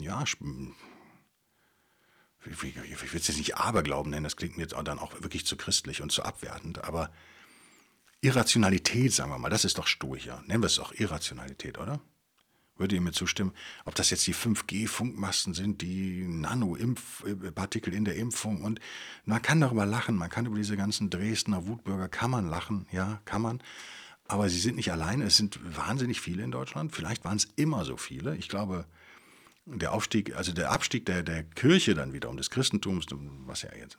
ja, 0.00 0.24
ich 2.46 2.62
will 2.62 3.20
es 3.20 3.26
jetzt 3.26 3.36
nicht 3.36 3.56
Aberglauben 3.56 4.10
nennen, 4.10 4.24
das 4.24 4.36
klingt 4.36 4.56
mir 4.56 4.66
dann 4.66 4.98
auch 4.98 5.20
wirklich 5.22 5.46
zu 5.46 5.56
christlich 5.56 6.02
und 6.02 6.12
zu 6.12 6.22
abwertend, 6.22 6.84
aber 6.84 7.10
Irrationalität, 8.20 9.12
sagen 9.12 9.30
wir 9.30 9.38
mal, 9.38 9.50
das 9.50 9.64
ist 9.64 9.78
doch 9.78 9.86
Stoicher. 9.86 10.42
Nennen 10.46 10.62
wir 10.62 10.66
es 10.66 10.78
auch 10.78 10.92
Irrationalität, 10.92 11.78
oder? 11.78 12.00
Würde 12.78 12.94
ihr 12.94 13.00
mir 13.00 13.12
zustimmen? 13.12 13.52
Ob 13.84 13.94
das 13.94 14.10
jetzt 14.10 14.26
die 14.26 14.34
5G-Funkmasten 14.34 15.54
sind, 15.54 15.80
die 15.80 16.26
Nano-Partikel 16.28 17.94
in 17.94 18.04
der 18.04 18.16
Impfung 18.16 18.62
und 18.62 18.80
man 19.24 19.40
kann 19.40 19.60
darüber 19.60 19.86
lachen, 19.86 20.16
man 20.16 20.28
kann 20.28 20.44
über 20.46 20.56
diese 20.56 20.76
ganzen 20.76 21.08
Dresdner 21.08 21.66
Wutbürger, 21.66 22.08
kann 22.08 22.30
man 22.30 22.46
lachen, 22.46 22.86
ja, 22.92 23.20
kann 23.24 23.40
man. 23.40 23.62
Aber 24.28 24.48
sie 24.48 24.58
sind 24.58 24.76
nicht 24.76 24.92
alleine, 24.92 25.24
es 25.24 25.36
sind 25.36 25.58
wahnsinnig 25.76 26.20
viele 26.20 26.42
in 26.42 26.50
Deutschland. 26.50 26.94
Vielleicht 26.94 27.24
waren 27.24 27.36
es 27.36 27.48
immer 27.56 27.84
so 27.84 27.96
viele. 27.96 28.36
Ich 28.36 28.48
glaube, 28.48 28.86
der 29.66 29.92
Aufstieg, 29.92 30.34
also 30.36 30.52
der 30.52 30.70
Abstieg 30.70 31.04
der, 31.06 31.22
der 31.22 31.42
Kirche 31.42 31.94
dann 31.94 32.12
wiederum, 32.12 32.36
des 32.36 32.50
Christentums, 32.50 33.06
was 33.46 33.62
ja 33.62 33.70
jetzt 33.74 33.98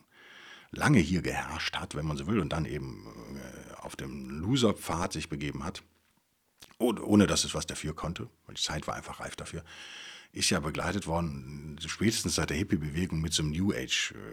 lange 0.72 1.00
hier 1.00 1.22
geherrscht 1.22 1.76
hat, 1.76 1.96
wenn 1.96 2.06
man 2.06 2.18
so 2.18 2.28
will, 2.28 2.40
und 2.40 2.54
dann 2.54 2.66
eben 2.66 3.06
äh, 3.38 3.74
auf 3.76 3.96
dem 3.96 4.30
Loser-Pfad 4.42 5.14
sich 5.14 5.30
begeben 5.30 5.64
hat, 5.64 5.84
ohne 6.80 7.28
dass 7.28 7.44
es 7.44 7.54
was 7.54 7.66
dafür 7.66 7.96
konnte, 7.96 8.30
weil 8.46 8.56
die 8.56 8.62
Zeit 8.62 8.88
war 8.88 8.96
einfach 8.96 9.20
reif 9.20 9.36
dafür, 9.36 9.64
ist 10.32 10.50
ja 10.50 10.60
begleitet 10.60 11.08
worden, 11.08 11.78
spätestens 11.86 12.36
seit 12.36 12.50
der 12.50 12.58
Hippie-Bewegung 12.58 13.22
mit 13.22 13.34
so 13.34 13.44
einem 13.44 13.52
New 13.52 13.72
Age-Gedöns. 13.74 14.24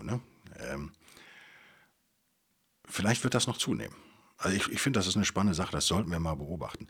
Äh, 0.00 0.04
ne? 0.04 0.20
ähm, 0.58 0.92
vielleicht 2.86 3.22
wird 3.24 3.34
das 3.34 3.46
noch 3.46 3.58
zunehmen. 3.58 3.94
Also 4.36 4.56
ich, 4.56 4.68
ich 4.68 4.80
finde, 4.80 4.98
das 4.98 5.06
ist 5.06 5.16
eine 5.16 5.26
spannende 5.26 5.54
Sache, 5.54 5.72
das 5.72 5.86
sollten 5.86 6.10
wir 6.10 6.18
mal 6.18 6.34
beobachten. 6.34 6.88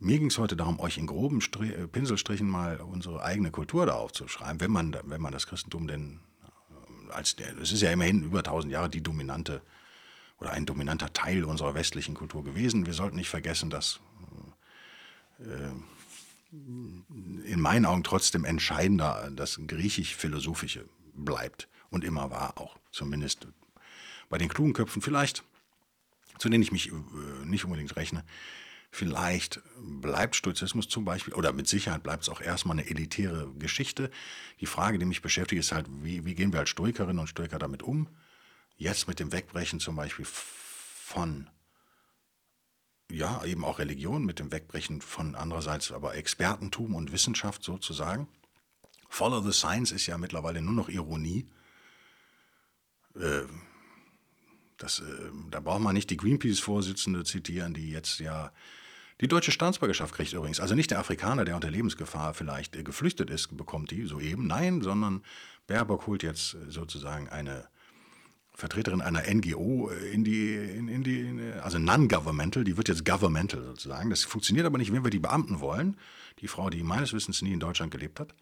Mir 0.00 0.18
ging 0.18 0.28
es 0.28 0.38
heute 0.38 0.56
darum, 0.56 0.78
euch 0.78 0.96
in 0.96 1.06
groben 1.06 1.40
Strich, 1.40 1.72
äh, 1.72 1.88
Pinselstrichen 1.88 2.48
mal 2.48 2.76
unsere 2.80 3.22
eigene 3.22 3.50
Kultur 3.50 3.84
da 3.84 3.94
aufzuschreiben, 3.94 4.60
wenn 4.60 4.70
man, 4.70 4.96
wenn 5.04 5.20
man 5.20 5.32
das 5.32 5.48
Christentum 5.48 5.88
denn 5.88 6.20
äh, 7.08 7.12
als 7.12 7.34
der, 7.34 7.58
es 7.58 7.72
ist 7.72 7.82
ja 7.82 7.90
immerhin 7.90 8.22
über 8.22 8.38
1000 8.38 8.72
Jahre 8.72 8.88
die 8.88 9.02
dominante 9.02 9.60
oder 10.38 10.52
ein 10.52 10.66
dominanter 10.66 11.12
Teil 11.12 11.42
unserer 11.44 11.74
westlichen 11.74 12.14
Kultur 12.14 12.44
gewesen. 12.44 12.86
Wir 12.86 12.92
sollten 12.92 13.16
nicht 13.16 13.28
vergessen, 13.28 13.70
dass 13.70 13.98
äh, 15.40 15.72
in 16.52 17.60
meinen 17.60 17.84
Augen 17.84 18.04
trotzdem 18.04 18.44
entscheidender 18.44 19.30
das 19.34 19.60
griechisch-philosophische 19.66 20.84
bleibt 21.14 21.68
und 21.90 22.04
immer 22.04 22.30
war 22.30 22.56
auch, 22.56 22.78
zumindest 22.92 23.48
bei 24.28 24.38
den 24.38 24.48
klugen 24.48 24.74
Köpfen 24.74 25.02
vielleicht, 25.02 25.42
zu 26.38 26.48
denen 26.48 26.62
ich 26.62 26.70
mich 26.70 26.92
äh, 26.92 26.92
nicht 27.44 27.64
unbedingt 27.64 27.96
rechne. 27.96 28.22
Vielleicht 28.90 29.60
bleibt 29.76 30.34
Stoizismus 30.34 30.88
zum 30.88 31.04
Beispiel, 31.04 31.34
oder 31.34 31.52
mit 31.52 31.68
Sicherheit 31.68 32.02
bleibt 32.02 32.22
es 32.22 32.28
auch 32.28 32.40
erstmal 32.40 32.78
eine 32.78 32.88
elitäre 32.88 33.52
Geschichte. 33.54 34.10
Die 34.60 34.66
Frage, 34.66 34.98
die 34.98 35.04
mich 35.04 35.22
beschäftigt, 35.22 35.60
ist 35.60 35.72
halt, 35.72 35.86
wie, 36.02 36.24
wie 36.24 36.34
gehen 36.34 36.52
wir 36.52 36.60
als 36.60 36.70
Stoikerinnen 36.70 37.18
und 37.18 37.28
Stoiker 37.28 37.58
damit 37.58 37.82
um? 37.82 38.08
Jetzt 38.76 39.06
mit 39.06 39.20
dem 39.20 39.32
Wegbrechen 39.32 39.78
zum 39.80 39.96
Beispiel 39.96 40.24
von, 40.24 41.50
ja, 43.10 43.44
eben 43.44 43.64
auch 43.64 43.78
Religion, 43.78 44.24
mit 44.24 44.38
dem 44.38 44.52
Wegbrechen 44.52 45.02
von 45.02 45.34
andererseits 45.34 45.92
aber 45.92 46.14
Expertentum 46.14 46.94
und 46.94 47.12
Wissenschaft 47.12 47.62
sozusagen. 47.62 48.28
Follow 49.08 49.40
the 49.40 49.52
Science 49.52 49.92
ist 49.92 50.06
ja 50.06 50.16
mittlerweile 50.18 50.62
nur 50.62 50.74
noch 50.74 50.88
Ironie. 50.88 51.46
Äh, 53.16 53.42
das, 54.78 55.00
äh, 55.00 55.04
da 55.50 55.60
braucht 55.60 55.82
man 55.82 55.94
nicht 55.94 56.10
die 56.10 56.16
Greenpeace-Vorsitzende 56.16 57.24
zitieren, 57.24 57.74
die 57.74 57.90
jetzt 57.90 58.20
ja 58.20 58.52
die 59.20 59.28
deutsche 59.28 59.50
Staatsbürgerschaft 59.50 60.14
kriegt 60.14 60.32
übrigens. 60.32 60.60
Also 60.60 60.74
nicht 60.74 60.90
der 60.92 61.00
Afrikaner, 61.00 61.44
der 61.44 61.56
unter 61.56 61.70
Lebensgefahr 61.70 62.34
vielleicht 62.34 62.76
äh, 62.76 62.82
geflüchtet 62.82 63.30
ist, 63.30 63.56
bekommt 63.56 63.90
die 63.90 64.06
soeben. 64.06 64.46
Nein, 64.46 64.80
sondern 64.80 65.22
Baerbock 65.66 66.06
holt 66.06 66.22
jetzt 66.22 66.56
sozusagen 66.68 67.28
eine 67.28 67.68
Vertreterin 68.54 69.00
einer 69.00 69.22
NGO 69.22 69.90
äh, 69.90 70.12
in 70.12 70.24
die, 70.24 70.54
in, 70.54 70.88
in 70.88 71.02
die 71.02 71.20
in, 71.20 71.52
also 71.60 71.78
non-governmental, 71.78 72.64
die 72.64 72.76
wird 72.76 72.88
jetzt 72.88 73.04
governmental 73.04 73.62
sozusagen. 73.62 74.10
Das 74.10 74.24
funktioniert 74.24 74.66
aber 74.66 74.78
nicht, 74.78 74.92
wenn 74.92 75.04
wir 75.04 75.10
die 75.10 75.18
Beamten 75.18 75.60
wollen. 75.60 75.96
Die 76.40 76.48
Frau, 76.48 76.70
die 76.70 76.84
meines 76.84 77.12
Wissens 77.12 77.42
nie 77.42 77.52
in 77.52 77.60
Deutschland 77.60 77.90
gelebt 77.90 78.20
hat. 78.20 78.34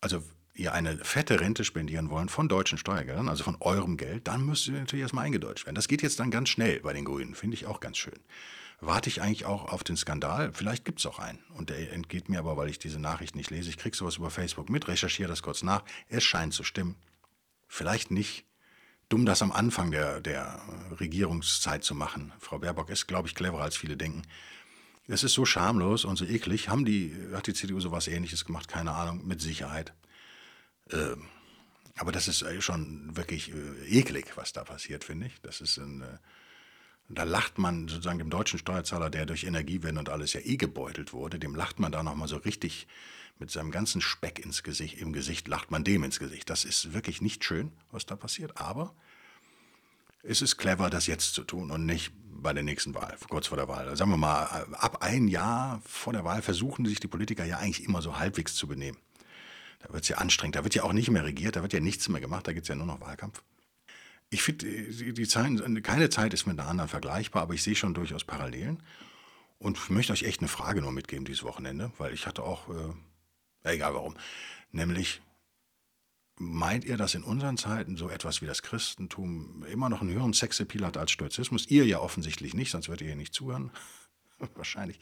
Also 0.00 0.22
ihr 0.54 0.72
eine 0.72 0.98
fette 0.98 1.40
Rente 1.40 1.64
spendieren 1.64 2.10
wollen 2.10 2.28
von 2.28 2.48
deutschen 2.48 2.78
Steuergeldern, 2.78 3.28
also 3.28 3.42
von 3.44 3.56
eurem 3.60 3.96
Geld, 3.96 4.28
dann 4.28 4.46
müsst 4.46 4.68
ihr 4.68 4.74
natürlich 4.74 5.02
erstmal 5.02 5.26
eingedeutscht 5.26 5.66
werden. 5.66 5.74
Das 5.74 5.88
geht 5.88 6.02
jetzt 6.02 6.20
dann 6.20 6.30
ganz 6.30 6.48
schnell 6.48 6.80
bei 6.80 6.92
den 6.92 7.04
Grünen, 7.04 7.34
finde 7.34 7.54
ich 7.56 7.66
auch 7.66 7.80
ganz 7.80 7.98
schön. 7.98 8.20
Warte 8.80 9.08
ich 9.08 9.22
eigentlich 9.22 9.46
auch 9.46 9.72
auf 9.72 9.82
den 9.82 9.96
Skandal? 9.96 10.52
Vielleicht 10.52 10.84
gibt 10.84 10.98
es 10.98 11.06
auch 11.06 11.18
einen. 11.18 11.38
Und 11.54 11.70
der 11.70 11.92
entgeht 11.92 12.28
mir 12.28 12.38
aber, 12.38 12.56
weil 12.56 12.68
ich 12.68 12.78
diese 12.78 13.00
Nachricht 13.00 13.34
nicht 13.34 13.50
lese. 13.50 13.70
Ich 13.70 13.78
kriege 13.78 13.96
sowas 13.96 14.16
über 14.16 14.30
Facebook 14.30 14.68
mit, 14.68 14.88
recherchiere 14.88 15.28
das 15.28 15.42
kurz 15.42 15.62
nach. 15.62 15.84
Es 16.08 16.22
scheint 16.22 16.52
zu 16.52 16.64
stimmen. 16.64 16.96
Vielleicht 17.66 18.10
nicht 18.10 18.44
dumm, 19.08 19.26
das 19.26 19.42
am 19.42 19.52
Anfang 19.52 19.90
der, 19.90 20.20
der 20.20 20.60
Regierungszeit 21.00 21.82
zu 21.82 21.94
machen. 21.94 22.32
Frau 22.38 22.58
Baerbock 22.58 22.90
ist, 22.90 23.06
glaube 23.06 23.28
ich, 23.28 23.34
cleverer 23.34 23.62
als 23.62 23.76
viele 23.76 23.96
denken. 23.96 24.22
Es 25.06 25.22
ist 25.22 25.34
so 25.34 25.44
schamlos 25.44 26.04
und 26.04 26.16
so 26.16 26.24
eklig. 26.24 26.68
Haben 26.68 26.84
die, 26.84 27.14
hat 27.32 27.46
die 27.46 27.54
CDU 27.54 27.80
sowas 27.80 28.08
ähnliches 28.08 28.44
gemacht? 28.44 28.68
Keine 28.68 28.92
Ahnung, 28.92 29.26
mit 29.26 29.40
Sicherheit. 29.40 29.94
Äh, 30.90 31.16
aber 31.96 32.12
das 32.12 32.28
ist 32.28 32.42
äh, 32.42 32.60
schon 32.60 33.16
wirklich 33.16 33.52
äh, 33.52 33.98
eklig, 33.98 34.36
was 34.36 34.52
da 34.52 34.64
passiert, 34.64 35.04
finde 35.04 35.26
ich. 35.26 35.40
Das 35.42 35.60
ist 35.60 35.78
ein, 35.78 36.02
äh, 36.02 36.18
da 37.08 37.24
lacht 37.24 37.58
man 37.58 37.88
sozusagen 37.88 38.18
dem 38.18 38.30
deutschen 38.30 38.58
Steuerzahler, 38.58 39.10
der 39.10 39.26
durch 39.26 39.44
Energiewende 39.44 40.00
und 40.00 40.08
alles 40.08 40.32
ja 40.32 40.40
eh 40.40 40.56
gebeutelt 40.56 41.12
wurde, 41.12 41.38
dem 41.38 41.54
lacht 41.54 41.78
man 41.78 41.92
da 41.92 42.02
nochmal 42.02 42.28
so 42.28 42.36
richtig 42.36 42.86
mit 43.38 43.50
seinem 43.50 43.70
ganzen 43.70 44.00
Speck 44.00 44.38
ins 44.38 44.62
Gesicht, 44.62 44.98
im 44.98 45.12
Gesicht 45.12 45.48
lacht 45.48 45.70
man 45.70 45.84
dem 45.84 46.04
ins 46.04 46.18
Gesicht. 46.18 46.48
Das 46.50 46.64
ist 46.64 46.92
wirklich 46.92 47.20
nicht 47.20 47.44
schön, 47.44 47.72
was 47.90 48.06
da 48.06 48.16
passiert, 48.16 48.58
aber 48.58 48.94
es 50.22 50.40
ist 50.40 50.56
clever, 50.56 50.88
das 50.88 51.06
jetzt 51.06 51.34
zu 51.34 51.44
tun 51.44 51.70
und 51.70 51.84
nicht 51.84 52.12
bei 52.30 52.52
der 52.52 52.62
nächsten 52.62 52.94
Wahl, 52.94 53.16
kurz 53.28 53.48
vor 53.48 53.56
der 53.56 53.68
Wahl. 53.68 53.96
Sagen 53.96 54.10
wir 54.10 54.16
mal, 54.16 54.44
ab 54.72 55.02
ein 55.02 55.28
Jahr 55.28 55.82
vor 55.84 56.12
der 56.12 56.24
Wahl 56.24 56.42
versuchen 56.42 56.86
sich 56.86 57.00
die 57.00 57.08
Politiker 57.08 57.44
ja 57.44 57.58
eigentlich 57.58 57.84
immer 57.84 58.02
so 58.02 58.18
halbwegs 58.18 58.54
zu 58.54 58.66
benehmen. 58.66 58.98
Da 59.86 59.92
wird 59.92 60.02
es 60.04 60.08
ja 60.08 60.18
anstrengend, 60.18 60.56
da 60.56 60.64
wird 60.64 60.74
ja 60.74 60.82
auch 60.82 60.92
nicht 60.92 61.10
mehr 61.10 61.24
regiert, 61.24 61.56
da 61.56 61.62
wird 61.62 61.72
ja 61.72 61.80
nichts 61.80 62.08
mehr 62.08 62.20
gemacht, 62.20 62.46
da 62.46 62.52
gibt 62.52 62.64
es 62.64 62.68
ja 62.68 62.74
nur 62.74 62.86
noch 62.86 63.00
Wahlkampf. 63.00 63.42
Ich 64.30 64.42
finde, 64.42 64.66
die, 64.66 65.14
die 65.14 65.28
Zeiten, 65.28 65.82
keine 65.82 66.10
Zeit 66.10 66.34
ist 66.34 66.46
mit 66.46 66.58
einer 66.58 66.68
anderen 66.68 66.88
vergleichbar, 66.88 67.42
aber 67.42 67.54
ich 67.54 67.62
sehe 67.62 67.76
schon 67.76 67.94
durchaus 67.94 68.24
Parallelen. 68.24 68.82
Und 69.58 69.78
ich 69.78 69.90
möchte 69.90 70.12
euch 70.12 70.24
echt 70.24 70.40
eine 70.40 70.48
Frage 70.48 70.80
nur 70.80 70.92
mitgeben 70.92 71.24
dieses 71.24 71.44
Wochenende, 71.44 71.92
weil 71.98 72.12
ich 72.12 72.26
hatte 72.26 72.42
auch 72.42 72.68
äh, 72.68 72.92
Egal 73.64 73.94
warum. 73.94 74.14
Nämlich, 74.72 75.22
meint 76.36 76.84
ihr, 76.84 76.96
dass 76.96 77.14
in 77.14 77.22
unseren 77.22 77.56
Zeiten 77.56 77.96
so 77.96 78.10
etwas 78.10 78.42
wie 78.42 78.46
das 78.46 78.62
Christentum 78.62 79.64
immer 79.64 79.88
noch 79.88 80.02
einen 80.02 80.12
höheren 80.12 80.34
Sexappeal 80.34 80.84
hat 80.84 80.96
als 80.98 81.10
Stoizismus? 81.10 81.66
Ihr 81.68 81.86
ja 81.86 81.98
offensichtlich 81.98 82.54
nicht, 82.54 82.70
sonst 82.70 82.88
würdet 82.88 83.02
ihr 83.02 83.08
hier 83.08 83.16
nicht 83.16 83.34
zuhören. 83.34 83.70
Wahrscheinlich. 84.54 85.00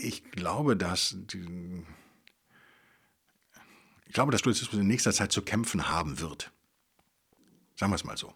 Ich 0.00 0.30
glaube, 0.30 0.76
dass 0.76 1.16
die, 1.16 1.82
ich 4.14 4.16
glaube, 4.16 4.30
dass 4.30 4.42
Stoizismus 4.42 4.80
in 4.80 4.86
nächster 4.86 5.12
Zeit 5.12 5.32
zu 5.32 5.42
kämpfen 5.42 5.88
haben 5.88 6.20
wird. 6.20 6.52
Sagen 7.74 7.90
wir 7.90 7.96
es 7.96 8.04
mal 8.04 8.16
so. 8.16 8.32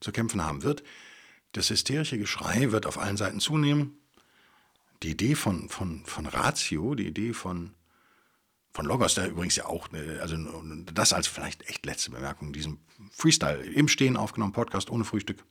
Zu 0.00 0.12
kämpfen 0.12 0.42
haben 0.42 0.62
wird. 0.62 0.82
Das 1.52 1.68
hysterische 1.68 2.16
Geschrei 2.16 2.72
wird 2.72 2.86
auf 2.86 2.96
allen 2.96 3.18
Seiten 3.18 3.38
zunehmen 3.38 3.98
die 5.02 5.10
Idee 5.10 5.34
von, 5.34 5.68
von, 5.68 6.06
von 6.06 6.24
Ratio, 6.24 6.94
die 6.94 7.06
Idee 7.06 7.34
von, 7.34 7.74
von 8.72 8.86
Logos, 8.86 9.12
da 9.12 9.26
übrigens 9.26 9.56
ja 9.56 9.66
auch, 9.66 9.88
also 10.22 10.38
das 10.90 11.12
als 11.12 11.26
vielleicht 11.26 11.68
echt 11.68 11.84
letzte 11.84 12.10
Bemerkung, 12.10 12.54
diesem 12.54 12.78
Freestyle 13.10 13.62
im 13.62 13.88
Stehen 13.88 14.16
aufgenommen, 14.16 14.54
Podcast 14.54 14.88
ohne 14.88 15.04
Frühstück, 15.04 15.44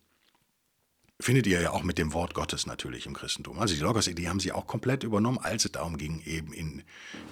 findet 1.20 1.46
ihr 1.46 1.60
ja 1.60 1.70
auch 1.70 1.84
mit 1.84 1.96
dem 1.96 2.12
Wort 2.12 2.34
Gottes 2.34 2.66
natürlich 2.66 3.06
im 3.06 3.14
Christentum. 3.14 3.60
Also 3.60 3.74
die 3.76 3.80
Logos-Idee 3.80 4.26
haben 4.26 4.40
sie 4.40 4.50
auch 4.50 4.66
komplett 4.66 5.04
übernommen, 5.04 5.38
als 5.38 5.64
es 5.64 5.70
darum 5.70 5.96
ging, 5.96 6.22
eben 6.22 6.52
in, 6.52 6.82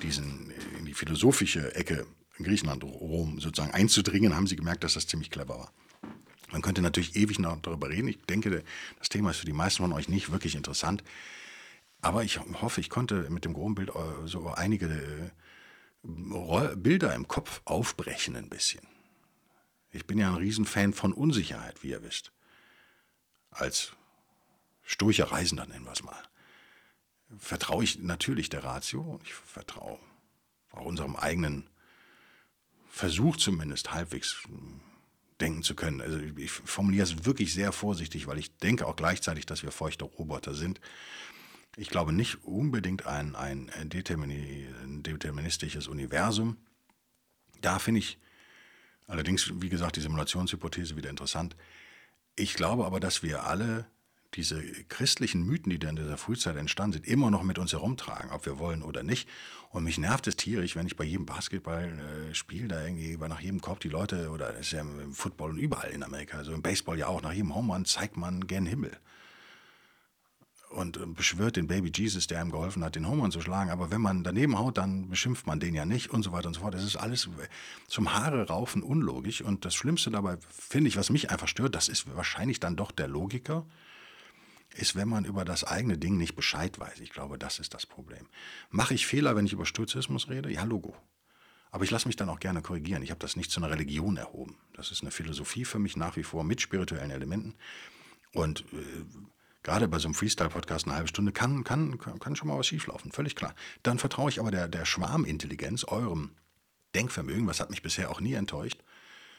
diesen, 0.03 0.53
in 0.79 0.85
die 0.85 0.95
philosophische 0.95 1.75
Ecke 1.75 2.07
in 2.39 2.45
Griechenland, 2.45 2.85
Rom 2.85 3.41
sozusagen 3.41 3.75
einzudringen, 3.75 4.35
haben 4.35 4.47
sie 4.47 4.57
gemerkt, 4.57 4.85
dass 4.85 4.95
das 4.95 5.07
ziemlich 5.07 5.31
clever 5.31 5.59
war. 5.59 5.73
Man 6.51 6.63
könnte 6.63 6.81
natürlich 6.81 7.17
ewig 7.17 7.39
noch 7.39 7.61
darüber 7.61 7.91
reden. 7.91 8.09
Ich 8.09 8.23
denke, 8.23 8.65
das 8.99 9.09
Thema 9.09 9.31
ist 9.31 9.39
für 9.39 9.47
die 9.47 9.53
meisten 9.53 9.83
von 9.83 9.93
euch 9.93 10.09
nicht 10.09 10.31
wirklich 10.33 10.55
interessant. 10.55 11.05
Aber 12.01 12.25
ich 12.25 12.39
hoffe, 12.39 12.81
ich 12.81 12.91
konnte 12.91 13.29
mit 13.29 13.45
dem 13.45 13.55
groben 13.55 13.75
Bild 13.75 13.91
äh, 13.91 14.27
so 14.27 14.49
einige 14.49 15.33
äh, 16.05 16.77
Bilder 16.77 17.15
im 17.15 17.29
Kopf 17.29 17.61
aufbrechen 17.65 18.37
ein 18.37 18.49
bisschen. 18.49 18.87
Ich 19.91 20.07
bin 20.07 20.19
ja 20.19 20.29
ein 20.29 20.37
Riesenfan 20.37 20.93
von 20.93 21.13
Unsicherheit, 21.13 21.83
wie 21.83 21.91
ihr 21.91 22.03
wisst. 22.03 22.33
Als 23.51 23.93
stoischer 24.83 25.33
Reisender 25.33 25.67
nennen 25.67 25.85
wir 25.85 25.93
es 25.93 26.05
mal. 26.05 26.23
Vertraue 27.37 27.85
ich 27.85 27.99
natürlich 27.99 28.49
der 28.49 28.65
Ratio. 28.65 29.19
Ich 29.25 29.35
vertraue 29.35 29.99
auch 30.71 30.85
unserem 30.85 31.17
eigenen 31.17 31.69
Versuch 32.99 33.37
zumindest 33.37 33.93
halbwegs 33.93 34.43
denken 35.41 35.63
zu 35.63 35.77
können. 35.77 36.01
Also 36.01 36.19
ich 36.19 36.51
formuliere 36.51 37.05
es 37.05 37.25
wirklich 37.25 37.55
sehr 37.55 37.71
vorsichtig, 37.71 38.27
weil 38.27 38.39
ich 38.39 38.57
denke 38.57 38.89
auch 38.89 38.97
gleichzeitig, 38.97 39.47
dass 39.47 39.63
wir 39.63 39.71
feuchte 39.71 40.05
Roboter 40.05 40.53
sind. 40.53 40.81
Ich 41.77 41.91
glaube 41.91 42.13
nicht 42.13 42.43
unbedingt 42.43 43.07
ein, 43.07 43.37
ein 43.37 43.89
deterministisches 43.89 45.87
Universum. 45.87 46.57
Da 47.61 47.79
finde 47.79 48.01
ich 48.01 48.19
allerdings, 49.07 49.53
wie 49.63 49.69
gesagt, 49.69 49.95
die 49.95 50.01
Simulationshypothese 50.01 50.97
wieder 50.97 51.11
interessant. 51.11 51.55
Ich 52.35 52.55
glaube 52.55 52.85
aber, 52.85 52.99
dass 52.99 53.23
wir 53.23 53.45
alle 53.45 53.87
diese 54.35 54.63
christlichen 54.89 55.43
Mythen, 55.45 55.71
die 55.71 55.79
dann 55.79 55.97
in 55.97 56.03
dieser 56.05 56.19
Frühzeit 56.19 56.57
entstanden 56.57 56.95
sind, 56.95 57.07
immer 57.07 57.31
noch 57.31 57.43
mit 57.43 57.59
uns 57.59 57.73
herumtragen, 57.73 58.31
ob 58.31 58.45
wir 58.47 58.59
wollen 58.59 58.83
oder 58.83 59.03
nicht. 59.03 59.29
Und 59.71 59.85
mich 59.85 59.99
nervt 59.99 60.27
es 60.27 60.37
tierisch, 60.37 60.77
wenn 60.77 60.87
ich 60.87 60.97
bei 60.97 61.05
jedem 61.05 61.27
Basketballspiel 61.27 62.65
äh, 62.65 62.69
da 62.69 62.85
irgendwie 62.85 63.17
nach 63.17 63.41
jedem 63.41 63.61
Korb 63.61 63.81
die 63.81 63.89
Leute, 63.89 64.31
oder 64.31 64.53
das 64.53 64.61
ist 64.61 64.73
ja 64.73 64.81
im 64.81 65.13
Football 65.13 65.51
und 65.51 65.59
überall 65.59 65.91
in 65.91 66.03
Amerika, 66.03 66.39
also 66.39 66.53
im 66.53 66.63
Baseball 66.63 66.99
ja 66.99 67.07
auch, 67.07 67.23
nach 67.23 67.33
jedem 67.33 67.55
Home 67.55 67.73
Run 67.73 67.85
zeigt 67.85 68.17
man 68.17 68.47
gern 68.47 68.67
Himmel. 68.67 68.97
Und 70.71 71.15
beschwört 71.15 71.57
den 71.57 71.67
Baby 71.67 71.91
Jesus, 71.95 72.27
der 72.27 72.43
ihm 72.43 72.51
geholfen 72.51 72.85
hat, 72.85 72.95
den 72.95 73.09
Home 73.09 73.23
Run 73.23 73.33
zu 73.33 73.41
schlagen. 73.41 73.71
Aber 73.71 73.91
wenn 73.91 74.03
man 74.03 74.23
daneben 74.23 74.59
haut, 74.59 74.77
dann 74.77 75.09
beschimpft 75.09 75.47
man 75.47 75.61
den 75.61 75.75
ja 75.75 75.87
nicht 75.87 76.11
und 76.11 76.23
so 76.23 76.33
weiter 76.33 76.49
und 76.49 76.55
so 76.55 76.61
fort. 76.61 76.75
Das 76.75 76.85
ist 76.85 76.97
alles 76.97 77.31
zum 77.87 78.13
Haare 78.13 78.47
raufen 78.49 78.83
unlogisch. 78.83 79.41
Und 79.41 79.65
das 79.65 79.75
Schlimmste 79.75 80.11
dabei, 80.11 80.37
finde 80.51 80.89
ich, 80.89 80.99
was 80.99 81.09
mich 81.09 81.31
einfach 81.31 81.49
stört, 81.49 81.75
das 81.75 81.89
ist 81.89 82.15
wahrscheinlich 82.15 82.61
dann 82.61 82.77
doch 82.77 82.91
der 82.91 83.09
Logiker 83.09 83.65
ist, 84.75 84.97
wenn 84.97 85.09
man 85.09 85.25
über 85.25 85.45
das 85.45 85.65
eigene 85.65 85.99
Ding 85.99 86.17
nicht 86.17 86.37
Bescheid 86.37 86.79
weiß. 86.79 87.01
Ich 87.01 87.11
glaube, 87.11 87.39
das 87.39 87.59
ist 87.59 87.75
das 87.75 87.87
Problem. 87.87 88.27
Mache 88.71 88.95
ich 88.95 89.07
Fehler, 89.07 89.37
wenn 89.37 89.47
ich 89.47 89.53
über 89.53 89.67
Stoizismus 89.67 90.29
rede? 90.29 90.51
Ja, 90.53 90.65
Logo. 90.65 90.97
Aber 91.71 91.85
ich 91.85 91.91
lasse 91.91 92.09
mich 92.09 92.17
dann 92.17 92.29
auch 92.29 92.41
gerne 92.41 92.63
korrigieren. 92.63 93.03
Ich 93.03 93.11
habe 93.11 93.21
das 93.21 93.37
nicht 93.37 93.51
zu 93.51 93.61
einer 93.61 93.71
Religion 93.71 94.17
erhoben. 94.17 94.57
Das 94.73 94.91
ist 94.91 95.03
eine 95.03 95.11
Philosophie 95.11 95.65
für 95.65 95.79
mich 95.79 95.97
nach 95.97 96.17
wie 96.17 96.23
vor 96.23 96.45
mit 96.45 96.61
spirituellen 96.61 97.11
Elementen. 97.11 97.55
Und 98.33 98.61
äh, 98.73 99.05
gerade 99.63 99.89
bei 99.89 99.99
so 99.99 100.09
einem 100.09 100.15
Freestyle-Podcast 100.15 100.87
eine 100.87 100.97
halbe 100.97 101.09
Stunde 101.09 101.33
kann, 101.33 101.65
kann, 101.65 101.99
kann 101.99 102.37
schon 102.37 102.49
mal 102.49 102.59
was 102.59 102.67
schieflaufen, 102.67 103.13
völlig 103.13 103.37
klar. 103.37 103.55
Dann 103.83 103.99
vertraue 103.99 104.31
ich 104.31 104.41
aber 104.41 104.51
der, 104.51 104.69
der 104.69 104.85
Schwarmintelligenz, 104.85 105.85
eurem 105.85 106.31
Denkvermögen, 106.95 107.47
was 107.47 107.61
hat 107.61 107.71
mich 107.71 107.83
bisher 107.83 108.11
auch 108.11 108.21
nie 108.21 108.35
enttäuscht, 108.35 108.83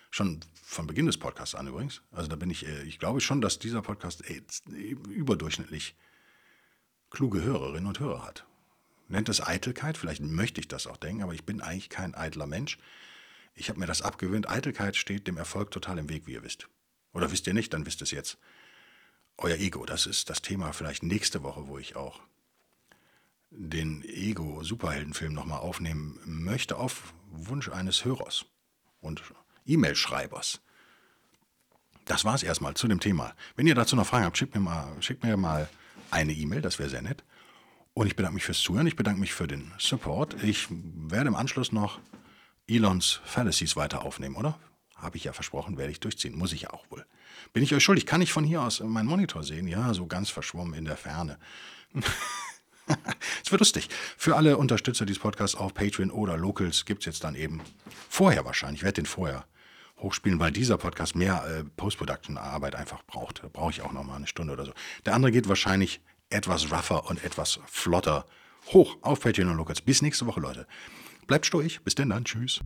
Schon 0.10 0.40
von 0.64 0.88
Beginn 0.88 1.06
des 1.06 1.18
Podcasts 1.18 1.56
an 1.56 1.68
übrigens. 1.68 2.02
Also 2.12 2.28
da 2.28 2.36
bin 2.36 2.50
ich, 2.50 2.68
äh, 2.68 2.84
ich 2.84 3.00
glaube 3.00 3.22
schon, 3.22 3.42
dass 3.42 3.60
dieser 3.60 3.82
Podcast 3.82 4.24
überdurchschnittlich 4.68 5.96
kluge 7.10 7.42
Hörerinnen 7.42 7.88
und 7.88 8.00
Hörer 8.00 8.24
hat. 8.24 8.46
Nennt 9.08 9.30
es 9.30 9.46
Eitelkeit, 9.46 9.98
vielleicht 9.98 10.22
möchte 10.22 10.62
ich 10.62 10.68
das 10.68 10.86
auch 10.86 10.98
denken, 10.98 11.24
aber 11.24 11.34
ich 11.34 11.44
bin 11.44 11.62
eigentlich 11.62 11.90
kein 11.90 12.14
eitler 12.14 12.46
Mensch. 12.46 12.78
Ich 13.56 13.70
habe 13.70 13.80
mir 13.80 13.88
das 13.88 14.04
abgewöhnt. 14.04 14.48
Eitelkeit 14.48 14.96
steht 14.96 15.28
dem 15.28 15.38
Erfolg 15.38 15.72
total 15.72 15.98
im 15.98 16.10
Weg, 16.10 16.28
wie 16.28 16.34
ihr 16.34 16.44
wisst. 16.44 16.70
Oder 17.12 17.32
wisst 17.32 17.48
ihr 17.48 17.56
nicht, 17.56 17.74
dann 17.74 17.86
wisst 17.86 18.02
es 18.04 18.12
jetzt. 18.12 18.38
Euer 19.38 19.58
Ego, 19.58 19.86
das 19.86 20.06
ist 20.06 20.30
das 20.30 20.42
Thema 20.42 20.74
vielleicht 20.74 21.02
nächste 21.02 21.42
Woche, 21.44 21.68
wo 21.68 21.80
ich 21.80 21.96
auch 21.96 22.22
den 23.50 24.04
Ego-Superheldenfilm 24.04 25.34
nochmal 25.34 25.60
aufnehmen 25.60 26.20
möchte, 26.26 26.78
auf 26.78 27.14
Wunsch 27.32 27.70
eines 27.70 28.06
Hörers. 28.06 28.46
Und 29.02 29.24
E-Mail-Schreibers. 29.70 30.62
Das 32.06 32.26
war 32.26 32.34
es 32.34 32.44
erstmal 32.44 32.74
zu 32.74 32.88
dem 32.88 33.00
Thema. 33.00 33.34
Wenn 33.56 33.68
ihr 33.68 33.76
dazu 33.76 33.96
noch 33.96 34.08
Fragen 34.08 34.26
habt, 34.26 34.38
schickt 34.38 34.56
mir 34.56 34.62
mal, 34.62 34.88
schickt 35.00 35.24
mir 35.24 35.38
mal 35.38 35.70
eine 36.10 36.34
E-Mail, 36.34 36.62
das 36.62 36.80
wäre 36.80 36.90
sehr 36.90 37.04
nett. 37.04 37.24
Und 37.94 38.08
ich 38.08 38.16
bedanke 38.16 38.36
mich 38.36 38.46
fürs 38.46 38.62
Zuhören, 38.62 38.88
ich 38.88 38.96
bedanke 38.96 39.20
mich 39.20 39.34
für 39.34 39.48
den 39.48 39.72
Support. 39.78 40.42
Ich 40.44 40.68
werde 40.70 41.28
im 41.28 41.36
Anschluss 41.36 41.72
noch 41.72 42.00
Elons 42.68 43.20
Fallacies 43.26 43.76
weiter 43.76 44.04
aufnehmen, 44.04 44.36
oder? 44.36 44.60
Habe 44.96 45.18
ich 45.18 45.24
ja 45.24 45.34
versprochen, 45.34 45.78
werde 45.78 45.92
ich 45.92 46.00
durchziehen. 46.00 46.38
Muss 46.38 46.52
ich 46.52 46.64
ja 46.64 46.72
auch 46.72 46.90
wohl. 46.90 47.06
Bin 47.54 47.64
ich 47.64 47.74
euch 47.74 47.84
schuldig? 47.84 48.06
Kann 48.06 48.22
ich 48.22 48.34
von 48.34 48.44
hier 48.44 48.62
aus 48.62 48.80
meinen 48.80 49.08
Monitor 49.08 49.44
sehen? 49.44 49.68
Ja, 49.68 49.94
so 49.94 50.08
ganz 50.08 50.30
verschwommen 50.30 50.74
in 50.74 50.86
der 50.86 50.98
Ferne. 50.98 51.38
Es 53.46 53.52
wird 53.52 53.62
lustig. 53.62 53.88
Für 54.18 54.36
alle 54.36 54.58
Unterstützer 54.58 55.06
dieses 55.06 55.22
Podcasts 55.22 55.56
auf 55.56 55.76
Patreon 55.76 56.10
oder 56.10 56.38
Locals 56.38 56.86
gibt 56.86 57.02
es 57.02 57.06
jetzt 57.06 57.24
dann 57.24 57.36
eben 57.36 57.62
vorher 58.10 58.46
wahrscheinlich, 58.46 58.80
ich 58.80 58.84
werde 58.84 59.04
den 59.04 59.06
vorher 59.06 59.46
hochspielen, 60.00 60.40
weil 60.40 60.52
dieser 60.52 60.78
Podcast 60.78 61.16
mehr 61.16 61.44
äh, 61.46 61.64
Post-Production-Arbeit 61.78 62.76
einfach 62.76 63.04
braucht. 63.04 63.44
Da 63.44 63.50
brauche 63.52 63.72
ich 63.72 63.82
auch 63.82 63.92
noch 63.92 64.04
mal 64.04 64.16
eine 64.16 64.28
Stunde 64.28 64.54
oder 64.54 64.66
so. 64.66 64.72
Der 65.06 65.14
andere 65.14 65.32
geht 65.32 65.48
wahrscheinlich 65.48 66.02
etwas 66.30 66.72
rougher 66.72 67.10
und 67.10 67.24
etwas 67.24 67.60
flotter 67.68 68.26
hoch 68.68 68.98
auf 69.02 69.22
Patreon 69.22 69.50
und 69.50 69.58
Locals. 69.58 69.82
Bis 69.82 70.02
nächste 70.02 70.26
Woche, 70.26 70.40
Leute. 70.40 70.68
Bleibt 71.28 71.46
stoisch. 71.46 71.82
Bis 71.82 71.96
denn 71.96 72.10
dann. 72.10 72.26
Tschüss. 72.26 72.62